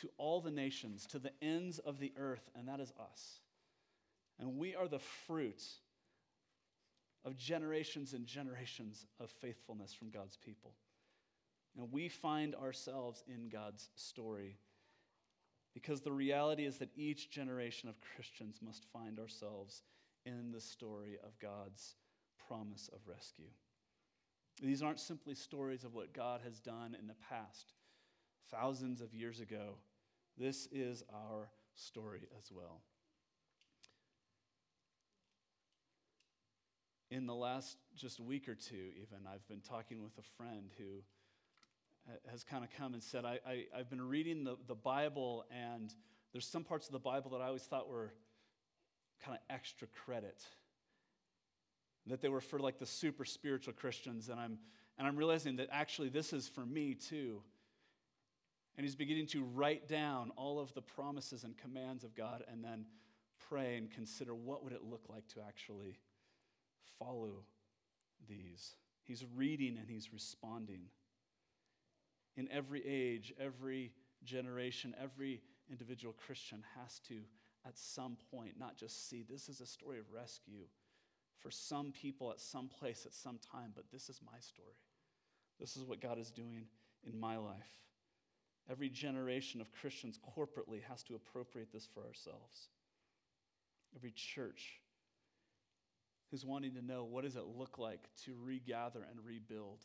to 0.00 0.10
all 0.18 0.40
the 0.40 0.50
nations, 0.50 1.06
to 1.06 1.18
the 1.18 1.32
ends 1.42 1.78
of 1.78 1.98
the 1.98 2.12
earth, 2.18 2.50
and 2.54 2.68
that 2.68 2.80
is 2.80 2.92
us. 2.98 3.40
And 4.38 4.58
we 4.58 4.74
are 4.74 4.88
the 4.88 4.98
fruit 4.98 5.62
of 7.26 7.36
generations 7.36 8.14
and 8.14 8.24
generations 8.24 9.04
of 9.20 9.28
faithfulness 9.28 9.92
from 9.92 10.10
God's 10.10 10.36
people. 10.36 10.72
And 11.76 11.92
we 11.92 12.08
find 12.08 12.54
ourselves 12.54 13.24
in 13.28 13.48
God's 13.48 13.90
story 13.96 14.56
because 15.74 16.00
the 16.00 16.12
reality 16.12 16.64
is 16.64 16.78
that 16.78 16.96
each 16.96 17.28
generation 17.28 17.88
of 17.88 18.00
Christians 18.14 18.60
must 18.64 18.86
find 18.92 19.18
ourselves 19.18 19.82
in 20.24 20.52
the 20.52 20.60
story 20.60 21.18
of 21.22 21.38
God's 21.38 21.96
promise 22.48 22.88
of 22.94 23.00
rescue. 23.06 23.50
These 24.62 24.82
aren't 24.82 25.00
simply 25.00 25.34
stories 25.34 25.84
of 25.84 25.94
what 25.94 26.14
God 26.14 26.40
has 26.44 26.60
done 26.60 26.96
in 26.98 27.06
the 27.06 27.16
past, 27.28 27.74
thousands 28.50 29.02
of 29.02 29.12
years 29.12 29.40
ago. 29.40 29.74
This 30.38 30.66
is 30.72 31.02
our 31.12 31.50
story 31.74 32.22
as 32.38 32.50
well. 32.50 32.80
In 37.16 37.24
the 37.24 37.34
last 37.34 37.78
just 37.96 38.20
week 38.20 38.46
or 38.46 38.54
two, 38.54 38.90
even, 39.00 39.26
I've 39.26 39.48
been 39.48 39.62
talking 39.62 40.02
with 40.02 40.12
a 40.18 40.22
friend 40.36 40.68
who 40.76 41.00
uh, 42.06 42.30
has 42.30 42.44
kind 42.44 42.62
of 42.62 42.68
come 42.76 42.92
and 42.92 43.02
said, 43.02 43.24
I, 43.24 43.38
I, 43.48 43.78
have 43.78 43.88
been 43.88 44.06
reading 44.06 44.44
the, 44.44 44.58
the 44.68 44.74
Bible, 44.74 45.46
and 45.50 45.94
there's 46.32 46.46
some 46.46 46.62
parts 46.62 46.88
of 46.88 46.92
the 46.92 46.98
Bible 46.98 47.30
that 47.30 47.40
I 47.40 47.46
always 47.46 47.62
thought 47.62 47.88
were 47.88 48.12
kind 49.24 49.34
of 49.34 49.40
extra 49.48 49.88
credit. 50.04 50.42
That 52.06 52.20
they 52.20 52.28
were 52.28 52.42
for 52.42 52.58
like 52.58 52.78
the 52.78 52.84
super 52.84 53.24
spiritual 53.24 53.72
Christians, 53.72 54.28
and 54.28 54.38
I'm, 54.38 54.58
and 54.98 55.08
I'm 55.08 55.16
realizing 55.16 55.56
that 55.56 55.68
actually 55.72 56.10
this 56.10 56.34
is 56.34 56.46
for 56.46 56.66
me 56.66 56.92
too. 56.92 57.40
And 58.76 58.84
he's 58.84 58.94
beginning 58.94 59.28
to 59.28 59.42
write 59.42 59.88
down 59.88 60.32
all 60.36 60.58
of 60.58 60.74
the 60.74 60.82
promises 60.82 61.44
and 61.44 61.56
commands 61.56 62.04
of 62.04 62.14
God 62.14 62.44
and 62.46 62.62
then 62.62 62.84
pray 63.48 63.78
and 63.78 63.90
consider 63.90 64.34
what 64.34 64.62
would 64.62 64.74
it 64.74 64.82
look 64.82 65.04
like 65.08 65.26
to 65.28 65.40
actually 65.48 65.96
follow 66.98 67.44
these. 68.28 68.76
He's 69.04 69.24
reading 69.36 69.76
and 69.78 69.88
he's 69.88 70.12
responding 70.12 70.82
in 72.36 72.48
every 72.50 72.86
age, 72.86 73.32
every 73.40 73.92
generation, 74.24 74.94
every 75.02 75.40
individual 75.70 76.14
Christian 76.26 76.62
has 76.78 76.98
to, 77.08 77.14
at 77.66 77.78
some 77.78 78.16
point, 78.30 78.58
not 78.58 78.76
just 78.76 79.08
see 79.08 79.22
this 79.22 79.48
is 79.48 79.60
a 79.60 79.66
story 79.66 79.98
of 79.98 80.12
rescue 80.12 80.66
for 81.38 81.50
some 81.50 81.92
people 81.92 82.30
at 82.30 82.40
some 82.40 82.68
place 82.68 83.04
at 83.06 83.14
some 83.14 83.38
time, 83.38 83.72
but 83.74 83.84
this 83.92 84.08
is 84.08 84.20
my 84.24 84.38
story. 84.40 84.76
This 85.60 85.76
is 85.76 85.84
what 85.84 86.00
God 86.00 86.18
is 86.18 86.30
doing 86.30 86.66
in 87.04 87.18
my 87.18 87.36
life. 87.36 87.80
Every 88.70 88.88
generation 88.88 89.60
of 89.60 89.72
Christians 89.72 90.18
corporately 90.36 90.82
has 90.88 91.02
to 91.04 91.14
appropriate 91.14 91.72
this 91.72 91.86
for 91.92 92.04
ourselves. 92.04 92.68
Every 93.94 94.10
church 94.10 94.80
who's 96.30 96.44
wanting 96.44 96.74
to 96.74 96.84
know 96.84 97.04
what 97.04 97.24
does 97.24 97.36
it 97.36 97.44
look 97.56 97.78
like 97.78 98.08
to 98.24 98.34
regather 98.42 99.06
and 99.10 99.24
rebuild 99.24 99.84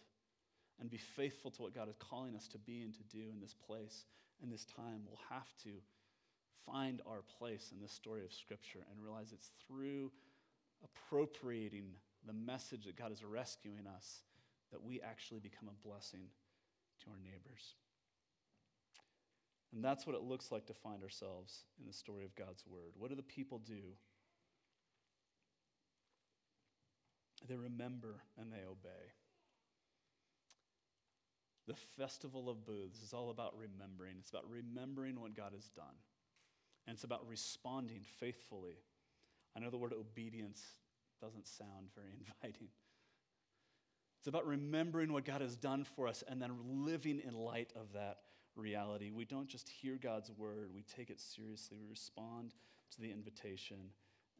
and 0.80 0.90
be 0.90 0.98
faithful 0.98 1.52
to 1.52 1.62
what 1.62 1.76
God 1.76 1.90
is 1.90 1.96
calling 2.00 2.36
us 2.36 2.48
to 2.50 2.58
be 2.58 2.82
and 2.82 2.94
to 2.94 3.04
do 3.04 3.30
in 3.32 3.40
this 3.40 3.54
place 3.54 4.06
and 4.42 4.52
this 4.52 4.66
time, 4.66 5.02
we'll 5.06 5.20
have 5.30 5.54
to 5.64 5.70
find 6.66 7.02
our 7.06 7.22
place 7.38 7.72
in 7.72 7.80
this 7.80 7.92
story 7.92 8.24
of 8.24 8.34
Scripture 8.34 8.80
and 8.90 9.04
realize 9.04 9.32
it's 9.32 9.52
through 9.68 10.12
appropriating 10.84 11.94
the 12.26 12.34
message 12.34 12.86
that 12.86 12.96
God 12.96 13.12
is 13.12 13.24
rescuing 13.24 13.86
us 13.96 14.22
that 14.72 14.82
we 14.82 15.02
actually 15.02 15.40
become 15.40 15.70
a 15.70 15.88
blessing 15.88 16.28
to 17.04 17.12
our 17.12 17.20
neighbors. 17.24 17.76
And 19.74 19.84
that's 19.84 20.06
what 20.06 20.16
it 20.16 20.24
looks 20.24 20.52
like 20.52 20.66
to 20.68 20.74
find 20.74 21.04
ourselves 21.04 21.64
in 21.80 21.88
the 21.88 21.94
story 21.94 22.26
of 22.26 22.36
God's 22.36 22.64
Word. 22.68 22.94
What 22.98 23.10
do 23.10 23.16
the 23.16 23.24
people 23.24 23.60
do? 23.60 23.96
They 27.48 27.56
remember 27.56 28.22
and 28.38 28.52
they 28.52 28.64
obey. 28.66 29.14
The 31.68 31.76
Festival 31.98 32.50
of 32.50 32.66
Booths 32.66 33.02
is 33.02 33.14
all 33.14 33.30
about 33.30 33.54
remembering. 33.58 34.16
It's 34.20 34.30
about 34.30 34.50
remembering 34.50 35.20
what 35.20 35.36
God 35.36 35.54
has 35.54 35.70
done. 35.70 35.96
And 36.88 36.96
it's 36.96 37.04
about 37.04 37.28
responding 37.28 38.02
faithfully. 38.20 38.78
I 39.56 39.60
know 39.60 39.70
the 39.70 39.78
word 39.78 39.94
obedience 39.94 40.64
doesn't 41.22 41.48
sound 41.48 41.90
very 41.96 42.14
inviting. 42.44 42.70
It's 44.20 44.28
about 44.28 44.46
remembering 44.46 45.14
what 45.14 45.26
God 45.26 45.42
has 45.42 45.56
done 45.56 45.84
for 45.84 46.08
us 46.08 46.24
and 46.28 46.42
then 46.42 46.52
living 46.86 47.22
in 47.26 47.34
light 47.34 47.72
of 47.76 47.94
that 47.94 48.18
reality. 48.56 49.10
We 49.12 49.26
don't 49.26 49.48
just 49.48 49.70
hear 49.70 49.98
God's 50.02 50.32
word, 50.32 50.70
we 50.74 50.84
take 50.84 51.10
it 51.10 51.20
seriously. 51.20 51.78
We 51.82 51.90
respond 51.90 52.54
to 52.92 53.02
the 53.02 53.12
invitation. 53.12 53.78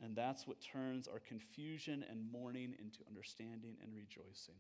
And 0.04 0.16
that's 0.16 0.48
what 0.48 0.58
turns 0.62 1.08
our 1.08 1.20
confusion 1.20 2.04
and 2.10 2.32
mourning 2.32 2.74
into 2.80 3.00
understanding 3.08 3.76
and 3.84 3.94
rejoicing. 3.96 4.56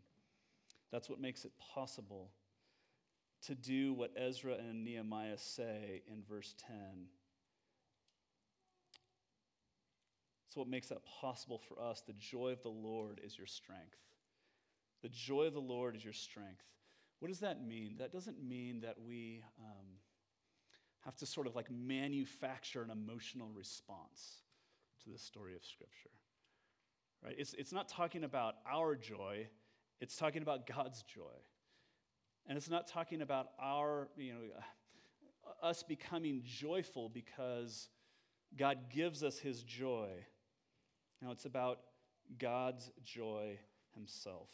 That's 0.92 1.10
what 1.10 1.20
makes 1.20 1.46
it 1.46 1.52
possible 1.74 2.32
to 3.48 3.56
do 3.56 3.94
what 3.94 4.12
Ezra 4.16 4.54
and 4.54 4.84
Nehemiah 4.84 5.38
say 5.38 6.04
in 6.08 6.22
verse 6.30 6.54
10. 6.68 7.08
So, 10.50 10.60
what 10.60 10.70
makes 10.70 10.90
that 10.90 11.04
possible 11.06 11.58
for 11.58 11.82
us? 11.82 12.04
The 12.06 12.14
joy 12.14 12.50
of 12.50 12.62
the 12.62 12.70
Lord 12.70 13.22
is 13.24 13.38
your 13.38 13.48
strength. 13.48 13.98
The 15.02 15.10
joy 15.10 15.46
of 15.46 15.54
the 15.54 15.62
Lord 15.62 15.96
is 15.96 16.04
your 16.04 16.14
strength. 16.14 16.66
What 17.20 17.30
does 17.30 17.40
that 17.40 17.66
mean? 17.66 17.96
That 17.98 18.12
doesn't 18.12 18.44
mean 18.44 18.82
that 18.82 18.98
we 19.00 19.44
um, 19.60 19.88
have 21.06 21.16
to 21.18 21.26
sort 21.26 21.48
of 21.48 21.56
like 21.56 21.72
manufacture 21.72 22.84
an 22.84 22.92
emotional 22.92 23.50
response 23.56 24.42
to 25.04 25.10
the 25.10 25.18
story 25.18 25.56
of 25.56 25.64
Scripture. 25.64 26.10
Right? 27.24 27.36
It's, 27.38 27.54
it's 27.54 27.72
not 27.72 27.88
talking 27.88 28.24
about 28.24 28.56
our 28.72 28.96
joy, 28.96 29.48
it's 30.00 30.16
talking 30.16 30.42
about 30.42 30.66
God's 30.68 31.04
joy. 31.04 31.38
And 32.48 32.58
it's 32.58 32.70
not 32.70 32.88
talking 32.88 33.22
about 33.22 33.50
our, 33.62 34.10
you 34.18 34.34
know, 34.34 34.40
uh, 34.58 35.66
us 35.66 35.84
becoming 35.84 36.42
joyful 36.44 37.08
because 37.08 37.90
God 38.58 38.90
gives 38.90 39.24
us 39.24 39.38
his 39.38 39.64
joy. 39.64 40.10
Now, 41.22 41.32
it's 41.32 41.46
about 41.46 41.82
God's 42.40 42.92
joy 43.04 43.60
himself. 43.94 44.50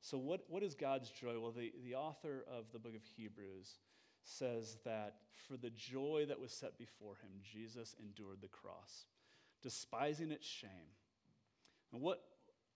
So, 0.00 0.18
what, 0.18 0.40
what 0.48 0.62
is 0.62 0.74
God's 0.74 1.10
joy? 1.10 1.38
Well, 1.38 1.52
the, 1.52 1.72
the 1.84 1.94
author 1.94 2.44
of 2.50 2.64
the 2.72 2.78
book 2.78 2.94
of 2.96 3.02
Hebrews 3.16 3.78
says 4.24 4.78
that 4.84 5.16
for 5.46 5.56
the 5.56 5.70
joy 5.70 6.24
that 6.28 6.40
was 6.40 6.52
set 6.52 6.78
before 6.78 7.14
him, 7.16 7.30
Jesus 7.42 7.94
endured 8.00 8.38
the 8.40 8.48
cross, 8.48 9.04
despising 9.62 10.30
its 10.30 10.46
shame. 10.46 10.70
And 11.92 12.00
what, 12.00 12.22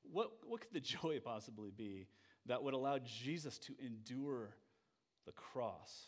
what, 0.03 0.33
what 0.47 0.61
could 0.61 0.73
the 0.73 0.81
joy 1.03 1.21
possibly 1.25 1.71
be 1.71 2.07
that 2.47 2.63
would 2.63 2.75
allow 2.75 2.99
Jesus 2.99 3.59
to 3.59 3.75
endure 3.85 4.55
the 5.27 5.33
cross? 5.33 6.07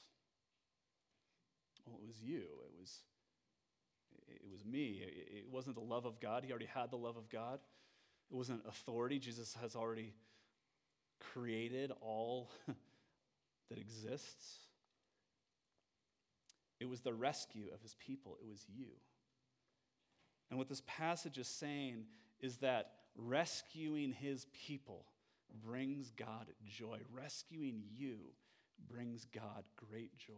Well, 1.87 1.99
it 2.03 2.07
was 2.07 2.21
you. 2.21 2.39
It 2.41 2.81
was, 2.81 2.99
it 4.29 4.51
was 4.51 4.65
me. 4.65 5.03
It 5.03 5.47
wasn't 5.51 5.77
the 5.77 5.83
love 5.83 6.05
of 6.05 6.21
God. 6.21 6.45
He 6.45 6.51
already 6.51 6.69
had 6.73 6.91
the 6.91 6.97
love 6.97 7.17
of 7.17 7.29
God. 7.29 7.61
It 8.31 8.35
wasn't 8.35 8.63
authority. 8.69 9.19
Jesus 9.19 9.57
has 9.61 9.77
already 9.77 10.15
created 11.33 11.93
all 12.01 12.51
that 13.71 13.79
exists. 13.79 14.59
It 16.81 16.89
was 16.89 17.01
the 17.01 17.15
rescue 17.15 17.69
of 17.73 17.81
his 17.81 17.95
people. 17.95 18.37
It 18.41 18.49
was 18.49 18.65
you. 18.69 18.87
And 20.51 20.59
what 20.59 20.69
this 20.69 20.83
passage 20.87 21.39
is 21.39 21.49
saying 21.49 22.05
is 22.41 22.59
that 22.59 22.93
rescuing 23.17 24.13
his 24.13 24.47
people 24.67 25.07
brings 25.65 26.11
God 26.11 26.47
joy. 26.65 26.99
Rescuing 27.13 27.83
you 27.95 28.19
brings 28.89 29.27
God 29.35 29.65
great 29.91 30.17
joy. 30.19 30.33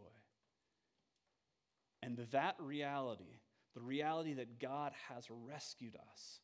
And 2.01 2.17
that 2.31 2.55
reality, 2.59 3.39
the 3.75 3.81
reality 3.81 4.33
that 4.35 4.59
God 4.59 4.93
has 5.09 5.27
rescued 5.29 5.95
us, 5.95 6.39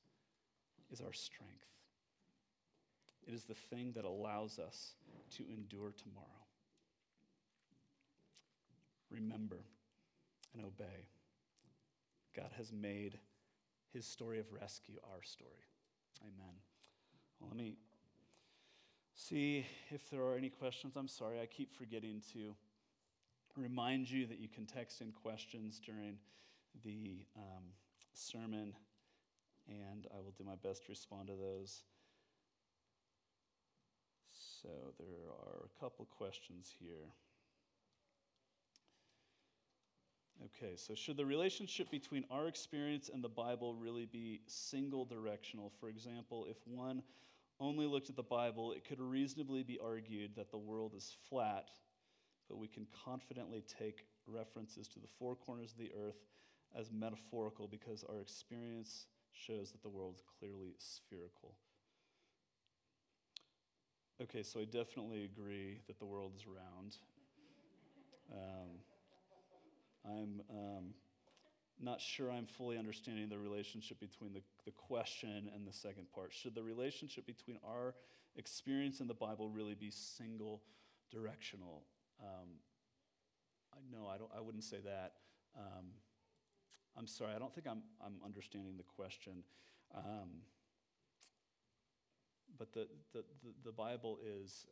is 0.91 1.01
our 1.01 1.13
strength. 1.13 1.66
It 3.28 3.34
is 3.34 3.45
the 3.45 3.55
thing 3.55 3.93
that 3.95 4.05
allows 4.05 4.59
us 4.59 4.93
to 5.38 5.43
endure 5.49 5.91
tomorrow. 5.91 6.28
Remember 9.09 9.61
and 10.53 10.63
obey. 10.63 11.07
God 12.36 12.51
has 12.57 12.72
made 12.72 13.18
his 13.95 14.05
story 14.05 14.39
of 14.39 14.45
rescue 14.51 14.97
our 15.13 15.23
story. 15.23 15.63
Amen. 16.21 16.55
Well, 17.39 17.49
let 17.49 17.57
me 17.57 17.77
see 19.15 19.65
if 19.89 20.09
there 20.09 20.21
are 20.21 20.35
any 20.35 20.49
questions. 20.49 20.97
I'm 20.97 21.07
sorry, 21.07 21.39
I 21.39 21.45
keep 21.45 21.73
forgetting 21.73 22.21
to 22.33 22.53
remind 23.55 24.11
you 24.11 24.27
that 24.27 24.37
you 24.37 24.49
can 24.49 24.65
text 24.65 24.99
in 24.99 25.13
questions 25.13 25.79
during 25.79 26.17
the 26.83 27.25
um, 27.37 27.63
sermon, 28.13 28.73
and 29.69 30.07
I 30.13 30.17
will 30.17 30.33
do 30.37 30.43
my 30.43 30.55
best 30.61 30.83
to 30.85 30.89
respond 30.89 31.27
to 31.27 31.33
those. 31.33 31.83
So 34.61 34.67
there 34.99 35.29
are 35.29 35.63
a 35.63 35.79
couple 35.79 36.05
questions 36.17 36.73
here. 36.81 37.13
Okay, 40.43 40.75
so 40.75 40.93
should 40.93 41.17
the 41.17 41.25
relationship 41.25 41.89
between 41.89 42.25
our 42.29 42.47
experience 42.47 43.09
and 43.13 43.23
the 43.23 43.29
Bible 43.29 43.73
really 43.73 44.05
be 44.05 44.41
single 44.47 45.05
directional? 45.05 45.71
For 45.79 45.89
example, 45.89 46.45
if 46.49 46.57
one 46.65 47.01
only 47.59 47.86
looked 47.86 48.09
at 48.09 48.17
the 48.17 48.23
Bible, 48.23 48.73
it 48.73 48.83
could 48.83 48.99
reasonably 48.99 49.63
be 49.63 49.79
argued 49.81 50.36
that 50.36 50.51
the 50.51 50.57
world 50.57 50.93
is 50.95 51.15
flat 51.29 51.69
but 52.47 52.57
we 52.57 52.67
can 52.67 52.88
confidently 53.05 53.63
take 53.79 54.05
references 54.27 54.88
to 54.89 54.99
the 54.99 55.07
four 55.19 55.36
corners 55.36 55.71
of 55.71 55.77
the 55.77 55.91
earth 55.97 56.21
as 56.77 56.91
metaphorical 56.91 57.67
because 57.67 58.03
our 58.09 58.21
experience 58.21 59.07
shows 59.31 59.71
that 59.71 59.81
the 59.81 59.89
world 59.89 60.15
is 60.15 60.23
clearly 60.39 60.73
spherical. 60.77 61.55
Okay, 64.21 64.43
so 64.43 64.61
I 64.61 64.65
definitely 64.65 65.25
agree 65.25 65.81
that 65.88 65.99
the 65.99 66.05
world 66.05 66.33
is 66.36 66.47
round. 66.47 66.97
Um, 68.31 68.69
I'm 70.06 70.41
um, 70.49 70.93
not 71.82 71.99
sure 71.99 72.32
I'm 72.32 72.45
fully 72.45 72.78
understanding 72.78 73.30
the 73.30 73.38
relationship 73.38 73.99
between 73.99 74.34
the, 74.34 74.41
the 74.66 74.72
question 74.72 75.49
and 75.53 75.68
the 75.68 75.74
second 75.74 76.12
part. 76.14 76.32
Should 76.34 76.56
the 76.56 76.64
relationship 76.64 77.26
between 77.26 77.58
our 77.66 77.95
experience 78.36 78.99
and 78.99 79.10
the 79.10 79.16
Bible 79.16 79.49
really 79.49 79.76
be 79.76 79.91
single 79.91 80.62
directional? 81.12 81.84
Um, 82.22 82.49
no, 83.91 84.08
I, 84.08 84.18
don't, 84.18 84.32
I 84.36 84.41
wouldn't 84.41 84.64
say 84.64 84.78
that. 84.86 85.14
Um, 85.58 85.86
I'm 86.97 87.08
sorry, 87.08 87.34
I 87.36 87.39
don't 87.39 87.53
think 87.53 87.68
I'm, 87.68 87.84
I'm 88.06 88.16
understanding 88.24 88.78
the 88.78 88.84
question. 88.84 89.43
Um, 89.93 90.41
but 92.58 92.74
the, 92.74 92.88
the, 93.14 93.20
the, 93.43 93.51
the, 93.66 93.72
Bible 93.72 94.18
is, 94.26 94.66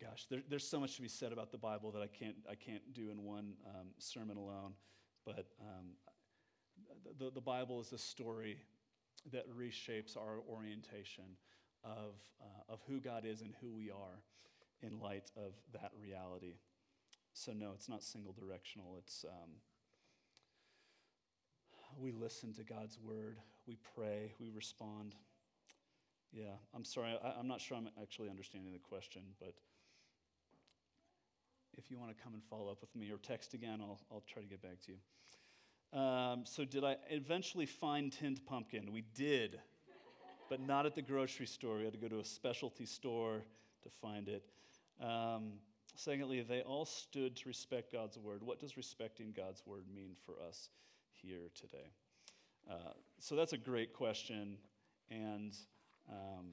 gosh, 0.00 0.26
there, 0.30 0.40
there's 0.48 0.66
so 0.66 0.80
much 0.80 0.96
to 0.96 1.02
be 1.02 1.08
said 1.08 1.32
about 1.32 1.50
the 1.50 1.58
Bible 1.58 1.90
that 1.92 2.02
I 2.02 2.06
can't, 2.06 2.36
I 2.50 2.54
can't 2.54 2.92
do 2.94 3.10
in 3.10 3.24
one 3.24 3.54
um, 3.66 3.88
sermon 3.98 4.36
alone. 4.36 4.72
But 5.24 5.46
um, 5.60 5.94
the, 7.18 7.30
the 7.30 7.40
Bible 7.40 7.80
is 7.80 7.92
a 7.92 7.98
story 7.98 8.58
that 9.32 9.44
reshapes 9.56 10.16
our 10.16 10.40
orientation 10.48 11.36
of, 11.84 12.14
uh, 12.40 12.72
of 12.72 12.80
who 12.88 13.00
God 13.00 13.24
is 13.24 13.40
and 13.40 13.52
who 13.60 13.72
we 13.72 13.90
are 13.90 14.22
in 14.82 15.00
light 15.00 15.30
of 15.36 15.52
that 15.72 15.92
reality. 16.00 16.54
So, 17.34 17.52
no, 17.52 17.70
it's 17.74 17.88
not 17.88 18.02
single 18.02 18.32
directional. 18.32 18.96
It's 18.98 19.24
um, 19.28 19.50
we 21.98 22.12
listen 22.12 22.52
to 22.54 22.64
God's 22.64 22.98
word, 22.98 23.38
we 23.66 23.76
pray, 23.94 24.32
we 24.40 24.50
respond. 24.50 25.14
Yeah, 26.32 26.56
I'm 26.74 26.84
sorry, 26.84 27.16
I, 27.22 27.38
I'm 27.38 27.48
not 27.48 27.60
sure 27.60 27.76
I'm 27.76 27.88
actually 28.00 28.30
understanding 28.30 28.72
the 28.72 28.78
question, 28.78 29.22
but 29.38 29.54
if 31.76 31.90
you 31.90 31.98
want 31.98 32.16
to 32.16 32.22
come 32.22 32.34
and 32.34 32.42
follow 32.44 32.70
up 32.70 32.80
with 32.80 32.94
me 32.94 33.10
or 33.10 33.18
text 33.18 33.54
again, 33.54 33.78
I'll, 33.80 34.00
I'll 34.10 34.22
try 34.26 34.42
to 34.42 34.48
get 34.48 34.62
back 34.62 34.80
to 34.86 34.92
you. 34.92 35.98
Um, 35.98 36.44
so, 36.44 36.64
did 36.64 36.84
I 36.84 36.96
eventually 37.10 37.66
find 37.66 38.10
tinned 38.10 38.44
pumpkin? 38.46 38.92
We 38.92 39.04
did, 39.14 39.58
but 40.48 40.60
not 40.60 40.86
at 40.86 40.94
the 40.94 41.02
grocery 41.02 41.46
store. 41.46 41.78
We 41.78 41.84
had 41.84 41.92
to 41.92 41.98
go 41.98 42.08
to 42.08 42.20
a 42.20 42.24
specialty 42.24 42.86
store 42.86 43.42
to 43.82 43.90
find 43.90 44.28
it. 44.28 44.44
Um, 45.00 45.54
secondly, 45.94 46.40
they 46.40 46.62
all 46.62 46.86
stood 46.86 47.36
to 47.36 47.48
respect 47.48 47.92
God's 47.92 48.18
word. 48.18 48.42
What 48.42 48.58
does 48.58 48.76
respecting 48.76 49.34
God's 49.36 49.62
word 49.66 49.84
mean 49.94 50.16
for 50.24 50.34
us 50.48 50.70
here 51.10 51.50
today? 51.54 51.90
Uh, 52.70 52.92
so 53.18 53.34
that's 53.34 53.52
a 53.52 53.58
great 53.58 53.92
question. 53.92 54.56
And 55.10 55.54
um, 56.08 56.52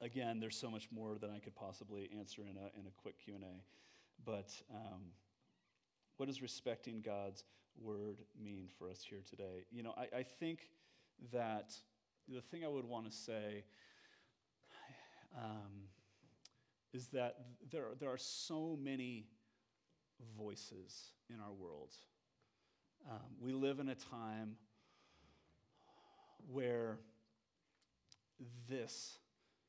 again, 0.00 0.40
there's 0.40 0.56
so 0.56 0.70
much 0.70 0.88
more 0.92 1.16
than 1.18 1.30
I 1.30 1.38
could 1.38 1.54
possibly 1.54 2.10
answer 2.16 2.42
in 2.42 2.56
a, 2.56 2.78
in 2.78 2.86
a 2.86 2.90
quick 3.02 3.18
Q&A. 3.18 3.62
But 4.24 4.50
um, 4.70 5.00
what 6.16 6.26
does 6.26 6.42
respecting 6.42 7.02
God's 7.04 7.44
word 7.80 8.18
mean 8.40 8.68
for 8.78 8.88
us 8.88 9.04
here 9.08 9.22
today? 9.28 9.64
You 9.70 9.82
know, 9.82 9.94
I, 9.96 10.18
I 10.18 10.22
think 10.22 10.68
that 11.32 11.72
the 12.28 12.40
thing 12.40 12.64
I 12.64 12.68
would 12.68 12.84
want 12.84 13.06
to 13.06 13.12
say 13.12 13.64
um, 15.36 15.88
is 16.92 17.08
that 17.08 17.36
there, 17.70 17.88
there 17.98 18.10
are 18.10 18.18
so 18.18 18.78
many 18.80 19.26
voices 20.38 21.10
in 21.28 21.40
our 21.40 21.52
world. 21.52 21.92
Um, 23.10 23.18
we 23.40 23.52
live 23.52 23.80
in 23.80 23.88
a 23.88 23.94
time 23.94 24.56
where 26.50 26.98
this 28.68 29.18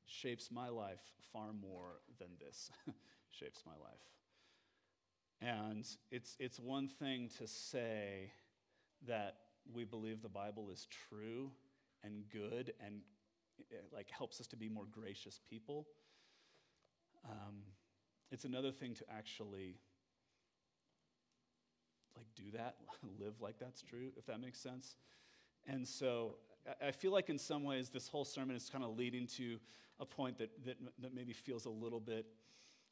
shapes 0.06 0.50
my 0.52 0.70
life 0.70 1.02
far 1.34 1.52
more 1.54 2.00
than 2.20 2.30
this 2.40 2.70
shapes 3.32 3.64
my 3.66 3.74
life. 3.74 4.00
And 5.42 5.86
it's, 6.12 6.36
it's 6.40 6.60
one 6.60 6.88
thing 6.88 7.30
to 7.38 7.48
say 7.48 8.32
that 9.08 9.38
we 9.74 9.84
believe 9.84 10.22
the 10.22 10.30
Bible 10.30 10.70
is 10.72 10.88
true 11.10 11.52
and 12.04 12.24
good 12.32 12.74
and 12.84 13.02
it, 13.70 13.86
like 13.94 14.10
helps 14.10 14.40
us 14.40 14.48
to 14.48 14.56
be 14.56 14.70
more 14.70 14.86
gracious 14.92 15.40
people. 15.50 15.88
Um, 17.30 17.64
it's 18.32 18.46
another 18.46 18.72
thing 18.72 18.94
to 18.96 19.04
actually 19.12 19.78
like 22.16 22.28
do 22.36 22.52
that, 22.54 22.76
live 23.20 23.42
like 23.42 23.60
that's 23.60 23.82
true, 23.82 24.12
if 24.18 24.26
that 24.28 24.40
makes 24.40 24.60
sense. 24.60 24.96
And 25.68 25.88
so 25.88 26.36
I 26.82 26.92
feel 26.92 27.12
like 27.12 27.30
in 27.30 27.38
some 27.38 27.64
ways 27.64 27.90
this 27.90 28.08
whole 28.08 28.26
sermon 28.26 28.56
is 28.56 28.70
kind 28.70 28.84
of 28.84 28.98
leading 28.98 29.28
to 29.38 29.60
a 30.00 30.06
point 30.06 30.38
that, 30.38 30.50
that, 30.66 30.78
that 31.00 31.14
maybe 31.14 31.34
feels 31.34 31.66
a 31.66 31.70
little 31.70 32.00
bit 32.00 32.26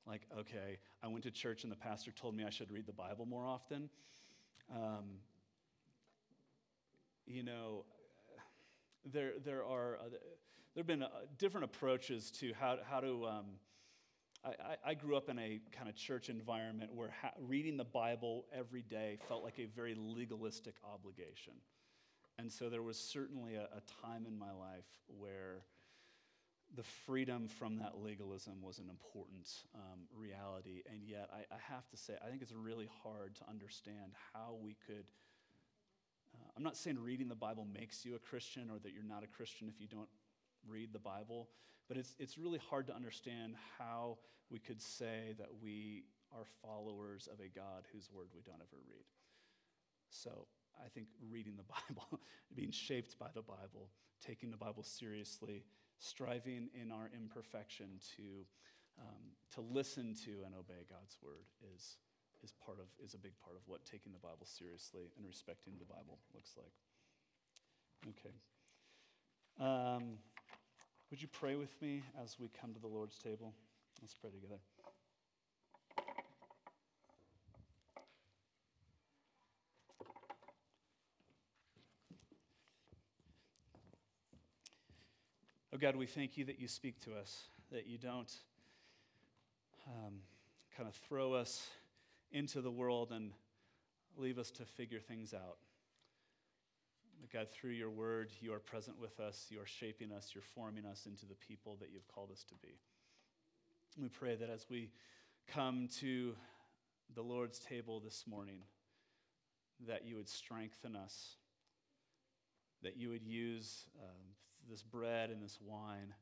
Like, 0.06 0.28
okay, 0.38 0.80
I 1.02 1.08
went 1.08 1.24
to 1.24 1.32
church 1.32 1.64
and 1.64 1.72
the 1.72 1.78
pastor 1.78 2.12
told 2.12 2.36
me 2.36 2.44
I 2.44 2.50
should 2.50 2.72
read 2.72 2.86
the 2.86 2.94
Bible 2.94 3.26
more 3.26 3.46
often. 3.46 3.90
Um, 4.74 5.20
you 7.26 7.44
know, 7.44 7.86
there, 9.06 9.32
there 9.44 9.64
are 9.64 10.00
there 10.76 10.82
have 10.82 10.88
been 10.88 11.04
uh, 11.04 11.10
different 11.38 11.66
approaches 11.66 12.32
to 12.32 12.52
how, 12.60 12.78
how 12.90 13.00
to. 13.00 13.26
Um, 13.26 13.46
I, 14.44 14.76
I, 14.86 14.94
grew 14.94 15.16
up 15.16 15.30
in 15.30 15.40
a 15.40 15.62
kind 15.72 15.88
of 15.88 15.96
church 15.96 16.28
environment 16.28 16.92
where 16.94 17.14
reading 17.40 17.78
the 17.78 17.86
Bible 17.86 18.46
every 18.54 18.82
day 18.82 19.18
felt 19.30 19.42
like 19.42 19.58
a 19.58 19.68
very 19.68 19.96
legalistic 19.96 20.74
obligation. 20.84 21.54
And 22.38 22.52
so 22.52 22.70
there 22.70 22.82
was 22.82 22.98
certainly 22.98 23.56
a, 23.56 23.62
a 23.62 23.82
time 24.04 24.26
in 24.28 24.38
my 24.38 24.52
life 24.52 24.84
where 25.08 25.62
the 26.76 26.84
freedom 26.84 27.48
from 27.48 27.78
that 27.78 28.02
legalism 28.02 28.62
was 28.62 28.80
an 28.80 28.90
important 28.90 29.48
um, 29.76 30.02
reality. 30.16 30.82
And 30.92 31.04
yet, 31.06 31.30
I, 31.32 31.54
I, 31.54 31.60
have 31.72 31.88
to 31.90 31.98
say, 31.98 32.14
I 32.26 32.30
think 32.30 32.42
it's 32.42 32.52
really 32.52 32.90
hard 33.04 33.36
to 33.36 33.50
understand 33.50 34.14
how 34.34 34.58
we 34.62 34.76
could. 34.88 35.06
Uh, 36.34 36.50
I'm 36.58 36.64
not 36.64 36.76
saying 36.76 36.98
reading 37.00 37.28
the 37.28 37.36
Bible 37.36 37.68
makes 37.72 38.06
you 38.06 38.16
a 38.16 38.20
Christian 38.20 38.70
or 38.72 38.80
that 38.80 38.94
you're 38.94 39.04
not 39.04 39.24
a 39.24 39.28
Christian 39.28 39.70
if 39.70 39.80
you 39.80 39.88
don't 39.88 40.10
read 40.68 40.94
the 40.94 41.00
Bible, 41.00 41.50
but 41.88 41.98
it's, 41.98 42.16
it's 42.18 42.38
really 42.38 42.60
hard 42.70 42.88
to 42.88 42.96
understand 42.96 43.56
how 43.78 44.18
we 44.50 44.60
could 44.60 44.82
say 44.82 45.36
that 45.38 45.50
we 45.62 46.06
are 46.36 46.46
followers 46.62 47.28
of 47.32 47.40
a 47.40 47.50
God 47.50 47.84
whose 47.92 48.10
word 48.12 48.28
we 48.34 48.42
don't 48.42 48.62
ever 48.62 48.82
read. 48.90 49.06
So 50.10 50.48
I 50.84 50.90
think 50.90 51.08
reading 51.30 51.56
the 51.56 51.64
Bible, 51.98 52.20
being 52.56 52.72
shaped 52.72 53.20
by 53.20 53.28
the 53.34 53.42
Bible, 53.42 53.90
taking 54.26 54.50
the 54.50 54.58
Bible 54.58 54.84
seriously, 54.84 55.64
striving 56.04 56.68
in 56.76 56.92
our 56.92 57.10
imperfection 57.16 57.88
to, 58.18 58.44
um, 59.00 59.24
to 59.56 59.62
listen 59.62 60.14
to 60.26 60.44
and 60.46 60.54
obey 60.54 60.84
God's 60.92 61.16
word 61.24 61.48
is, 61.74 61.96
is, 62.44 62.52
part 62.66 62.78
of, 62.80 62.88
is 63.04 63.14
a 63.14 63.18
big 63.18 63.32
part 63.40 63.56
of 63.56 63.64
what 63.66 63.86
taking 63.86 64.12
the 64.12 64.20
Bible 64.20 64.46
seriously 64.46 65.08
and 65.16 65.26
respecting 65.26 65.74
the 65.80 65.88
Bible 65.88 66.20
looks 66.36 66.52
like. 66.60 66.76
Okay. 68.12 68.36
Um, 69.60 70.20
would 71.10 71.22
you 71.22 71.30
pray 71.32 71.56
with 71.56 71.72
me 71.82 72.04
as 72.22 72.38
we 72.38 72.50
come 72.60 72.74
to 72.74 72.80
the 72.80 72.88
Lord's 72.88 73.18
table? 73.18 73.54
Let's 74.02 74.14
pray 74.14 74.32
together. 74.32 74.60
God, 85.84 85.98
we 85.98 86.06
thank 86.06 86.38
you 86.38 86.46
that 86.46 86.62
you 86.62 86.70
speak 86.70 87.02
to 87.02 87.14
us, 87.14 87.42
that 87.70 87.88
you 87.88 87.98
don't 87.98 88.34
um, 89.86 90.14
kind 90.78 90.88
of 90.88 90.96
throw 90.96 91.34
us 91.34 91.68
into 92.32 92.62
the 92.62 92.72
world 92.72 93.12
and 93.12 93.32
leave 94.16 94.40
us 94.40 94.50
to 94.52 94.64
figure 94.64 95.02
things 95.02 95.34
out. 95.34 95.58
But 97.20 97.34
God, 97.34 97.48
through 97.52 97.72
your 97.72 97.90
word, 97.90 98.32
you 98.40 98.54
are 98.54 98.60
present 98.60 98.98
with 98.98 99.20
us, 99.20 99.48
you 99.50 99.60
are 99.60 99.66
shaping 99.66 100.14
us, 100.14 100.32
you're 100.34 100.42
forming 100.56 100.86
us 100.86 101.06
into 101.06 101.26
the 101.26 101.36
people 101.36 101.76
that 101.82 101.90
you've 101.92 102.08
called 102.08 102.32
us 102.32 102.46
to 102.46 102.56
be. 102.62 102.80
We 104.02 104.08
pray 104.08 104.36
that 104.36 104.50
as 104.50 104.68
we 104.70 104.90
come 105.54 105.90
to 106.00 106.34
the 107.14 107.24
Lord's 107.24 107.60
table 107.60 108.00
this 108.00 108.24
morning, 108.26 108.60
that 109.86 110.06
you 110.06 110.16
would 110.16 110.30
strengthen 110.30 110.96
us, 110.96 111.36
that 112.84 112.96
you 112.96 113.10
would 113.10 113.26
use 113.26 113.84
um, 114.02 114.34
this 114.70 114.82
bread 114.82 115.30
and 115.30 115.42
this 115.42 115.60
wine 115.62 116.14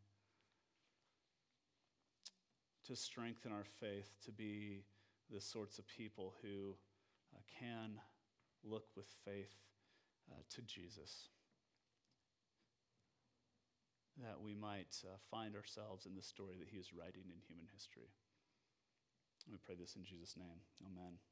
to 2.88 2.96
strengthen 2.96 3.52
our 3.52 3.66
faith 3.80 4.12
to 4.26 4.32
be 4.32 4.84
the 5.32 5.42
sorts 5.42 5.80
of 5.80 5.88
people 5.88 6.34
who 6.42 6.76
uh, 7.34 7.40
can 7.60 8.00
look 8.64 8.86
with 8.96 9.08
faith 9.24 9.56
uh, 10.32 10.42
to 10.50 10.62
Jesus. 10.62 11.30
That 14.22 14.42
we 14.44 14.54
might 14.54 14.98
uh, 15.06 15.18
find 15.30 15.56
ourselves 15.56 16.06
in 16.06 16.16
the 16.16 16.22
story 16.22 16.56
that 16.60 16.68
he 16.70 16.78
is 16.78 16.94
writing 16.94 17.24
in 17.32 17.40
human 17.48 17.68
history. 17.74 18.12
We 19.50 19.58
pray 19.58 19.76
this 19.80 19.96
in 19.96 20.04
Jesus' 20.04 20.36
name. 20.38 20.60
Amen. 20.86 21.31